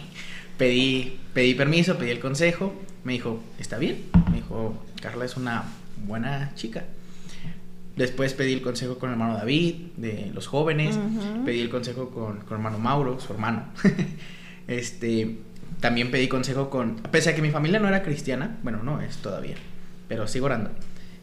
pedí, 0.58 1.18
pedí 1.32 1.54
permiso, 1.54 1.96
pedí 1.98 2.10
el 2.10 2.20
consejo, 2.20 2.74
me 3.04 3.14
dijo, 3.14 3.42
está 3.58 3.78
bien, 3.78 4.04
me 4.30 4.36
dijo, 4.36 4.82
Carla 5.00 5.24
es 5.24 5.36
una 5.36 5.64
buena 6.06 6.52
chica. 6.54 6.84
Después 7.96 8.34
pedí 8.34 8.52
el 8.52 8.60
consejo 8.60 8.98
con 8.98 9.08
el 9.08 9.14
hermano 9.14 9.34
David, 9.34 9.74
de 9.96 10.30
los 10.34 10.46
jóvenes. 10.46 10.98
Pedí 11.46 11.60
el 11.60 11.70
consejo 11.70 12.10
con, 12.10 12.40
con 12.40 12.58
hermano 12.58 12.78
Mauro, 12.78 13.18
su 13.18 13.32
hermano. 13.32 13.64
este, 14.68 15.38
también 15.80 16.10
pedí 16.10 16.28
consejo 16.28 16.68
con, 16.68 16.96
pese 16.96 17.30
a 17.30 17.34
que 17.34 17.40
mi 17.40 17.50
familia 17.50 17.80
no 17.80 17.88
era 17.88 18.02
cristiana, 18.02 18.58
bueno, 18.62 18.82
no 18.82 19.00
es 19.00 19.16
todavía, 19.16 19.56
pero 20.08 20.28
sigo 20.28 20.46
orando. 20.46 20.70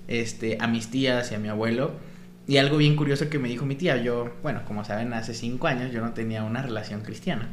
Este, 0.07 0.57
a 0.59 0.67
mis 0.67 0.89
tías 0.89 1.31
y 1.31 1.35
a 1.35 1.39
mi 1.39 1.47
abuelo. 1.47 1.91
Y 2.47 2.57
algo 2.57 2.77
bien 2.77 2.95
curioso 2.95 3.29
que 3.29 3.39
me 3.39 3.47
dijo 3.47 3.65
mi 3.65 3.75
tía, 3.75 3.97
yo, 3.97 4.33
bueno, 4.41 4.63
como 4.65 4.83
saben, 4.83 5.13
hace 5.13 5.33
cinco 5.33 5.67
años 5.67 5.91
yo 5.93 6.01
no 6.01 6.11
tenía 6.11 6.43
una 6.43 6.61
relación 6.61 7.01
cristiana. 7.01 7.49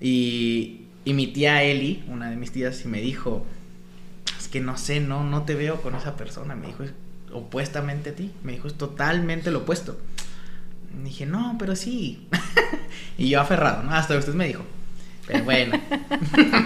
Y, 0.00 0.82
y 1.04 1.14
mi 1.14 1.28
tía 1.28 1.62
Eli, 1.62 2.04
una 2.08 2.28
de 2.28 2.36
mis 2.36 2.52
tías, 2.52 2.84
me 2.84 3.00
dijo, 3.00 3.46
es 4.38 4.48
que 4.48 4.60
no 4.60 4.76
sé, 4.76 5.00
no, 5.00 5.24
no 5.24 5.42
te 5.42 5.54
veo 5.54 5.80
con 5.80 5.94
esa 5.94 6.16
persona. 6.16 6.54
Me 6.54 6.66
dijo, 6.66 6.82
es 6.82 6.92
opuestamente 7.32 8.10
a 8.10 8.14
ti. 8.14 8.30
Me 8.42 8.52
dijo, 8.52 8.68
es 8.68 8.74
totalmente 8.74 9.50
lo 9.50 9.60
opuesto. 9.60 9.98
Y 10.94 11.04
dije, 11.04 11.26
no, 11.26 11.56
pero 11.58 11.74
sí. 11.74 12.28
y 13.18 13.30
yo 13.30 13.40
aferrado, 13.40 13.82
¿no? 13.82 13.94
Hasta 13.94 14.16
usted 14.16 14.34
me 14.34 14.48
dijo. 14.48 14.64
Pero 15.26 15.44
bueno. 15.44 15.80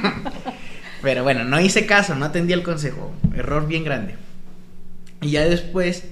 pero 1.03 1.23
bueno, 1.23 1.45
no 1.45 1.61
hice 1.61 1.87
caso, 1.87 2.15
no 2.15 2.25
atendí 2.25 2.53
el 2.53 2.63
consejo. 2.63 3.15
Error 3.35 3.69
bien 3.69 3.85
grande. 3.85 4.17
Y 5.21 5.31
ya 5.31 5.45
después, 5.45 6.05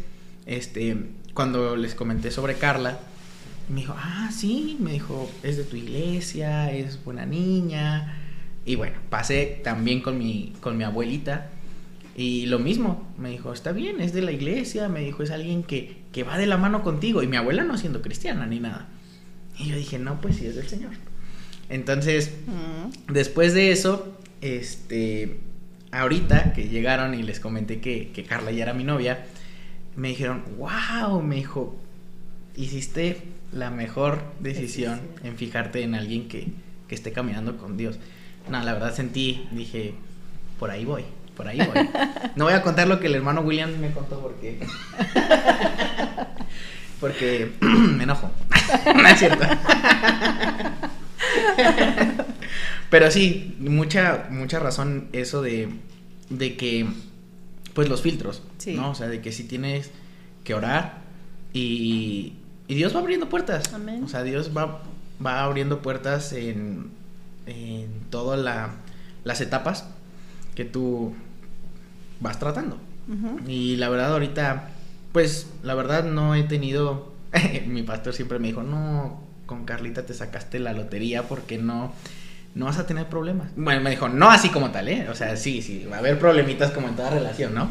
este, 0.46 0.96
cuando 1.34 1.76
les 1.76 1.94
comenté 1.94 2.30
sobre 2.30 2.54
Carla, 2.54 2.98
me 3.68 3.80
dijo, 3.80 3.94
ah, 3.96 4.30
sí, 4.32 4.76
me 4.80 4.92
dijo, 4.92 5.30
es 5.42 5.56
de 5.56 5.64
tu 5.64 5.76
iglesia, 5.76 6.70
es 6.72 7.02
buena 7.04 7.24
niña. 7.26 8.20
Y 8.66 8.76
bueno, 8.76 8.96
pasé 9.10 9.60
también 9.64 10.00
con 10.00 10.18
mi, 10.18 10.52
con 10.60 10.76
mi 10.76 10.84
abuelita. 10.84 11.50
Y 12.16 12.46
lo 12.46 12.58
mismo, 12.58 13.12
me 13.18 13.30
dijo, 13.30 13.52
está 13.52 13.72
bien, 13.72 14.00
es 14.00 14.12
de 14.12 14.22
la 14.22 14.32
iglesia, 14.32 14.88
me 14.88 15.00
dijo, 15.00 15.22
es 15.22 15.30
alguien 15.30 15.62
que, 15.64 15.96
que 16.12 16.22
va 16.22 16.38
de 16.38 16.46
la 16.46 16.56
mano 16.56 16.82
contigo. 16.82 17.22
Y 17.22 17.26
mi 17.26 17.36
abuela 17.36 17.64
no 17.64 17.76
siendo 17.76 18.02
cristiana 18.02 18.46
ni 18.46 18.60
nada. 18.60 18.86
Y 19.58 19.68
yo 19.68 19.76
dije, 19.76 19.98
no, 19.98 20.20
pues 20.20 20.36
sí, 20.36 20.46
es 20.46 20.56
del 20.56 20.68
Señor. 20.68 20.92
Entonces, 21.68 22.32
Mm. 22.46 23.12
después 23.12 23.54
de 23.54 23.72
eso, 23.72 24.18
este, 24.42 25.38
ahorita 25.90 26.52
que 26.52 26.68
llegaron 26.68 27.14
y 27.14 27.22
les 27.22 27.40
comenté 27.40 27.80
que, 27.80 28.10
que 28.12 28.24
Carla 28.24 28.50
ya 28.52 28.64
era 28.64 28.74
mi 28.74 28.84
novia, 28.84 29.26
me 29.96 30.08
dijeron, 30.08 30.42
wow, 30.58 31.22
me 31.22 31.36
dijo, 31.36 31.76
hiciste 32.56 33.22
la 33.52 33.70
mejor 33.70 34.22
decisión 34.40 35.00
en 35.22 35.36
fijarte 35.36 35.82
en 35.82 35.94
alguien 35.94 36.28
que, 36.28 36.48
que 36.88 36.94
esté 36.94 37.12
caminando 37.12 37.56
con 37.56 37.76
Dios. 37.76 37.98
No, 38.48 38.62
la 38.62 38.72
verdad 38.72 38.94
sentí, 38.94 39.48
dije, 39.52 39.94
por 40.58 40.70
ahí 40.70 40.84
voy, 40.84 41.04
por 41.36 41.48
ahí 41.48 41.58
voy. 41.58 41.88
No 42.36 42.44
voy 42.44 42.54
a 42.54 42.62
contar 42.62 42.88
lo 42.88 42.98
que 42.98 43.06
el 43.06 43.14
hermano 43.14 43.42
William 43.42 43.78
me 43.78 43.92
contó 43.92 44.20
porque... 44.20 44.58
porque 47.00 47.52
me 47.60 48.04
enojo. 48.04 48.30
no 48.96 49.08
es 49.08 49.18
cierto. 49.18 49.44
Pero 52.90 53.10
sí, 53.10 53.56
mucha, 53.58 54.26
mucha 54.30 54.58
razón 54.58 55.08
eso 55.12 55.42
de, 55.42 55.68
de 56.30 56.56
que, 56.56 56.86
pues 57.74 57.88
los 57.88 58.00
filtros, 58.02 58.42
Sí. 58.58 58.74
¿no? 58.74 58.90
O 58.90 58.94
sea, 58.94 59.08
de 59.08 59.20
que 59.20 59.32
si 59.32 59.44
tienes 59.44 59.90
que 60.44 60.54
orar 60.54 61.02
y, 61.52 62.34
y 62.68 62.74
Dios 62.74 62.94
va 62.94 63.00
abriendo 63.00 63.28
puertas. 63.28 63.72
Amén. 63.74 64.02
O 64.04 64.08
sea, 64.08 64.22
Dios 64.22 64.50
va, 64.56 64.82
va 65.24 65.42
abriendo 65.44 65.82
puertas 65.82 66.32
en, 66.32 66.90
en 67.46 67.88
todas 68.10 68.38
la- 68.40 68.74
las 69.24 69.40
etapas 69.40 69.86
que 70.54 70.64
tú 70.64 71.14
vas 72.20 72.38
tratando. 72.38 72.78
Y 73.46 73.76
la 73.76 73.90
verdad 73.90 74.12
ahorita, 74.14 74.70
pues 75.12 75.48
la 75.62 75.74
verdad 75.74 76.04
no 76.04 76.34
he 76.34 76.42
tenido, 76.44 77.12
mi 77.66 77.82
pastor 77.82 78.14
siempre 78.14 78.38
me 78.38 78.48
dijo, 78.48 78.62
no, 78.62 79.20
con 79.46 79.64
Carlita 79.66 80.06
te 80.06 80.14
sacaste 80.14 80.58
la 80.58 80.72
lotería 80.72 81.24
porque 81.28 81.58
no, 81.58 81.92
no 82.54 82.66
vas 82.66 82.78
a 82.78 82.86
tener 82.86 83.08
problemas. 83.08 83.48
Bueno, 83.56 83.80
me 83.80 83.90
dijo, 83.90 84.08
no 84.08 84.30
así 84.30 84.48
como 84.48 84.70
tal, 84.70 84.88
¿eh? 84.88 85.08
O 85.10 85.14
sea, 85.14 85.36
sí, 85.36 85.60
sí, 85.60 85.86
va 85.90 85.96
a 85.96 85.98
haber 85.98 86.18
problemitas 86.18 86.70
como 86.70 86.88
en 86.88 86.96
toda 86.96 87.10
relación, 87.10 87.54
¿no? 87.54 87.70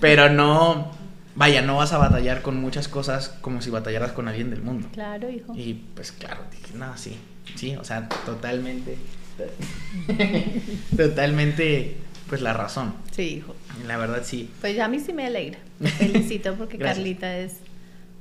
Pero 0.00 0.28
no, 0.28 0.90
vaya, 1.36 1.62
no 1.62 1.76
vas 1.76 1.92
a 1.92 1.98
batallar 1.98 2.42
con 2.42 2.60
muchas 2.60 2.88
cosas 2.88 3.28
como 3.40 3.62
si 3.62 3.70
batallaras 3.70 4.12
con 4.12 4.26
alguien 4.26 4.50
del 4.50 4.62
mundo. 4.62 4.88
Claro, 4.92 5.30
hijo. 5.30 5.54
Y 5.54 5.74
pues 5.94 6.10
claro, 6.10 6.40
dije, 6.50 6.76
no, 6.76 6.96
sí, 6.96 7.16
sí, 7.54 7.76
o 7.76 7.84
sea, 7.84 8.08
totalmente, 8.26 8.98
totalmente, 10.96 11.96
pues 12.28 12.40
la 12.40 12.52
razón. 12.52 12.94
Sí, 13.12 13.36
hijo. 13.36 13.54
La 13.86 13.96
verdad 13.96 14.22
sí. 14.24 14.50
Pues 14.60 14.78
a 14.80 14.88
mí 14.88 14.98
sí 14.98 15.12
me 15.12 15.26
alegra. 15.26 15.58
Te 15.80 15.88
felicito 15.88 16.54
porque. 16.54 16.76
Carlita 16.78 17.38
es 17.38 17.58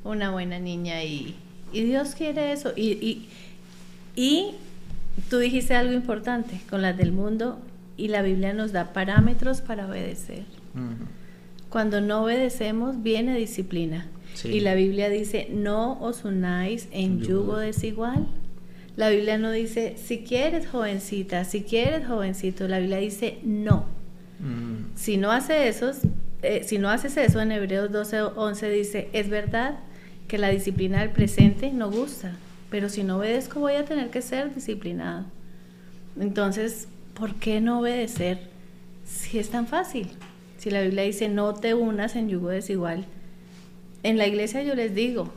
una 0.04 0.30
buena 0.30 0.60
niña 0.60 1.04
y, 1.04 1.36
y 1.74 1.84
Dios 1.84 2.14
quiere 2.14 2.52
eso. 2.52 2.72
Y, 2.76 2.92
y, 2.94 3.30
y 4.16 4.56
tú 5.30 5.38
dijiste 5.40 5.76
algo 5.76 5.94
importante 5.94 6.62
con 6.70 6.82
las 6.82 6.98
del 6.98 7.12
mundo 7.12 7.60
y 7.98 8.10
la 8.10 8.22
Biblia 8.22 8.54
nos 8.54 8.72
da 8.72 8.94
parámetros 8.94 9.62
para 9.62 9.88
obedecer. 9.88 10.44
Cuando 11.70 12.02
no 12.02 12.24
obedecemos, 12.24 13.02
viene 13.02 13.38
disciplina. 13.38 14.08
Y 14.44 14.60
la 14.60 14.76
Biblia 14.76 15.10
dice, 15.10 15.48
no 15.52 16.00
os 16.00 16.24
unáis 16.24 16.88
en 16.92 17.22
yugo 17.22 17.58
desigual. 17.58 18.28
La 18.96 19.10
Biblia 19.10 19.38
no 19.38 19.52
dice, 19.52 19.96
si 19.98 20.20
quieres 20.20 20.68
jovencita, 20.68 21.44
si 21.44 21.64
quieres 21.64 22.08
jovencito, 22.08 22.68
la 22.68 22.80
Biblia 22.80 22.98
dice, 22.98 23.40
no. 23.44 23.86
Si 24.96 25.18
no 25.18 25.32
hace 25.32 25.68
eso, 25.68 25.92
eh, 26.44 26.62
si 26.64 26.78
no 26.78 26.90
haces 26.90 27.18
eso, 27.18 27.42
en 27.42 27.52
Hebreos 27.52 27.92
12, 27.92 28.22
11 28.22 28.70
dice, 28.70 29.10
es 29.14 29.30
verdad 29.30 29.80
que 30.28 30.38
la 30.38 30.50
disciplina 30.50 31.00
del 31.00 31.10
presente 31.10 31.72
no 31.72 31.90
gusta, 31.90 32.34
pero 32.70 32.90
si 32.90 33.04
no 33.04 33.18
obedezco 33.18 33.60
voy 33.60 33.74
a 33.74 33.86
tener 33.86 34.10
que 34.10 34.22
ser 34.22 34.54
disciplinado. 34.54 35.26
Entonces, 36.20 36.88
¿por 37.14 37.36
qué 37.36 37.62
no 37.62 37.80
obedecer 37.80 38.40
si 39.06 39.40
es 39.40 39.50
tan 39.50 39.68
fácil? 39.68 40.10
Si 40.58 40.72
la 40.72 40.82
Biblia 40.82 41.04
dice 41.04 41.30
no 41.30 41.54
te 41.54 41.74
unas 41.74 42.16
en 42.16 42.30
yugo 42.30 42.50
desigual. 42.50 43.06
En 44.04 44.18
la 44.18 44.28
iglesia 44.28 44.64
yo 44.64 44.76
les 44.76 44.94
digo, 44.96 45.32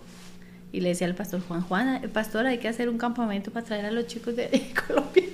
y 0.72 0.80
le 0.80 0.90
decía 0.90 1.06
al 1.06 1.14
pastor 1.14 1.40
Juan, 1.46 1.62
Juan, 1.62 2.00
pastor 2.12 2.46
hay 2.46 2.58
que 2.58 2.68
hacer 2.68 2.88
un 2.88 2.98
campamento 2.98 3.50
para 3.50 3.66
traer 3.66 3.86
a 3.86 3.90
los 3.90 4.06
chicos 4.06 4.36
de 4.36 4.72
Colombia. 4.86 5.28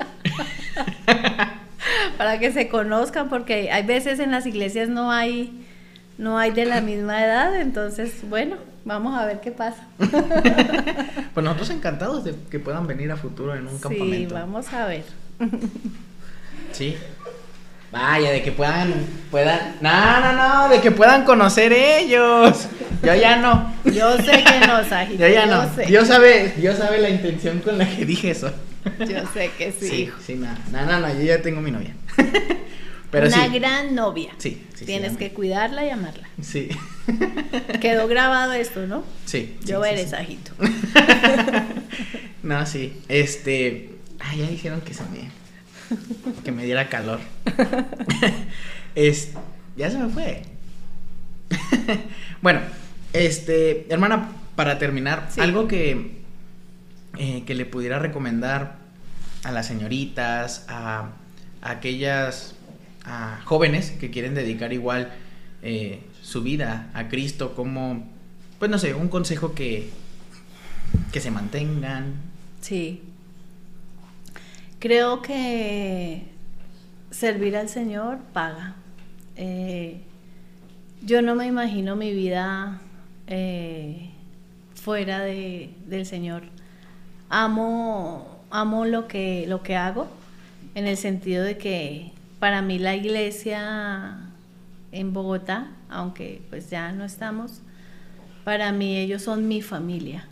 para 2.19 2.39
que 2.39 2.53
se 2.53 2.69
conozcan, 2.69 3.29
porque 3.29 3.71
hay 3.71 3.85
veces 3.85 4.19
en 4.19 4.31
las 4.31 4.47
iglesias 4.47 4.89
no 4.89 5.11
hay, 5.11 5.67
no 6.19 6.39
hay 6.39 6.51
de 6.53 6.65
la 6.65 6.81
misma 6.81 7.25
edad, 7.25 7.61
entonces, 7.61 8.29
bueno, 8.29 8.57
vamos 8.87 9.19
a 9.19 9.27
ver 9.27 9.41
qué 9.41 9.51
pasa. 9.51 9.87
pues 9.99 11.45
nosotros 11.45 11.71
encantados 11.71 12.25
de 12.25 12.35
que 12.51 12.59
puedan 12.59 12.87
venir 12.87 13.13
a 13.13 13.17
futuro 13.17 13.55
en 13.55 13.67
un 13.67 13.79
campamento. 13.79 14.31
Sí, 14.31 14.41
vamos 14.41 14.73
a 14.73 14.87
ver. 14.87 15.05
sí. 16.73 16.97
Vaya, 17.93 18.31
de 18.31 18.43
que 18.43 18.53
puedan, 18.53 18.93
puedan, 19.31 19.77
no, 19.81 20.21
no, 20.21 20.33
no, 20.33 20.69
de 20.69 20.81
que 20.81 20.91
puedan 20.91 21.25
conocer 21.25 21.73
ellos. 21.73 22.69
Yo 23.03 23.15
ya 23.15 23.37
no. 23.37 23.75
Yo 23.85 24.17
sé 24.19 24.45
que 24.45 24.67
no, 24.67 24.85
Sajito. 24.85 25.21
Yo 25.21 25.29
ya 25.29 25.47
no. 25.47 25.67
Dios 25.87 26.09
sabe, 26.09 26.55
Dios 26.57 26.77
sabe 26.79 26.99
la 26.99 27.09
intención 27.09 27.61
con 27.61 27.79
la 27.79 27.89
que 27.89 28.05
dije 28.05 28.31
eso. 28.31 28.51
Yo 29.01 29.21
sé 29.33 29.51
que 29.59 29.73
sí. 29.73 29.89
Sí, 29.89 30.11
sí, 30.25 30.35
nada, 30.35 30.59
no, 30.71 31.01
no, 31.01 31.15
yo 31.15 31.23
ya 31.23 31.43
tengo 31.43 31.61
mi 31.61 31.71
novia. 31.71 31.95
Pero 33.11 33.29
Una 33.29 33.49
gran 33.49 33.95
novia. 33.95 34.33
Sí, 34.39 34.67
sí 34.75 34.85
Tienes 34.85 35.17
que 35.17 35.31
cuidarla 35.31 35.85
y 35.85 35.91
amarla. 35.91 36.29
Sí. 36.43 36.69
Quedó 37.81 38.09
grabado 38.09 38.53
esto, 38.53 38.87
¿no? 38.87 39.05
Sí. 39.25 39.57
Yo 39.65 39.85
eres 39.85 40.11
Sajito. 40.11 40.53
no, 42.43 42.67
sí. 42.67 43.01
Este. 43.09 43.91
Ah, 44.21 44.35
ya 44.35 44.49
dijeron 44.49 44.81
que 44.81 44.95
se 44.95 45.03
me. 45.05 45.31
que 46.45 46.53
me 46.53 46.65
diera 46.65 46.89
calor. 46.89 47.21
es. 48.95 49.31
Ya 49.77 49.91
se 49.91 49.99
me 49.99 50.09
fue. 50.09 50.43
bueno, 52.43 52.61
este. 53.13 53.87
Hermana, 53.89 54.31
para 54.57 54.79
terminar, 54.79 55.29
algo 55.39 55.69
que 55.69 56.17
eh, 57.19 57.45
que 57.47 57.55
le 57.55 57.65
pudiera 57.65 57.99
recomendar 57.99 58.77
a 59.43 59.51
las 59.51 59.67
señoritas, 59.67 60.67
a, 60.69 61.13
aquellas 61.63 62.56
jóvenes 63.45 63.93
que 63.93 64.11
quieren 64.11 64.35
dedicar 64.35 64.73
igual 64.73 65.13
eh, 65.63 66.03
su 66.23 66.43
vida 66.43 66.91
a 66.95 67.09
Cristo, 67.09 67.55
como, 67.55 68.05
pues 68.59 68.71
no 68.71 68.79
sé, 68.79 68.95
un 68.95 69.09
consejo 69.09 69.55
que, 69.55 69.91
que 71.13 71.21
se 71.21 71.31
mantengan. 71.31 72.15
Sí. 72.61 73.03
Creo 74.79 75.23
que 75.23 76.25
servir 77.11 77.57
al 77.57 77.69
Señor 77.69 78.19
paga. 78.33 78.77
Eh, 79.37 80.01
yo 81.03 81.23
no 81.23 81.35
me 81.35 81.47
imagino 81.47 81.97
mi 81.97 82.13
vida 82.13 82.81
fuera 84.75 85.21
de, 85.21 85.71
del 85.87 86.07
Señor 86.07 86.45
amo, 87.29 88.45
amo 88.51 88.85
lo 88.85 89.09
que, 89.09 89.47
lo 89.49 89.63
que 89.63 89.77
hago, 89.77 90.09
en 90.75 90.87
el 90.87 90.97
sentido 90.97 91.45
de 91.45 91.59
que 91.59 92.13
para 92.39 92.63
mí 92.63 92.79
la 92.79 92.95
iglesia 92.95 94.19
en 94.93 95.13
Bogotá, 95.13 95.69
aunque 95.89 96.43
pues 96.51 96.71
ya 96.71 96.93
no 96.93 97.05
estamos, 97.05 97.61
para 98.45 98.73
mí 98.73 98.97
ellos 98.97 99.23
son 99.23 99.49
mi 99.49 99.63
familia 99.63 100.27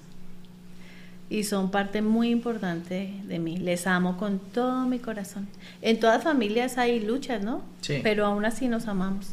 y 1.31 1.45
son 1.45 1.71
parte 1.71 2.03
muy 2.03 2.31
importante 2.31 3.13
de 3.25 3.39
mí. 3.39 3.57
Les 3.57 3.87
amo 3.87 4.17
con 4.17 4.39
todo 4.39 4.87
mi 4.87 4.99
corazón. 4.99 5.49
En 5.83 5.99
todas 5.99 6.23
familias 6.23 6.79
hay 6.79 7.01
luchas, 7.01 7.43
¿no? 7.43 7.63
Sí. 7.81 8.01
Pero 8.03 8.27
aún 8.27 8.45
así 8.45 8.69
nos 8.69 8.87
amamos. 8.87 9.33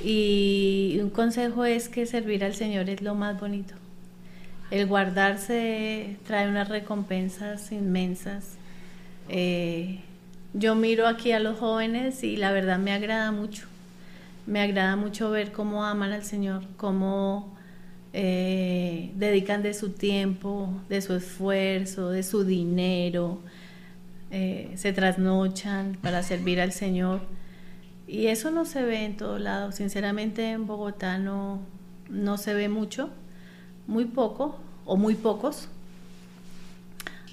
Y 0.00 0.98
un 1.00 1.10
consejo 1.10 1.64
es 1.64 1.88
que 1.88 2.06
servir 2.06 2.44
al 2.44 2.54
Señor 2.54 2.90
es 2.90 3.00
lo 3.02 3.14
más 3.14 3.40
bonito. 3.40 3.74
El 4.70 4.86
guardarse 4.86 6.16
trae 6.26 6.48
unas 6.48 6.68
recompensas 6.68 7.72
inmensas. 7.72 8.56
Eh, 9.28 10.00
yo 10.54 10.76
miro 10.76 11.08
aquí 11.08 11.32
a 11.32 11.40
los 11.40 11.58
jóvenes 11.58 12.22
y 12.22 12.36
la 12.36 12.52
verdad 12.52 12.78
me 12.78 12.92
agrada 12.92 13.32
mucho. 13.32 13.66
Me 14.46 14.60
agrada 14.60 14.94
mucho 14.94 15.30
ver 15.30 15.50
cómo 15.50 15.84
aman 15.84 16.12
al 16.12 16.22
Señor, 16.22 16.62
cómo 16.76 17.56
eh, 18.12 19.10
dedican 19.16 19.62
de 19.62 19.74
su 19.74 19.90
tiempo, 19.90 20.72
de 20.88 21.02
su 21.02 21.14
esfuerzo, 21.14 22.10
de 22.10 22.22
su 22.22 22.44
dinero, 22.44 23.40
eh, 24.30 24.72
se 24.76 24.92
trasnochan 24.92 25.98
para 26.00 26.22
servir 26.22 26.60
al 26.60 26.72
Señor. 26.72 27.22
Y 28.06 28.26
eso 28.26 28.52
no 28.52 28.64
se 28.64 28.82
ve 28.82 29.04
en 29.04 29.16
todo 29.16 29.40
lado. 29.40 29.72
Sinceramente 29.72 30.50
en 30.50 30.66
Bogotá 30.66 31.18
no, 31.18 31.60
no 32.08 32.38
se 32.38 32.54
ve 32.54 32.68
mucho 32.68 33.10
muy 33.88 34.04
poco 34.04 34.56
o 34.84 34.96
muy 34.96 35.16
pocos. 35.16 35.68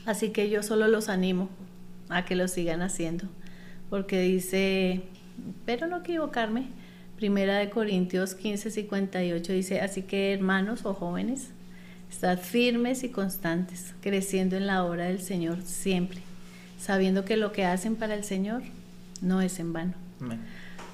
Así 0.08 0.30
que 0.30 0.50
yo 0.50 0.64
solo 0.64 0.88
los 0.88 1.08
animo 1.08 1.50
a 2.12 2.26
que 2.26 2.36
lo 2.36 2.48
sigan 2.48 2.82
haciendo, 2.82 3.26
porque 3.90 4.22
dice, 4.22 5.04
pero 5.66 5.88
no 5.88 5.98
equivocarme, 5.98 6.68
Primera 7.16 7.58
de 7.58 7.70
Corintios 7.70 8.34
15, 8.34 8.72
58 8.72 9.54
dice, 9.54 9.82
así 9.82 10.02
que 10.02 10.34
hermanos 10.34 10.86
o 10.86 10.94
jóvenes, 10.94 11.50
estad 12.10 12.40
firmes 12.40 13.04
y 13.04 13.10
constantes, 13.10 13.94
creciendo 14.02 14.58
en 14.58 14.66
la 14.66 14.84
obra 14.84 15.06
del 15.06 15.22
Señor 15.22 15.62
siempre, 15.62 16.22
sabiendo 16.80 17.24
que 17.24 17.38
lo 17.38 17.52
que 17.52 17.66
hacen 17.66 17.96
para 17.96 18.16
el 18.16 18.24
Señor 18.24 18.64
no 19.22 19.42
es 19.42 19.60
en 19.60 19.72
vano. 19.72 19.94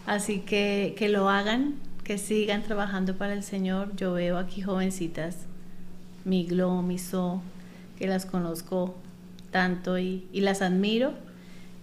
Así 0.06 0.40
que 0.40 0.96
que 0.98 1.08
lo 1.10 1.30
hagan, 1.30 1.76
que 2.04 2.18
sigan 2.18 2.64
trabajando 2.64 3.16
para 3.16 3.34
el 3.34 3.44
Señor. 3.44 3.96
Yo 3.96 4.14
veo 4.14 4.38
aquí 4.38 4.62
jovencitas 4.62 5.38
mi 6.26 6.46
Glo, 6.46 6.82
mi 6.82 7.00
So, 7.00 7.42
que 7.98 8.08
las 8.08 8.26
conozco 8.26 8.96
tanto 9.52 9.98
y, 9.98 10.28
las 10.34 10.62
admiro 10.62 11.14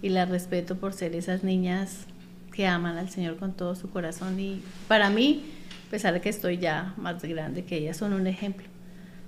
y 0.01 0.09
las 0.09 0.29
respeto 0.29 0.75
por 0.75 0.93
ser 0.93 1.15
esas 1.15 1.43
niñas 1.43 2.05
que 2.51 2.67
aman 2.67 2.97
al 2.97 3.09
Señor 3.09 3.37
con 3.37 3.53
todo 3.53 3.75
su 3.75 3.89
corazón. 3.89 4.39
Y 4.39 4.61
para 4.87 5.09
mí, 5.09 5.45
a 5.87 5.91
pesar 5.91 6.13
de 6.13 6.21
que 6.21 6.29
estoy 6.29 6.57
ya 6.57 6.93
más 6.97 7.21
grande 7.23 7.65
que 7.65 7.77
ellas, 7.77 7.97
son 7.97 8.13
un 8.13 8.27
ejemplo. 8.27 8.65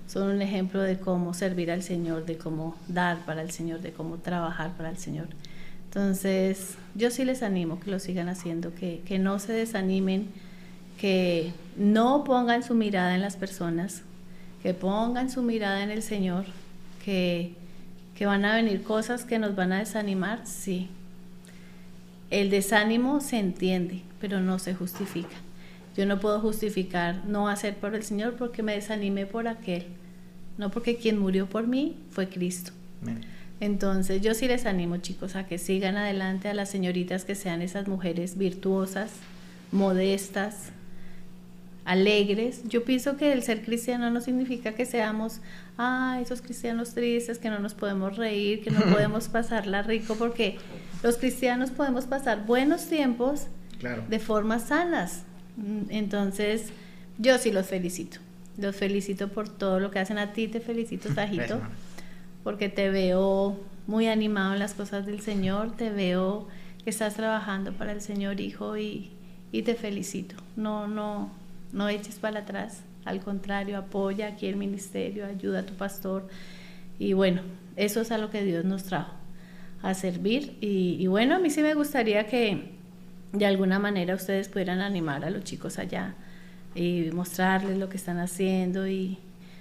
Son 0.06 0.30
un 0.30 0.40
ejemplo 0.40 0.80
de 0.80 0.98
cómo 0.98 1.34
servir 1.34 1.70
al 1.70 1.82
Señor, 1.82 2.24
de 2.24 2.38
cómo 2.38 2.76
dar 2.88 3.18
para 3.26 3.42
el 3.42 3.50
Señor, 3.50 3.80
de 3.80 3.92
cómo 3.92 4.16
trabajar 4.16 4.74
para 4.76 4.88
el 4.88 4.96
Señor. 4.96 5.26
Entonces, 5.84 6.76
yo 6.94 7.10
sí 7.10 7.24
les 7.24 7.42
animo 7.42 7.80
que 7.80 7.90
lo 7.90 7.98
sigan 7.98 8.28
haciendo, 8.28 8.74
que, 8.74 9.02
que 9.04 9.18
no 9.18 9.38
se 9.38 9.52
desanimen, 9.52 10.28
que 10.98 11.52
no 11.76 12.24
pongan 12.24 12.62
su 12.62 12.74
mirada 12.74 13.14
en 13.14 13.20
las 13.20 13.36
personas, 13.36 14.02
que 14.62 14.74
pongan 14.74 15.30
su 15.30 15.42
mirada 15.42 15.82
en 15.82 15.90
el 15.90 16.02
Señor, 16.02 16.44
que, 17.04 17.54
que 18.18 18.26
van 18.26 18.44
a 18.44 18.56
venir 18.56 18.82
cosas 18.82 19.24
que 19.24 19.38
nos 19.38 19.54
van 19.54 19.72
a 19.72 19.78
desanimar, 19.78 20.44
sí. 20.44 20.88
El 22.30 22.50
desánimo 22.50 23.20
se 23.20 23.38
entiende, 23.38 24.02
pero 24.20 24.40
no 24.40 24.58
se 24.58 24.74
justifica. 24.74 25.36
Yo 25.96 26.04
no 26.04 26.18
puedo 26.18 26.40
justificar 26.40 27.24
no 27.26 27.48
hacer 27.48 27.76
por 27.76 27.94
el 27.94 28.02
Señor 28.02 28.34
porque 28.34 28.64
me 28.64 28.74
desanimé 28.74 29.26
por 29.26 29.46
aquel, 29.46 29.86
no 30.58 30.72
porque 30.72 30.96
quien 30.96 31.16
murió 31.16 31.48
por 31.48 31.68
mí 31.68 31.96
fue 32.10 32.28
Cristo. 32.28 32.72
Entonces 33.60 34.20
yo 34.20 34.34
sí 34.34 34.48
les 34.48 34.66
animo 34.66 34.96
chicos 34.96 35.36
a 35.36 35.46
que 35.46 35.58
sigan 35.58 35.96
adelante 35.96 36.48
a 36.48 36.54
las 36.54 36.70
señoritas 36.70 37.24
que 37.24 37.36
sean 37.36 37.62
esas 37.62 37.86
mujeres 37.86 38.36
virtuosas, 38.36 39.12
modestas, 39.70 40.72
alegres. 41.84 42.62
Yo 42.68 42.84
pienso 42.84 43.16
que 43.16 43.32
el 43.32 43.44
ser 43.44 43.62
cristiano 43.62 44.10
no 44.10 44.20
significa 44.20 44.72
que 44.72 44.86
seamos, 44.86 45.40
ah, 45.78 46.18
esos 46.20 46.42
cristianos 46.42 46.92
tristes, 46.92 47.38
que 47.38 47.48
no 47.48 47.60
nos 47.60 47.74
podemos 47.74 48.16
reír, 48.16 48.62
que 48.62 48.70
no 48.70 48.80
podemos 48.92 49.28
pasarla 49.28 49.82
rico, 49.82 50.16
porque 50.16 50.58
los 51.02 51.16
cristianos 51.16 51.70
podemos 51.70 52.04
pasar 52.04 52.44
buenos 52.44 52.86
tiempos 52.86 53.46
de 54.08 54.18
formas 54.18 54.64
sanas. 54.64 55.22
Mm, 55.56 55.90
entonces, 55.90 56.70
yo 57.18 57.38
sí 57.38 57.52
los 57.52 57.66
felicito. 57.66 58.18
Los 58.58 58.74
felicito 58.74 59.28
por 59.28 59.48
todo 59.48 59.78
lo 59.78 59.90
que 59.90 60.00
hacen 60.00 60.18
a 60.18 60.32
ti, 60.32 60.48
te 60.48 60.60
felicito, 60.60 61.08
Tajito, 61.14 61.60
porque 62.42 62.68
te 62.68 62.90
veo 62.90 63.58
muy 63.86 64.08
animado 64.08 64.54
en 64.54 64.58
las 64.58 64.74
cosas 64.74 65.06
del 65.06 65.20
Señor, 65.20 65.76
te 65.76 65.90
veo 65.90 66.48
que 66.82 66.90
estás 66.90 67.14
trabajando 67.14 67.72
para 67.72 67.92
el 67.92 68.00
Señor, 68.00 68.40
hijo, 68.40 68.76
y, 68.76 69.10
y 69.52 69.62
te 69.62 69.76
felicito. 69.76 70.34
No, 70.56 70.88
no, 70.88 71.30
no 71.72 71.88
eches 71.88 72.16
para 72.16 72.40
atrás, 72.40 72.82
al 73.08 73.20
contrario, 73.20 73.78
apoya 73.78 74.28
aquí 74.28 74.46
el 74.46 74.56
ministerio, 74.56 75.26
ayuda 75.26 75.60
a 75.60 75.66
tu 75.66 75.74
pastor. 75.74 76.28
Y 76.98 77.12
bueno, 77.12 77.42
eso 77.76 78.00
es 78.00 78.10
a 78.10 78.18
lo 78.18 78.30
que 78.30 78.42
Dios 78.42 78.64
nos 78.64 78.84
trajo, 78.84 79.12
a 79.82 79.94
servir. 79.94 80.56
Y, 80.60 80.96
y 80.98 81.06
bueno, 81.06 81.36
a 81.36 81.38
mí 81.38 81.50
sí 81.50 81.62
me 81.62 81.74
gustaría 81.74 82.26
que 82.26 82.72
de 83.32 83.46
alguna 83.46 83.78
manera 83.78 84.14
ustedes 84.14 84.48
pudieran 84.48 84.80
animar 84.80 85.24
a 85.24 85.30
los 85.30 85.44
chicos 85.44 85.78
allá 85.78 86.14
y 86.74 87.10
mostrarles 87.12 87.78
lo 87.78 87.88
que 87.88 87.96
están 87.96 88.18
haciendo 88.18 88.86
y 88.86 89.18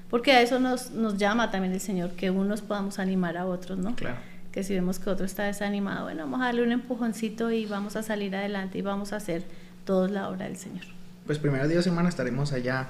porque 0.09 0.31
a 0.31 0.41
eso 0.41 0.59
nos, 0.59 0.91
nos 0.91 1.17
llama 1.17 1.51
también 1.51 1.73
el 1.73 1.81
Señor, 1.81 2.11
que 2.11 2.29
unos 2.29 2.61
podamos 2.61 2.97
animar 2.97 3.37
a 3.37 3.45
otros, 3.45 3.77
¿no? 3.77 3.95
Claro. 3.95 4.17
Que 4.51 4.63
si 4.63 4.73
vemos 4.73 4.99
que 4.99 5.09
otro 5.09 5.25
está 5.25 5.43
desanimado, 5.43 6.05
bueno, 6.05 6.23
vamos 6.23 6.41
a 6.41 6.45
darle 6.45 6.63
un 6.63 6.71
empujoncito 6.71 7.51
y 7.51 7.65
vamos 7.65 7.95
a 7.97 8.03
salir 8.03 8.35
adelante 8.35 8.77
y 8.77 8.81
vamos 8.81 9.11
a 9.11 9.17
hacer 9.17 9.43
todos 9.83 10.09
la 10.09 10.29
obra 10.29 10.45
del 10.45 10.55
Señor. 10.55 10.85
Pues 11.25 11.39
primero 11.39 11.67
Dios, 11.67 11.85
hermana, 11.87 12.07
estaremos 12.07 12.53
allá 12.53 12.87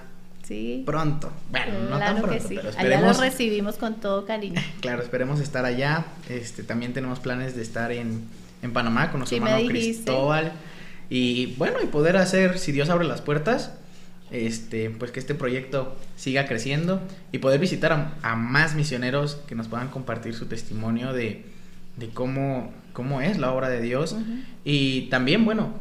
Sí. 0.48 0.84
pronto. 0.86 1.32
Bueno, 1.52 1.74
no 1.90 2.00
tan 2.00 2.18
pronto, 2.22 2.32
que 2.34 2.40
sí. 2.40 2.56
pero 2.56 2.70
Allá 2.70 2.78
esperemos. 2.78 3.08
los 3.08 3.20
recibimos 3.20 3.76
con 3.76 3.96
todo 4.00 4.26
cariño. 4.26 4.62
Claro, 4.82 5.02
esperemos 5.02 5.40
estar 5.40 5.66
allá. 5.66 6.06
Este, 6.30 6.64
también 6.64 6.94
tenemos 6.94 7.20
planes 7.20 7.56
de 7.56 7.62
estar 7.62 7.92
en, 7.92 8.24
en 8.62 8.74
Panamá 8.74 9.12
con 9.12 9.20
nuestro 9.20 9.38
Sí, 9.38 9.44
hermano. 9.44 9.68
Cristóbal. 9.68 10.54
Y 11.10 11.56
bueno, 11.58 11.78
y 11.84 11.88
poder 11.88 12.18
hacer, 12.18 12.60
si 12.60 12.72
Dios 12.72 12.90
abre 12.90 13.06
las 13.08 13.22
puertas, 13.22 13.72
este, 14.32 14.90
pues 14.90 15.12
que 15.12 15.20
este 15.20 15.36
proyecto 15.36 15.98
siga 16.18 16.48
creciendo 16.48 17.02
y 17.32 17.38
poder 17.38 17.60
visitar 17.60 17.94
a, 17.94 18.14
a 18.24 18.36
más 18.36 18.76
misioneros 18.76 19.36
que 19.48 19.56
nos 19.56 19.68
puedan 19.68 19.88
compartir 19.90 20.34
su 20.34 20.48
testimonio 20.48 21.14
de, 21.14 21.46
de 21.96 22.10
cómo, 22.10 22.74
cómo 22.94 23.22
es 23.22 23.38
la 23.38 23.52
obra 23.54 23.70
de 23.70 23.82
Dios. 23.82 24.16
Y 24.66 25.04
también, 25.10 25.46
bueno, 25.46 25.74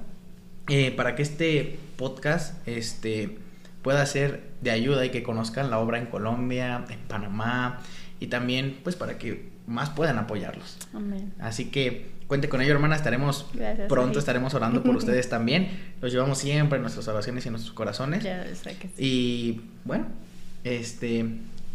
eh, 0.69 0.93
para 0.93 1.15
que 1.17 1.23
este 1.23 1.79
podcast 1.97 2.67
este, 2.69 3.39
pueda 3.87 4.05
ser 4.05 4.41
de 4.63 4.73
ayuda 4.73 5.07
y 5.07 5.11
que 5.11 5.23
conozcan 5.23 5.71
la 5.71 5.79
obra 5.79 5.99
en 5.99 6.07
Colombia, 6.07 6.85
en 6.91 6.99
Panamá 7.07 7.79
y 8.19 8.27
también 8.27 8.81
pues 8.83 8.97
para 8.97 9.17
que 9.17 9.49
más 9.69 9.91
puedan 9.91 10.19
apoyarlos. 10.19 10.77
Amén. 10.93 11.33
Así 11.39 11.67
que 11.67 12.11
cuente 12.27 12.49
con 12.49 12.61
ello, 12.61 12.73
hermana, 12.73 12.97
estaremos 12.97 13.49
Gracias, 13.55 13.89
pronto, 13.89 14.19
estaremos 14.19 14.55
orando 14.55 14.83
por 14.83 14.97
ustedes 14.97 15.29
también. 15.29 15.69
Los 16.01 16.11
llevamos 16.11 16.39
siempre 16.39 16.79
en 16.79 16.83
nuestras 16.83 17.07
oraciones 17.07 17.45
y 17.45 17.49
en 17.49 17.53
nuestros 17.53 17.77
corazones. 17.77 18.25
Ya 18.25 18.45
sé 18.57 18.77
que 18.77 18.89
sí. 18.89 18.95
Y 18.99 19.61
bueno, 19.85 20.07
este, 20.65 21.25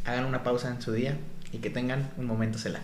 hagan 0.04 0.26
una 0.26 0.44
pausa 0.44 0.68
en 0.68 0.82
su 0.82 0.92
día 0.92 1.16
y 1.54 1.60
que 1.60 1.70
tengan 1.70 2.10
un 2.18 2.26
momento 2.26 2.58
cela. 2.58 2.82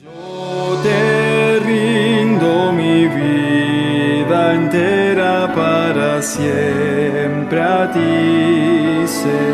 Yo 0.00 0.80
te 0.84 0.93
siempre 6.34 7.60
a 7.62 7.90
ti. 7.92 9.53